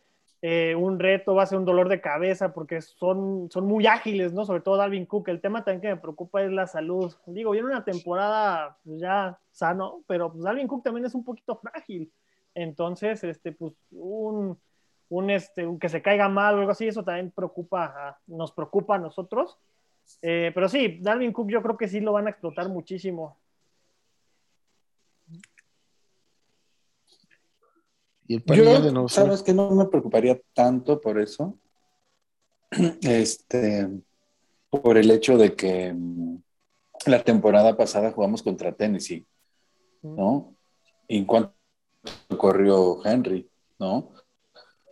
eh, 0.44 0.74
un 0.74 0.98
reto, 0.98 1.36
va 1.36 1.44
a 1.44 1.46
ser 1.46 1.56
un 1.56 1.64
dolor 1.64 1.88
de 1.88 2.00
cabeza, 2.00 2.52
porque 2.52 2.80
son, 2.80 3.48
son 3.48 3.64
muy 3.64 3.86
ágiles, 3.86 4.32
¿no? 4.32 4.44
Sobre 4.44 4.60
todo 4.60 4.76
Dalvin 4.76 5.06
Cook. 5.06 5.28
El 5.28 5.40
tema 5.40 5.64
también 5.64 5.80
que 5.80 5.88
me 5.88 6.00
preocupa 6.00 6.42
es 6.42 6.50
la 6.50 6.66
salud. 6.66 7.14
Digo, 7.26 7.52
viene 7.52 7.68
una 7.68 7.84
temporada 7.84 8.76
pues, 8.84 9.00
ya 9.00 9.38
sano, 9.52 10.02
pero 10.08 10.32
pues 10.32 10.42
Dalvin 10.42 10.66
Cook 10.66 10.82
también 10.82 11.06
es 11.06 11.14
un 11.14 11.24
poquito 11.24 11.54
frágil. 11.56 12.12
Entonces, 12.56 13.22
este, 13.22 13.52
pues, 13.52 13.72
un, 13.92 14.58
un, 15.10 15.30
este, 15.30 15.64
que 15.80 15.88
se 15.88 16.02
caiga 16.02 16.28
mal 16.28 16.56
o 16.56 16.58
algo 16.58 16.72
así, 16.72 16.88
eso 16.88 17.04
también 17.04 17.30
preocupa 17.30 18.18
nos 18.26 18.50
preocupa 18.50 18.96
a 18.96 18.98
nosotros. 18.98 19.56
Eh, 20.22 20.50
pero 20.52 20.68
sí, 20.68 20.98
Dalvin 21.00 21.32
Cook 21.32 21.50
yo 21.50 21.62
creo 21.62 21.76
que 21.76 21.86
sí 21.86 22.00
lo 22.00 22.12
van 22.12 22.26
a 22.26 22.30
explotar 22.30 22.68
muchísimo. 22.68 23.38
Y 28.32 28.36
el 28.36 28.44
yo, 28.44 28.92
no 28.92 29.08
sabes 29.08 29.42
que 29.42 29.52
no 29.52 29.70
me 29.70 29.86
preocuparía 29.86 30.40
tanto 30.54 31.00
por 31.00 31.20
eso. 31.20 31.58
Este, 33.02 33.86
por 34.70 34.96
el 34.96 35.10
hecho 35.10 35.36
de 35.36 35.54
que 35.54 35.94
la 37.04 37.22
temporada 37.22 37.76
pasada 37.76 38.12
jugamos 38.12 38.42
contra 38.42 38.72
Tennessee, 38.72 39.26
¿no? 40.00 40.54
¿Y 41.06 41.18
en 41.18 41.26
cuánto 41.26 41.52
corrió 42.38 43.04
Henry, 43.04 43.48
no? 43.78 44.12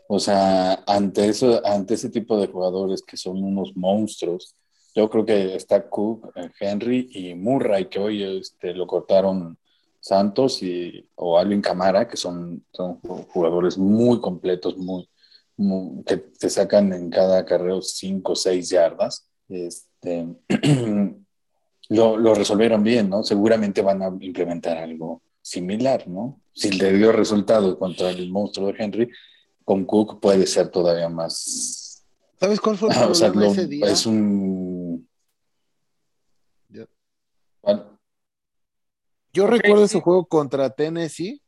O 0.08 0.18
sea, 0.18 0.82
ante, 0.86 1.28
eso, 1.28 1.64
ante 1.64 1.94
ese 1.94 2.10
tipo 2.10 2.36
de 2.38 2.48
jugadores 2.48 3.00
que 3.02 3.16
son 3.16 3.42
unos 3.42 3.76
monstruos, 3.76 4.54
yo 4.94 5.08
creo 5.08 5.24
que 5.24 5.54
está 5.54 5.88
Cook, 5.88 6.32
eh, 6.34 6.50
Henry 6.58 7.08
y 7.12 7.34
Murray, 7.34 7.86
que 7.86 8.00
hoy 8.00 8.22
este, 8.22 8.74
lo 8.74 8.86
cortaron 8.86 9.56
Santos 10.00 10.62
y, 10.62 11.08
o 11.14 11.38
Alvin 11.38 11.60
Camara, 11.60 12.08
que 12.08 12.16
son, 12.16 12.64
son 12.72 13.00
jugadores 13.28 13.76
muy 13.76 14.20
completos, 14.20 14.76
muy, 14.76 15.08
que 16.06 16.16
te 16.16 16.48
sacan 16.48 16.92
en 16.92 17.10
cada 17.10 17.44
carreo 17.44 17.82
5 17.82 18.32
o 18.32 18.36
6 18.36 18.68
yardas. 18.70 19.28
Este, 19.48 20.26
lo, 21.90 22.16
lo, 22.16 22.34
resolvieron 22.34 22.82
bien, 22.82 23.10
¿no? 23.10 23.22
Seguramente 23.22 23.82
van 23.82 24.02
a 24.02 24.08
implementar 24.20 24.78
algo 24.78 25.22
similar, 25.42 26.08
¿no? 26.08 26.40
Si 26.52 26.70
le 26.70 26.92
dio 26.94 27.12
resultado 27.12 27.78
contra 27.78 28.10
el 28.10 28.30
monstruo 28.30 28.68
de 28.68 28.74
Henry, 28.78 29.10
con 29.64 29.84
Cook 29.84 30.20
puede 30.20 30.46
ser 30.46 30.68
todavía 30.68 31.08
más. 31.08 32.04
¿Sabes 32.38 32.60
cuál 32.60 32.76
fue 32.76 32.88
el 32.88 32.94
problema 32.94 33.12
o 33.12 33.14
sea, 33.14 33.28
lo, 33.28 33.46
ese 33.46 33.66
día? 33.66 33.86
Es 33.86 34.06
un. 34.06 35.08
Yo 39.32 39.46
recuerdo 39.46 39.84
ese 39.84 40.00
juego 40.00 40.26
contra 40.26 40.70
Tennessee 40.70 41.40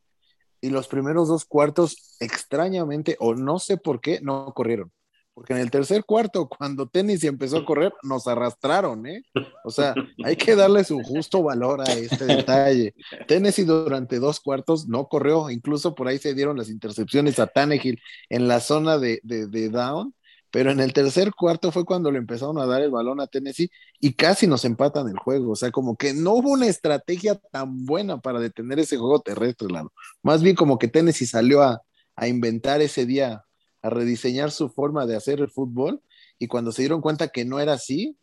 y 0.61 0.69
los 0.69 0.87
primeros 0.87 1.27
dos 1.27 1.43
cuartos, 1.45 2.15
extrañamente, 2.19 3.17
o 3.19 3.35
no 3.35 3.59
sé 3.59 3.77
por 3.77 3.99
qué, 3.99 4.19
no 4.21 4.53
corrieron. 4.53 4.91
Porque 5.33 5.53
en 5.53 5.59
el 5.59 5.71
tercer 5.71 6.05
cuarto, 6.05 6.47
cuando 6.57 6.87
Tennessee 6.87 7.27
empezó 7.27 7.57
a 7.57 7.65
correr, 7.65 7.91
nos 8.03 8.27
arrastraron, 8.27 9.05
¿eh? 9.07 9.23
O 9.65 9.71
sea, 9.71 9.93
hay 10.23 10.35
que 10.35 10.55
darle 10.55 10.83
su 10.83 11.01
justo 11.03 11.43
valor 11.43 11.81
a 11.81 11.91
este 11.91 12.25
detalle. 12.25 12.93
Tennessee 13.27 13.65
durante 13.65 14.19
dos 14.19 14.39
cuartos 14.39 14.87
no 14.87 15.07
corrió, 15.07 15.49
incluso 15.49 15.95
por 15.95 16.07
ahí 16.07 16.17
se 16.17 16.33
dieron 16.33 16.57
las 16.57 16.69
intercepciones 16.69 17.39
a 17.39 17.47
Tannehill 17.47 17.99
en 18.29 18.47
la 18.47 18.59
zona 18.59 18.97
de, 18.97 19.19
de, 19.23 19.47
de 19.47 19.69
down, 19.69 20.13
pero 20.53 20.69
en 20.69 20.79
el 20.79 20.93
tercer 20.93 21.31
cuarto 21.33 21.71
fue 21.71 21.83
cuando 21.83 22.11
le 22.11 22.19
empezaron 22.19 22.59
a 22.59 22.67
dar 22.67 22.83
el 22.83 22.91
balón 22.91 23.19
a 23.19 23.25
Tennessee 23.25 23.71
y 23.99 24.13
casi 24.13 24.45
nos 24.45 24.65
empatan 24.65 25.09
el 25.09 25.17
juego. 25.17 25.53
O 25.53 25.55
sea, 25.55 25.71
como 25.71 25.95
que 25.95 26.13
no 26.13 26.33
hubo 26.33 26.51
una 26.51 26.67
estrategia 26.67 27.33
tan 27.51 27.87
buena 27.87 28.21
para 28.21 28.39
detener 28.39 28.77
ese 28.77 28.97
juego 28.97 29.19
terrestre, 29.19 29.69
lado. 29.69 29.91
Más 30.21 30.43
bien 30.43 30.55
como 30.55 30.77
que 30.77 30.87
Tennessee 30.87 31.25
salió 31.25 31.63
a, 31.63 31.81
a 32.15 32.27
inventar 32.27 32.83
ese 32.83 33.07
día 33.07 33.43
a 33.81 33.89
rediseñar 33.89 34.51
su 34.51 34.69
forma 34.69 35.07
de 35.07 35.15
hacer 35.15 35.39
el 35.39 35.49
fútbol 35.49 36.03
y 36.37 36.45
cuando 36.45 36.71
se 36.71 36.83
dieron 36.83 37.01
cuenta 37.01 37.29
que 37.29 37.45
no 37.45 37.59
era 37.59 37.73
así, 37.73 38.15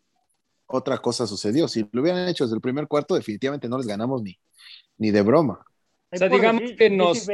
otra 0.67 0.99
cosa 0.99 1.27
sucedió. 1.27 1.67
Si 1.67 1.85
lo 1.91 2.01
hubieran 2.01 2.29
hecho 2.29 2.45
desde 2.45 2.55
el 2.55 2.63
primer 2.63 2.87
cuarto, 2.87 3.17
definitivamente 3.17 3.69
no 3.69 3.77
les 3.77 3.89
ganamos 3.89 4.23
ni, 4.23 4.39
ni 4.99 5.11
de 5.11 5.23
broma. 5.23 5.67
O 6.13 6.17
sea, 6.17 6.29
digamos 6.29 6.63
que 6.79 6.91
nos... 6.91 7.27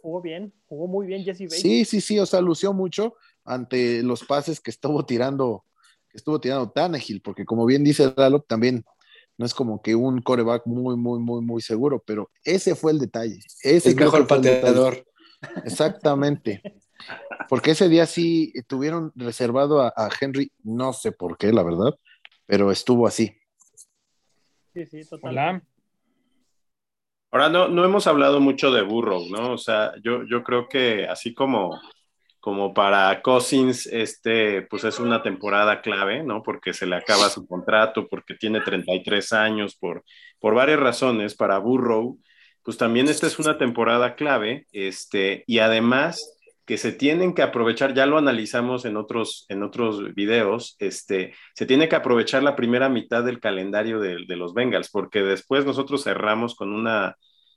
jugó 0.00 0.20
bien, 0.20 0.52
jugó 0.66 0.86
muy 0.86 1.08
bien 1.08 1.24
Jesse 1.24 1.40
Bates. 1.40 1.60
Sí, 1.60 1.84
sí, 1.84 2.00
sí, 2.00 2.20
o 2.20 2.26
sea, 2.26 2.40
lució 2.40 2.72
mucho 2.72 3.16
ante 3.44 4.02
los 4.02 4.24
pases 4.24 4.60
que 4.60 4.70
estuvo 4.70 5.04
tirando, 5.04 5.64
que 6.08 6.16
estuvo 6.16 6.40
tirando 6.40 6.70
Tannehill, 6.70 7.20
porque 7.22 7.44
como 7.44 7.66
bien 7.66 7.84
dice 7.84 8.12
Dalop, 8.12 8.46
también 8.46 8.84
no 9.36 9.46
es 9.46 9.54
como 9.54 9.82
que 9.82 9.94
un 9.94 10.22
coreback 10.22 10.66
muy, 10.66 10.96
muy, 10.96 11.18
muy, 11.18 11.42
muy 11.42 11.60
seguro, 11.60 12.02
pero 12.04 12.30
ese 12.44 12.74
fue 12.74 12.92
el 12.92 12.98
detalle. 12.98 13.40
Ese 13.62 13.90
el 13.90 13.96
mejor 13.96 14.26
pateador. 14.26 15.04
Exactamente. 15.64 16.62
Porque 17.48 17.72
ese 17.72 17.88
día 17.88 18.06
sí 18.06 18.52
tuvieron 18.66 19.12
reservado 19.14 19.82
a, 19.82 19.92
Henry, 20.20 20.52
no 20.62 20.92
sé 20.92 21.12
por 21.12 21.36
qué, 21.36 21.52
la 21.52 21.62
verdad, 21.62 21.94
pero 22.46 22.70
estuvo 22.70 23.06
así. 23.06 23.36
Sí, 24.72 24.86
sí, 24.86 25.08
total. 25.08 25.62
Ahora 27.30 27.48
no, 27.48 27.68
no 27.68 27.84
hemos 27.84 28.06
hablado 28.06 28.38
mucho 28.38 28.70
de 28.70 28.82
Burrow, 28.82 29.28
¿no? 29.28 29.52
O 29.52 29.58
sea, 29.58 29.92
yo, 30.02 30.22
yo 30.24 30.44
creo 30.44 30.68
que 30.68 31.06
así 31.06 31.34
como, 31.34 31.80
como 32.44 32.74
para 32.74 33.22
Cousins, 33.22 33.86
este, 33.86 34.60
pues 34.60 34.84
es 34.84 35.00
una 35.00 35.22
temporada 35.22 35.80
clave, 35.80 36.22
¿no? 36.22 36.42
Porque 36.42 36.74
se 36.74 36.84
le 36.84 36.94
acaba 36.94 37.30
su 37.30 37.46
contrato, 37.46 38.06
porque 38.06 38.34
tiene 38.34 38.60
33 38.60 39.32
años, 39.32 39.74
por, 39.74 40.04
por 40.40 40.54
varias 40.54 40.78
razones. 40.78 41.34
Para 41.34 41.56
Burrow, 41.56 42.20
pues 42.62 42.76
también 42.76 43.08
esta 43.08 43.26
es 43.28 43.38
una 43.38 43.56
temporada 43.56 44.14
clave, 44.14 44.66
este, 44.72 45.44
y 45.46 45.60
además 45.60 46.38
que 46.66 46.76
se 46.76 46.92
tienen 46.92 47.32
que 47.32 47.40
aprovechar, 47.40 47.94
ya 47.94 48.04
lo 48.04 48.18
analizamos 48.18 48.84
en 48.84 48.98
otros, 48.98 49.46
en 49.48 49.62
otros 49.62 50.12
videos, 50.12 50.76
este, 50.80 51.32
se 51.54 51.64
tiene 51.64 51.88
que 51.88 51.96
aprovechar 51.96 52.42
la 52.42 52.56
primera 52.56 52.90
mitad 52.90 53.24
del 53.24 53.40
calendario 53.40 54.00
de, 54.00 54.18
los 54.36 54.52
Bengals, 54.52 54.90
porque 54.90 55.22
después 55.22 55.64
nosotros 55.64 56.04
cerramos 56.04 56.54
con 56.54 56.74
una 56.74 57.16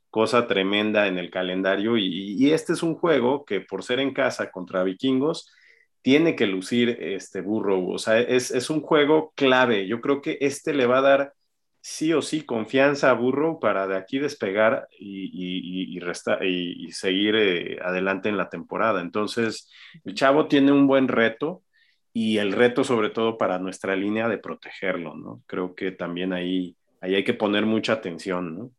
cosa 0.10 0.48
tremenda 0.48 1.08
en 1.08 1.18
el 1.18 1.30
calendario 1.30 1.98
y, 1.98 2.52
este 2.52 2.74
es 2.74 2.84
un 2.84 2.96
juego 2.96 3.46
que 3.46 3.62
por 3.62 3.84
ser 3.84 4.00
en 4.00 4.14
casa 4.14 4.52
contra 4.52 4.84
vikingos, 4.84 5.52
tiene 6.02 6.36
que 6.36 6.48
lucir 6.48 6.98
este 7.02 7.42
burro, 7.42 7.86
o 7.86 7.98
sea, 7.98 8.20
es, 8.20 8.52
es 8.52 8.70
un 8.70 8.82
juego 8.82 9.34
clave, 9.36 9.88
yo 9.88 10.00
creo 10.02 10.22
que 10.22 10.38
este 10.42 10.74
le 10.74 10.86
va 10.86 11.00
a 11.00 11.02
dar 11.02 11.34
sí 11.88 12.12
o 12.14 12.22
sí 12.22 12.42
confianza 12.44 13.10
a 13.10 13.14
Burro 13.14 13.60
para 13.60 13.88
de 13.88 13.96
aquí 13.96 14.20
despegar 14.20 14.90
y, 15.00 15.96
y, 15.98 16.92
seguir 16.92 17.36
eh, 17.38 17.80
adelante 17.82 18.28
en 18.28 18.36
la 18.38 18.50
temporada. 18.50 19.00
Entonces, 19.02 19.72
el 20.04 20.14
chavo 20.14 20.48
tiene 20.48 20.74
un 20.74 20.86
buen 20.88 21.08
reto 21.08 21.64
y 22.12 22.40
el 22.40 22.52
reto 22.52 22.84
sobre 22.84 23.10
todo 23.10 23.38
para 23.38 23.60
nuestra 23.60 23.96
línea 23.96 24.28
de 24.28 24.38
protegerlo, 24.38 25.16
¿no? 25.16 25.44
Creo 25.48 25.76
que 25.76 25.92
también 25.92 26.34
ahí, 26.34 26.76
ahí 27.00 27.16
hay 27.16 27.24
que 27.24 27.34
poner 27.34 27.66
mucha 27.66 27.94
atención, 27.94 28.58
¿no? 28.58 28.72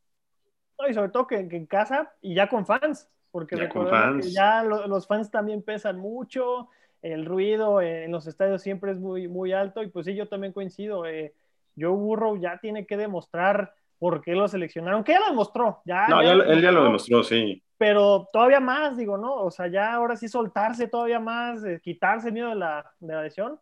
Y 0.89 0.95
sobre 0.95 1.11
todo 1.11 1.27
que, 1.27 1.37
en 1.37 1.67
casa 1.67 2.13
y 2.21 2.35
ya 2.35 2.49
con 2.49 2.67
fans, 2.67 3.09
porque 3.31 3.57
ya, 3.57 3.69
que 3.69 4.31
ya 4.31 4.63
los 4.63 5.07
fans 5.07 5.31
también 5.31 5.63
pesan 5.63 5.99
mucho, 5.99 6.69
el 7.03 7.25
ruido 7.25 7.81
en 7.81 8.11
los 8.11 8.27
estadios 8.27 8.63
siempre 8.63 8.93
es 8.93 8.99
muy, 8.99 9.29
muy 9.29 9.53
alto 9.53 9.83
y 9.83 9.89
pues 9.89 10.07
sí, 10.07 10.15
yo 10.15 10.29
también 10.29 10.53
coincido. 10.53 11.07
Eh, 11.07 11.35
Joe 11.79 11.91
Burrow 11.91 12.37
ya 12.37 12.59
tiene 12.59 12.87
que 12.87 12.97
demostrar 12.97 13.75
por 13.99 14.21
qué 14.23 14.35
lo 14.35 14.49
seleccionaron, 14.49 15.05
que 15.05 15.13
ya 15.13 15.21
lo 15.21 15.27
demostró. 15.27 15.81
Ya, 15.85 16.07
no, 16.09 16.21
él 16.21 16.63
ya 16.63 16.73
lo 16.73 16.85
demostró, 16.85 17.23
sí. 17.23 17.63
Pero 17.77 18.29
todavía 18.33 18.61
más, 18.61 18.97
digo, 18.97 19.17
¿no? 19.17 19.35
O 19.35 19.51
sea, 19.51 19.69
ya 19.69 19.93
ahora 19.93 20.17
sí 20.17 20.29
soltarse 20.29 20.89
todavía 20.89 21.21
más, 21.21 21.65
eh, 21.65 21.81
quitarse 21.83 22.29
el 22.29 22.35
miedo 22.35 22.49
de 22.49 22.57
la, 22.57 22.93
de 22.99 23.15
la 23.15 23.23
lesión. 23.23 23.61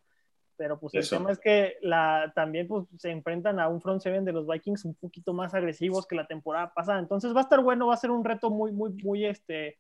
Pero 0.56 0.78
pues 0.80 0.94
el 0.94 1.08
tema 1.08 1.32
es 1.32 1.38
que 1.38 1.76
la, 1.82 2.32
también 2.34 2.66
pues, 2.66 2.86
se 2.98 3.10
enfrentan 3.10 3.60
a 3.60 3.68
un 3.68 3.80
front 3.80 4.00
seven 4.00 4.24
de 4.24 4.32
los 4.32 4.46
Vikings 4.46 4.84
un 4.84 4.94
poquito 4.94 5.34
más 5.34 5.52
agresivos 5.54 6.06
que 6.06 6.16
la 6.16 6.26
temporada 6.26 6.72
pasada. 6.72 6.98
Entonces 6.98 7.34
va 7.34 7.40
a 7.40 7.42
estar 7.42 7.60
bueno, 7.60 7.88
va 7.88 7.94
a 7.94 7.98
ser 7.98 8.10
un 8.10 8.24
reto 8.24 8.50
muy, 8.50 8.72
muy, 8.72 8.92
muy, 9.02 9.26
este, 9.26 9.78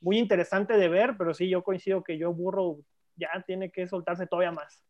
muy 0.00 0.18
interesante 0.18 0.74
de 0.74 0.88
ver, 0.88 1.16
pero 1.18 1.34
sí, 1.34 1.48
yo 1.48 1.62
coincido 1.62 2.02
que 2.02 2.18
Joe 2.18 2.32
Burrow 2.32 2.82
ya 3.16 3.28
tiene 3.46 3.70
que 3.70 3.86
soltarse 3.86 4.26
todavía 4.26 4.52
más. 4.52 4.82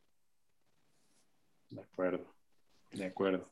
De 1.71 1.81
acuerdo. 1.81 2.25
De 2.93 3.07
acuerdo. 3.07 3.51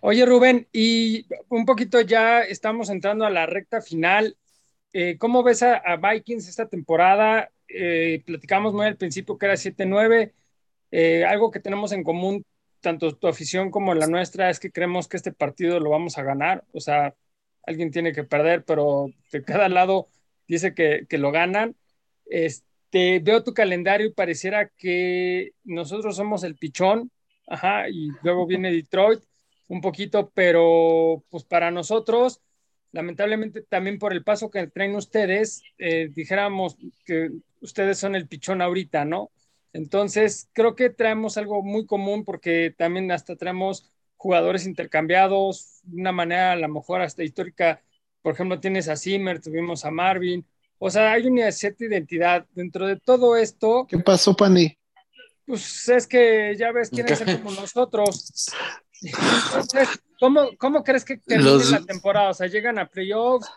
Oye, 0.00 0.24
Rubén, 0.24 0.68
y 0.72 1.26
un 1.48 1.64
poquito 1.64 2.00
ya 2.00 2.40
estamos 2.40 2.90
entrando 2.90 3.24
a 3.24 3.30
la 3.30 3.46
recta 3.46 3.80
final. 3.80 4.36
Eh, 4.92 5.18
¿Cómo 5.18 5.42
ves 5.42 5.62
a, 5.62 5.96
Vikings 5.96 6.48
esta 6.48 6.68
temporada? 6.68 7.50
Eh, 7.68 8.22
platicamos 8.24 8.72
muy 8.72 8.86
al 8.86 8.96
principio 8.96 9.36
que 9.36 9.46
era 9.46 9.54
7-9. 9.54 10.32
Eh, 10.96 11.24
algo 11.24 11.50
que 11.50 11.58
tenemos 11.58 11.90
en 11.90 12.04
común, 12.04 12.46
tanto 12.80 13.16
tu 13.16 13.26
afición 13.26 13.72
como 13.72 13.94
la 13.94 14.06
nuestra, 14.06 14.48
es 14.48 14.60
que 14.60 14.70
creemos 14.70 15.08
que 15.08 15.16
este 15.16 15.32
partido 15.32 15.80
lo 15.80 15.90
vamos 15.90 16.18
a 16.18 16.22
ganar. 16.22 16.62
O 16.72 16.78
sea, 16.78 17.16
alguien 17.66 17.90
tiene 17.90 18.12
que 18.12 18.22
perder, 18.22 18.64
pero 18.64 19.10
de 19.32 19.42
cada 19.42 19.68
lado 19.68 20.08
dice 20.46 20.72
que, 20.72 21.18
lo 21.18 21.32
ganan. 21.32 21.74
Este, 22.26 23.18
veo 23.18 23.42
tu 23.42 23.54
calendario 23.54 24.06
y 24.06 24.12
pareciera 24.12 24.68
que 24.68 25.50
nosotros 25.64 26.14
somos 26.14 26.44
el 26.44 26.54
pichón 26.54 27.10
ajá, 27.48 27.88
y 27.88 28.10
luego 28.22 28.46
viene 28.46 28.70
Detroit 28.70 29.20
un 29.66 29.80
poquito, 29.80 30.30
pero 30.32 31.24
pues 31.28 31.42
para 31.42 31.72
nosotros, 31.72 32.40
lamentablemente 32.92 33.62
también 33.62 33.98
por 33.98 34.12
el 34.12 34.22
paso 34.22 34.48
que 34.48 34.68
traen 34.68 34.94
ustedes, 34.94 35.64
eh, 35.78 36.08
dijéramos 36.14 36.76
que 37.04 37.30
ustedes 37.60 37.98
son 37.98 38.14
el 38.14 38.28
pichón 38.28 38.62
ahorita, 38.62 39.04
¿no? 39.04 39.32
Entonces, 39.74 40.48
creo 40.52 40.76
que 40.76 40.88
traemos 40.88 41.36
algo 41.36 41.60
muy 41.62 41.84
común 41.84 42.24
porque 42.24 42.72
también 42.78 43.10
hasta 43.10 43.34
traemos 43.34 43.92
jugadores 44.16 44.66
intercambiados, 44.66 45.80
de 45.82 46.00
una 46.00 46.12
manera 46.12 46.52
a 46.52 46.56
lo 46.56 46.68
mejor 46.68 47.02
hasta 47.02 47.24
histórica. 47.24 47.82
Por 48.22 48.34
ejemplo, 48.34 48.60
tienes 48.60 48.88
a 48.88 48.96
Zimmer, 48.96 49.42
tuvimos 49.42 49.84
a 49.84 49.90
Marvin. 49.90 50.46
O 50.78 50.88
sea, 50.90 51.12
hay 51.12 51.26
una 51.26 51.50
cierta 51.50 51.84
identidad. 51.84 52.46
Dentro 52.52 52.86
de 52.86 52.96
todo 53.00 53.36
esto. 53.36 53.86
¿Qué 53.88 53.98
pasó, 53.98 54.34
Pani? 54.34 54.78
Pues 55.44 55.88
es 55.88 56.06
que 56.06 56.54
ya 56.56 56.70
ves, 56.70 56.88
quieren 56.88 57.16
ser 57.16 57.42
como 57.42 57.50
nosotros. 57.60 58.52
Entonces, 59.02 59.88
¿cómo, 60.20 60.50
¿cómo, 60.56 60.84
crees 60.84 61.04
que 61.04 61.16
termine 61.16 61.64
la 61.64 61.84
temporada? 61.84 62.30
O 62.30 62.34
sea, 62.34 62.46
llegan 62.46 62.78
a 62.78 62.86
playoffs, 62.86 63.50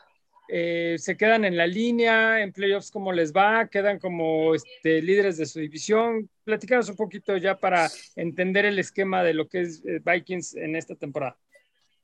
eh, 0.49 0.95
se 0.97 1.17
quedan 1.17 1.45
en 1.45 1.57
la 1.57 1.67
línea, 1.67 2.41
en 2.41 2.51
playoffs, 2.51 2.91
¿cómo 2.91 3.11
les 3.11 3.33
va? 3.33 3.67
Quedan 3.67 3.99
como 3.99 4.55
este, 4.55 5.01
líderes 5.01 5.37
de 5.37 5.45
su 5.45 5.59
división. 5.59 6.29
Platícanos 6.43 6.89
un 6.89 6.95
poquito 6.95 7.35
ya 7.37 7.57
para 7.57 7.87
entender 8.15 8.65
el 8.65 8.79
esquema 8.79 9.23
de 9.23 9.33
lo 9.33 9.47
que 9.47 9.61
es 9.61 9.83
eh, 9.85 10.01
Vikings 10.03 10.55
en 10.55 10.75
esta 10.75 10.95
temporada. 10.95 11.37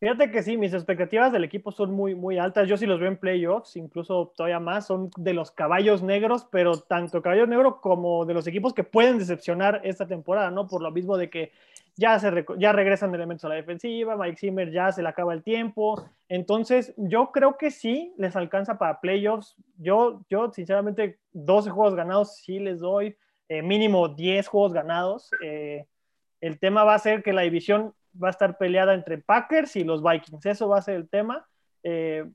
Fíjate 0.03 0.31
que 0.31 0.43
sí, 0.43 0.57
mis 0.57 0.73
expectativas 0.73 1.31
del 1.31 1.45
equipo 1.45 1.71
son 1.71 1.93
muy, 1.93 2.13
muy 2.13 2.37
altas. 2.37 2.67
Yo 2.67 2.75
sí 2.75 2.85
los 2.85 2.99
veo 2.99 3.07
en 3.07 3.15
playoffs, 3.15 3.77
incluso 3.77 4.33
todavía 4.35 4.59
más. 4.59 4.87
Son 4.87 5.09
de 5.15 5.33
los 5.33 5.51
caballos 5.51 6.03
negros, 6.03 6.45
pero 6.51 6.77
tanto 6.77 7.21
caballos 7.21 7.47
negros 7.47 7.75
como 7.79 8.25
de 8.25 8.33
los 8.33 8.45
equipos 8.45 8.73
que 8.73 8.83
pueden 8.83 9.17
decepcionar 9.17 9.79
esta 9.85 10.05
temporada, 10.05 10.51
¿no? 10.51 10.67
Por 10.67 10.81
lo 10.81 10.91
mismo 10.91 11.15
de 11.15 11.29
que 11.29 11.53
ya, 11.95 12.17
se 12.19 12.45
ya 12.57 12.71
regresan 12.71 13.13
elementos 13.13 13.45
a 13.45 13.49
la 13.49 13.55
defensiva, 13.55 14.17
Mike 14.17 14.37
Zimmer 14.37 14.71
ya 14.71 14.91
se 14.91 15.03
le 15.03 15.09
acaba 15.09 15.33
el 15.33 15.43
tiempo. 15.43 16.03
Entonces, 16.27 16.93
yo 16.97 17.31
creo 17.31 17.57
que 17.57 17.69
sí 17.69 18.13
les 18.17 18.35
alcanza 18.35 18.77
para 18.77 18.99
playoffs. 18.99 19.55
Yo, 19.77 20.21
yo 20.29 20.51
sinceramente, 20.51 21.19
12 21.33 21.69
juegos 21.69 21.95
ganados 21.95 22.37
sí 22.37 22.59
les 22.59 22.79
doy, 22.79 23.15
eh, 23.47 23.61
mínimo 23.61 24.07
10 24.09 24.47
juegos 24.47 24.73
ganados. 24.73 25.29
Eh, 25.43 25.85
el 26.41 26.59
tema 26.59 26.83
va 26.83 26.95
a 26.95 26.99
ser 26.99 27.21
que 27.21 27.33
la 27.33 27.43
división 27.43 27.93
va 28.21 28.27
a 28.29 28.31
estar 28.31 28.57
peleada 28.57 28.93
entre 28.93 29.19
Packers 29.19 29.75
y 29.75 29.83
los 29.83 30.01
Vikings. 30.01 30.45
Eso 30.45 30.67
va 30.67 30.79
a 30.79 30.81
ser 30.81 30.95
el 30.95 31.09
tema. 31.09 31.47
Eh, 31.83 32.25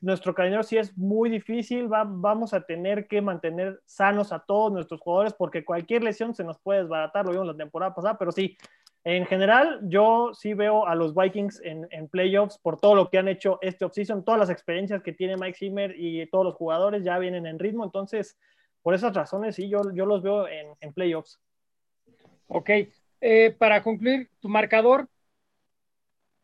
nuestro 0.00 0.34
calendario 0.34 0.62
sí 0.62 0.76
es 0.76 0.96
muy 0.96 1.30
difícil. 1.30 1.88
vamos 1.88 2.54
a 2.54 2.60
tener 2.60 3.08
que 3.08 3.20
mantener 3.20 3.80
sanos 3.84 4.32
a 4.32 4.40
todos 4.40 4.72
nuestros 4.72 5.00
jugadores 5.00 5.34
porque 5.34 5.64
cualquier 5.64 6.04
lesión 6.04 6.34
se 6.34 6.44
nos 6.44 6.58
puede 6.58 6.82
desbaratar. 6.82 7.24
Lo 7.24 7.32
vimos 7.32 7.46
la 7.46 7.56
temporada 7.56 7.94
pasada, 7.94 8.16
pero 8.16 8.30
sí. 8.30 8.56
En 9.04 9.26
general, 9.26 9.80
yo 9.84 10.32
sí 10.34 10.54
veo 10.54 10.86
a 10.86 10.94
los 10.94 11.14
Vikings 11.14 11.62
en, 11.64 12.08
playoffs 12.08 12.58
por 12.58 12.78
todo 12.78 12.94
lo 12.94 13.08
que 13.08 13.18
han 13.18 13.28
hecho 13.28 13.58
este 13.62 13.84
offseason, 13.84 14.24
todas 14.24 14.40
las 14.40 14.50
experiencias 14.50 15.02
que 15.02 15.12
tiene 15.12 15.36
Mike 15.36 15.56
Zimmer 15.56 15.94
y 15.96 16.26
todos 16.26 16.44
los 16.44 16.54
jugadores 16.54 17.04
ya 17.04 17.18
vienen 17.18 17.46
en 17.46 17.58
ritmo. 17.58 17.84
Entonces, 17.84 18.36
por 18.82 18.94
esas 18.94 19.14
razones, 19.14 19.54
sí, 19.54 19.68
yo, 19.68 19.80
yo 19.94 20.04
los 20.04 20.22
veo 20.22 20.46
en, 20.48 20.68
en 20.80 20.92
playoffs. 20.92 21.40
Ok, 22.48 22.70
eh, 23.20 23.56
para 23.58 23.82
concluir, 23.82 24.30
tu 24.40 24.48
marcador 24.48 25.08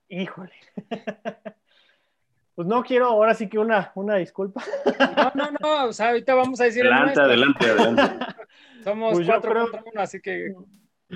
Híjole. 0.09 0.53
Pues 2.55 2.69
no 2.69 2.85
quiero 2.85 3.07
ahora 3.07 3.35
sí 3.35 3.49
que 3.49 3.59
una, 3.59 3.91
una 3.97 4.15
disculpa. 4.15 4.63
No, 5.17 5.33
no, 5.35 5.51
no, 5.61 5.85
o 5.87 5.93
sea, 5.93 6.11
ahorita 6.11 6.37
vamos 6.37 6.61
a 6.61 6.65
decir. 6.67 6.87
Adelante, 6.87 7.21
adelante, 7.21 7.67
adelante. 7.67 8.27
Somos 8.85 9.15
pues 9.15 9.27
cuatro 9.27 9.53
contra 9.53 9.83
uno, 9.85 10.01
así 10.01 10.21
que. 10.21 10.55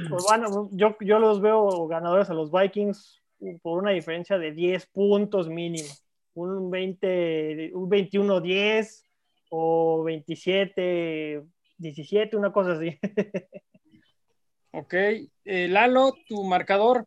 Pues 0.09 0.25
bueno, 0.29 0.69
yo, 0.73 0.97
yo 1.01 1.19
los 1.19 1.41
veo 1.41 1.87
ganadores 1.87 2.29
a 2.31 2.35
los 2.35 2.53
Vikings 2.53 3.23
por 3.63 3.83
una 3.83 3.93
diferencia 3.93 4.39
de 4.39 4.53
10 4.53 4.87
puntos 4.87 5.49
mínimo. 5.49 5.89
Un 6.35 6.71
20, 6.71 7.73
un 7.75 7.91
21-10 7.91 9.03
o 9.51 10.05
27-17, 10.05 12.37
una 12.37 12.53
cosa 12.53 12.73
así. 12.73 12.99
Ok. 14.73 14.95
Eh, 14.95 15.69
Lalo, 15.69 16.15
tu 16.29 16.45
marcador. 16.45 17.07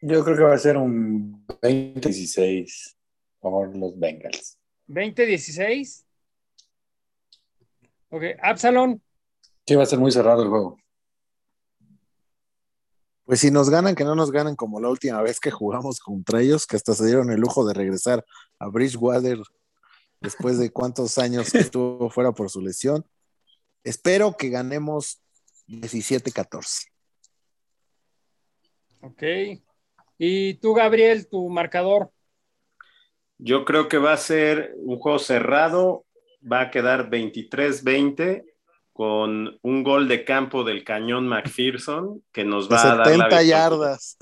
Yo 0.00 0.24
creo 0.24 0.36
que 0.36 0.42
va 0.42 0.54
a 0.54 0.58
ser 0.58 0.76
un 0.76 1.46
20-16 1.46 2.96
por 3.38 3.76
los 3.76 3.98
Bengals. 3.98 4.58
¿20-16? 4.88 6.04
Ok, 8.10 8.22
Absalon. 8.40 9.02
Sí, 9.66 9.74
va 9.74 9.82
a 9.82 9.86
ser 9.86 9.98
muy 9.98 10.12
cerrado 10.12 10.42
el 10.42 10.48
juego. 10.48 10.78
Pues 13.24 13.40
si 13.40 13.50
nos 13.50 13.68
ganan, 13.68 13.96
que 13.96 14.04
no 14.04 14.14
nos 14.14 14.30
ganen 14.30 14.54
como 14.54 14.80
la 14.80 14.88
última 14.88 15.20
vez 15.20 15.40
que 15.40 15.50
jugamos 15.50 15.98
contra 15.98 16.40
ellos, 16.40 16.64
que 16.64 16.76
hasta 16.76 16.94
se 16.94 17.06
dieron 17.06 17.32
el 17.32 17.40
lujo 17.40 17.66
de 17.66 17.74
regresar 17.74 18.24
a 18.60 18.68
Bridgewater 18.68 19.38
después 20.20 20.58
de 20.58 20.70
cuántos 20.70 21.18
años 21.18 21.50
que 21.50 21.58
estuvo 21.74 22.08
fuera 22.10 22.30
por 22.30 22.48
su 22.48 22.60
lesión. 22.60 23.04
Espero 23.82 24.36
que 24.36 24.50
ganemos 24.50 25.20
17-14. 25.66 26.86
Ok. 29.00 29.22
Y 30.18 30.54
tú, 30.54 30.74
Gabriel, 30.74 31.28
tu 31.28 31.48
marcador. 31.48 32.12
Yo 33.38 33.64
creo 33.64 33.88
que 33.88 33.98
va 33.98 34.12
a 34.12 34.16
ser 34.16 34.74
un 34.76 35.00
juego 35.00 35.18
cerrado, 35.18 36.06
va 36.40 36.60
a 36.60 36.70
quedar 36.70 37.10
23-20 37.10 38.44
con 38.96 39.58
un 39.60 39.82
gol 39.82 40.08
de 40.08 40.24
campo 40.24 40.64
del 40.64 40.82
cañón 40.82 41.28
McPherson 41.28 42.22
que 42.32 42.46
nos 42.46 42.72
va 42.72 42.80
a 42.80 42.96
dar 42.96 43.06
70 43.08 43.42
yardas. 43.42 44.16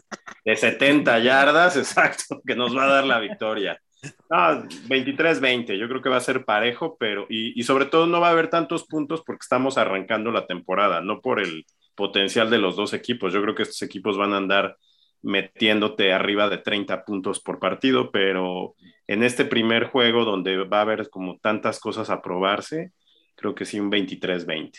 De 0.45 0.57
70 0.57 1.20
yardas, 1.20 1.77
exacto, 1.77 2.43
que 2.45 2.57
nos 2.57 2.77
va 2.77 2.83
a 2.83 2.89
dar 2.89 3.05
la 3.05 3.20
victoria. 3.20 3.81
23-20, 4.29 5.79
yo 5.79 5.89
creo 5.89 6.03
que 6.03 6.09
va 6.09 6.16
a 6.16 6.20
ser 6.20 6.45
parejo, 6.45 6.97
pero 6.99 7.25
y, 7.29 7.59
y, 7.59 7.62
sobre 7.62 7.87
todo 7.87 8.09
no 8.09 8.20
va 8.20 8.29
a 8.29 8.33
haber 8.33 8.51
tantos 8.51 8.85
puntos 8.85 9.22
porque 9.25 9.45
estamos 9.45 9.79
arrancando 9.79 10.33
la 10.33 10.49
temporada, 10.49 11.01
no 11.01 11.20
por 11.20 11.41
el 11.41 11.64
potencial 11.95 12.51
de 12.51 12.59
los 12.59 12.75
dos 12.75 12.95
equipos. 12.95 13.33
Yo 13.33 13.41
creo 13.43 13.55
que 13.55 13.62
estos 13.62 13.81
equipos 13.83 14.18
van 14.18 14.33
a 14.33 14.39
andar 14.39 14.77
metiéndote 15.22 16.12
arriba 16.12 16.49
de 16.49 16.59
30 16.59 17.05
puntos 17.05 17.41
por 17.41 17.61
partido, 17.61 18.11
pero 18.11 18.75
en 19.07 19.22
este 19.22 19.45
primer 19.45 19.85
juego 19.85 20.25
donde 20.25 20.64
va 20.64 20.79
a 20.79 20.83
haber 20.83 21.09
como 21.11 21.39
tantas 21.39 21.79
cosas 21.79 22.11
a 22.11 22.20
probarse, 22.20 22.91
creo 23.35 23.55
que 23.55 23.64
sí 23.64 23.80
un 23.80 23.91
23-20. 23.91 24.78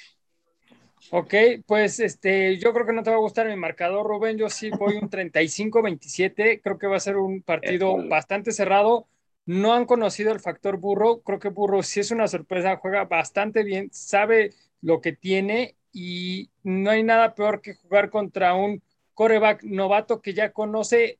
Ok, 1.12 1.34
pues 1.68 2.00
este, 2.00 2.58
yo 2.58 2.74
creo 2.74 2.86
que 2.86 2.94
no 2.94 3.04
te 3.04 3.12
va 3.12 3.16
a 3.18 3.20
gustar 3.20 3.48
mi 3.48 3.56
marcador, 3.56 4.06
Rubén. 4.08 4.38
Yo 4.38 4.50
sí 4.50 4.70
voy 4.72 4.96
un 4.96 5.10
35-27. 5.10 6.62
Creo 6.62 6.78
que 6.78 6.88
va 6.88 6.98
a 6.98 7.00
ser 7.00 7.18
un 7.18 7.42
partido 7.42 7.96
bastante 8.10 8.52
cerrado. 8.52 9.08
No 9.46 9.74
han 9.74 9.86
conocido 9.86 10.32
el 10.34 10.40
factor 10.40 10.78
burro. 10.78 11.22
Creo 11.22 11.40
que 11.40 11.50
burro 11.50 11.84
sí 11.84 12.00
es 12.00 12.12
una 12.12 12.28
sorpresa, 12.28 12.78
juega 12.78 13.06
bastante 13.06 13.64
bien, 13.64 13.90
sabe 13.94 14.52
lo 14.82 15.00
que 15.02 15.14
tiene 15.14 15.76
y 15.94 16.50
no 16.64 16.90
hay 16.90 17.04
nada 17.04 17.36
peor 17.36 17.62
que 17.62 17.76
jugar 17.76 18.10
contra 18.10 18.54
un 18.56 18.82
coreback 19.14 19.64
novato 19.64 20.22
que 20.22 20.34
ya 20.34 20.52
conoce, 20.52 21.20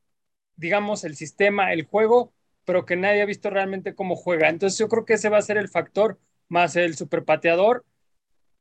digamos, 0.56 1.04
el 1.04 1.16
sistema, 1.16 1.72
el 1.72 1.84
juego, 1.86 2.32
pero 2.64 2.84
que 2.84 2.96
nadie 2.96 3.22
ha 3.22 3.26
visto 3.26 3.50
realmente 3.50 3.94
cómo 3.94 4.16
juega. 4.16 4.48
Entonces 4.48 4.78
yo 4.78 4.88
creo 4.88 5.04
que 5.04 5.14
ese 5.14 5.28
va 5.28 5.38
a 5.38 5.42
ser 5.42 5.56
el 5.58 5.68
factor, 5.68 6.18
más 6.48 6.76
el 6.76 6.96
superpateador. 6.96 7.84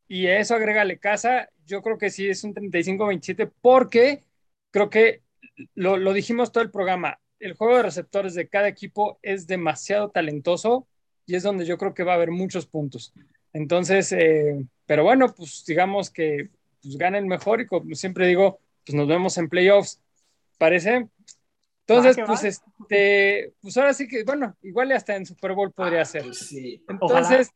Y 0.08 0.28
eso 0.28 0.56
agrégale 0.56 1.00
casa, 1.00 1.50
yo 1.66 1.82
creo 1.82 1.98
que 1.98 2.12
sí 2.12 2.30
es 2.30 2.44
un 2.44 2.54
35-27, 2.54 3.52
porque 3.62 4.24
creo 4.72 4.90
que 4.90 5.22
lo, 5.74 5.98
lo 5.98 6.14
dijimos 6.14 6.52
todo 6.52 6.64
el 6.64 6.72
programa, 6.72 7.20
el 7.40 7.54
juego 7.54 7.78
de 7.78 7.84
receptores 7.84 8.34
de 8.36 8.48
cada 8.48 8.68
equipo 8.68 9.20
es 9.22 9.48
demasiado 9.48 10.10
talentoso 10.10 10.88
y 11.26 11.36
es 11.36 11.44
donde 11.44 11.66
yo 11.66 11.78
creo 11.78 11.94
que 11.94 12.04
va 12.04 12.14
a 12.14 12.16
haber 12.16 12.32
muchos 12.32 12.66
puntos. 12.66 13.14
Entonces, 13.54 14.12
eh, 14.12 14.64
pero 14.86 15.04
bueno, 15.04 15.34
pues 15.36 15.64
digamos 15.66 16.10
que 16.10 16.50
pues, 16.82 16.98
gana 16.98 17.18
el 17.18 17.26
mejor 17.26 17.62
y 17.62 17.68
como 17.68 17.96
siempre 17.96 18.28
digo, 18.28 18.60
pues 18.86 18.96
nos 18.96 19.08
vemos 19.08 19.38
en 19.38 19.50
playoffs. 19.50 20.02
¿Parece? 20.58 21.08
Entonces, 21.88 22.18
pues 22.26 22.44
este, 22.44 23.54
pues 23.62 23.78
ahora 23.78 23.94
sí 23.94 24.08
que, 24.08 24.24
bueno, 24.24 24.56
igual 24.64 24.92
hasta 24.92 25.16
en 25.16 25.26
Super 25.26 25.54
Bowl 25.54 25.72
podría 25.72 26.02
ah, 26.02 26.06
ser. 26.06 26.24
Pues 26.26 26.82
Entonces, 26.90 27.52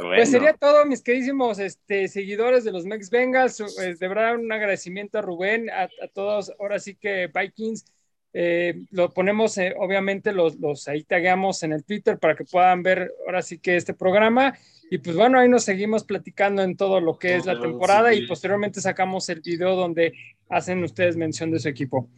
pues 0.00 0.30
sería 0.30 0.52
todo, 0.52 0.84
mis 0.84 1.00
queridísimos 1.00 1.58
este, 1.58 2.08
seguidores 2.08 2.64
de 2.64 2.72
los 2.72 2.84
Mex 2.84 3.08
Bengals. 3.08 3.60
Eh, 3.80 3.94
de 3.98 4.08
verdad, 4.08 4.36
un 4.36 4.52
agradecimiento 4.52 5.18
a 5.18 5.22
Rubén, 5.22 5.70
a, 5.70 5.88
todos, 6.12 6.52
ahora 6.60 6.78
sí 6.78 6.94
que 6.94 7.30
Vikings. 7.34 7.86
Eh, 8.34 8.82
lo 8.90 9.10
ponemos, 9.10 9.56
eh, 9.58 9.74
obviamente, 9.78 10.32
los, 10.32 10.56
los 10.56 10.88
ahí 10.88 11.02
tagueamos 11.04 11.62
en 11.62 11.72
el 11.72 11.84
Twitter 11.84 12.18
para 12.18 12.34
que 12.34 12.44
puedan 12.44 12.82
ver 12.82 13.10
ahora 13.26 13.40
sí 13.40 13.58
que 13.58 13.76
este 13.76 13.94
programa. 13.94 14.54
Y 14.90 14.98
pues 14.98 15.16
bueno, 15.16 15.38
ahí 15.38 15.48
nos 15.48 15.64
seguimos 15.64 16.04
platicando 16.04 16.62
en 16.62 16.76
todo 16.76 17.00
lo 17.00 17.18
que 17.18 17.36
es 17.36 17.46
la 17.46 17.58
temporada 17.58 18.12
y 18.12 18.26
posteriormente 18.26 18.82
sacamos 18.82 19.26
el 19.30 19.40
video 19.40 19.76
donde 19.76 20.12
hacen 20.50 20.84
ustedes 20.84 21.16
mención 21.16 21.50
de 21.50 21.58
su 21.58 21.68
equipo. 21.68 22.10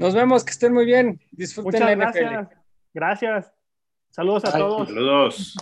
Nos 0.00 0.14
vemos, 0.14 0.44
que 0.44 0.52
estén 0.52 0.72
muy 0.72 0.86
bien. 0.86 1.20
Disfruten 1.30 1.82
Muchas 1.82 1.98
la 1.98 2.10
NFL. 2.10 2.18
Gracias. 2.18 2.48
Gracias. 2.94 3.52
Saludos 4.08 4.44
a 4.46 4.52
todos. 4.58 4.88
Saludos. 4.88 5.56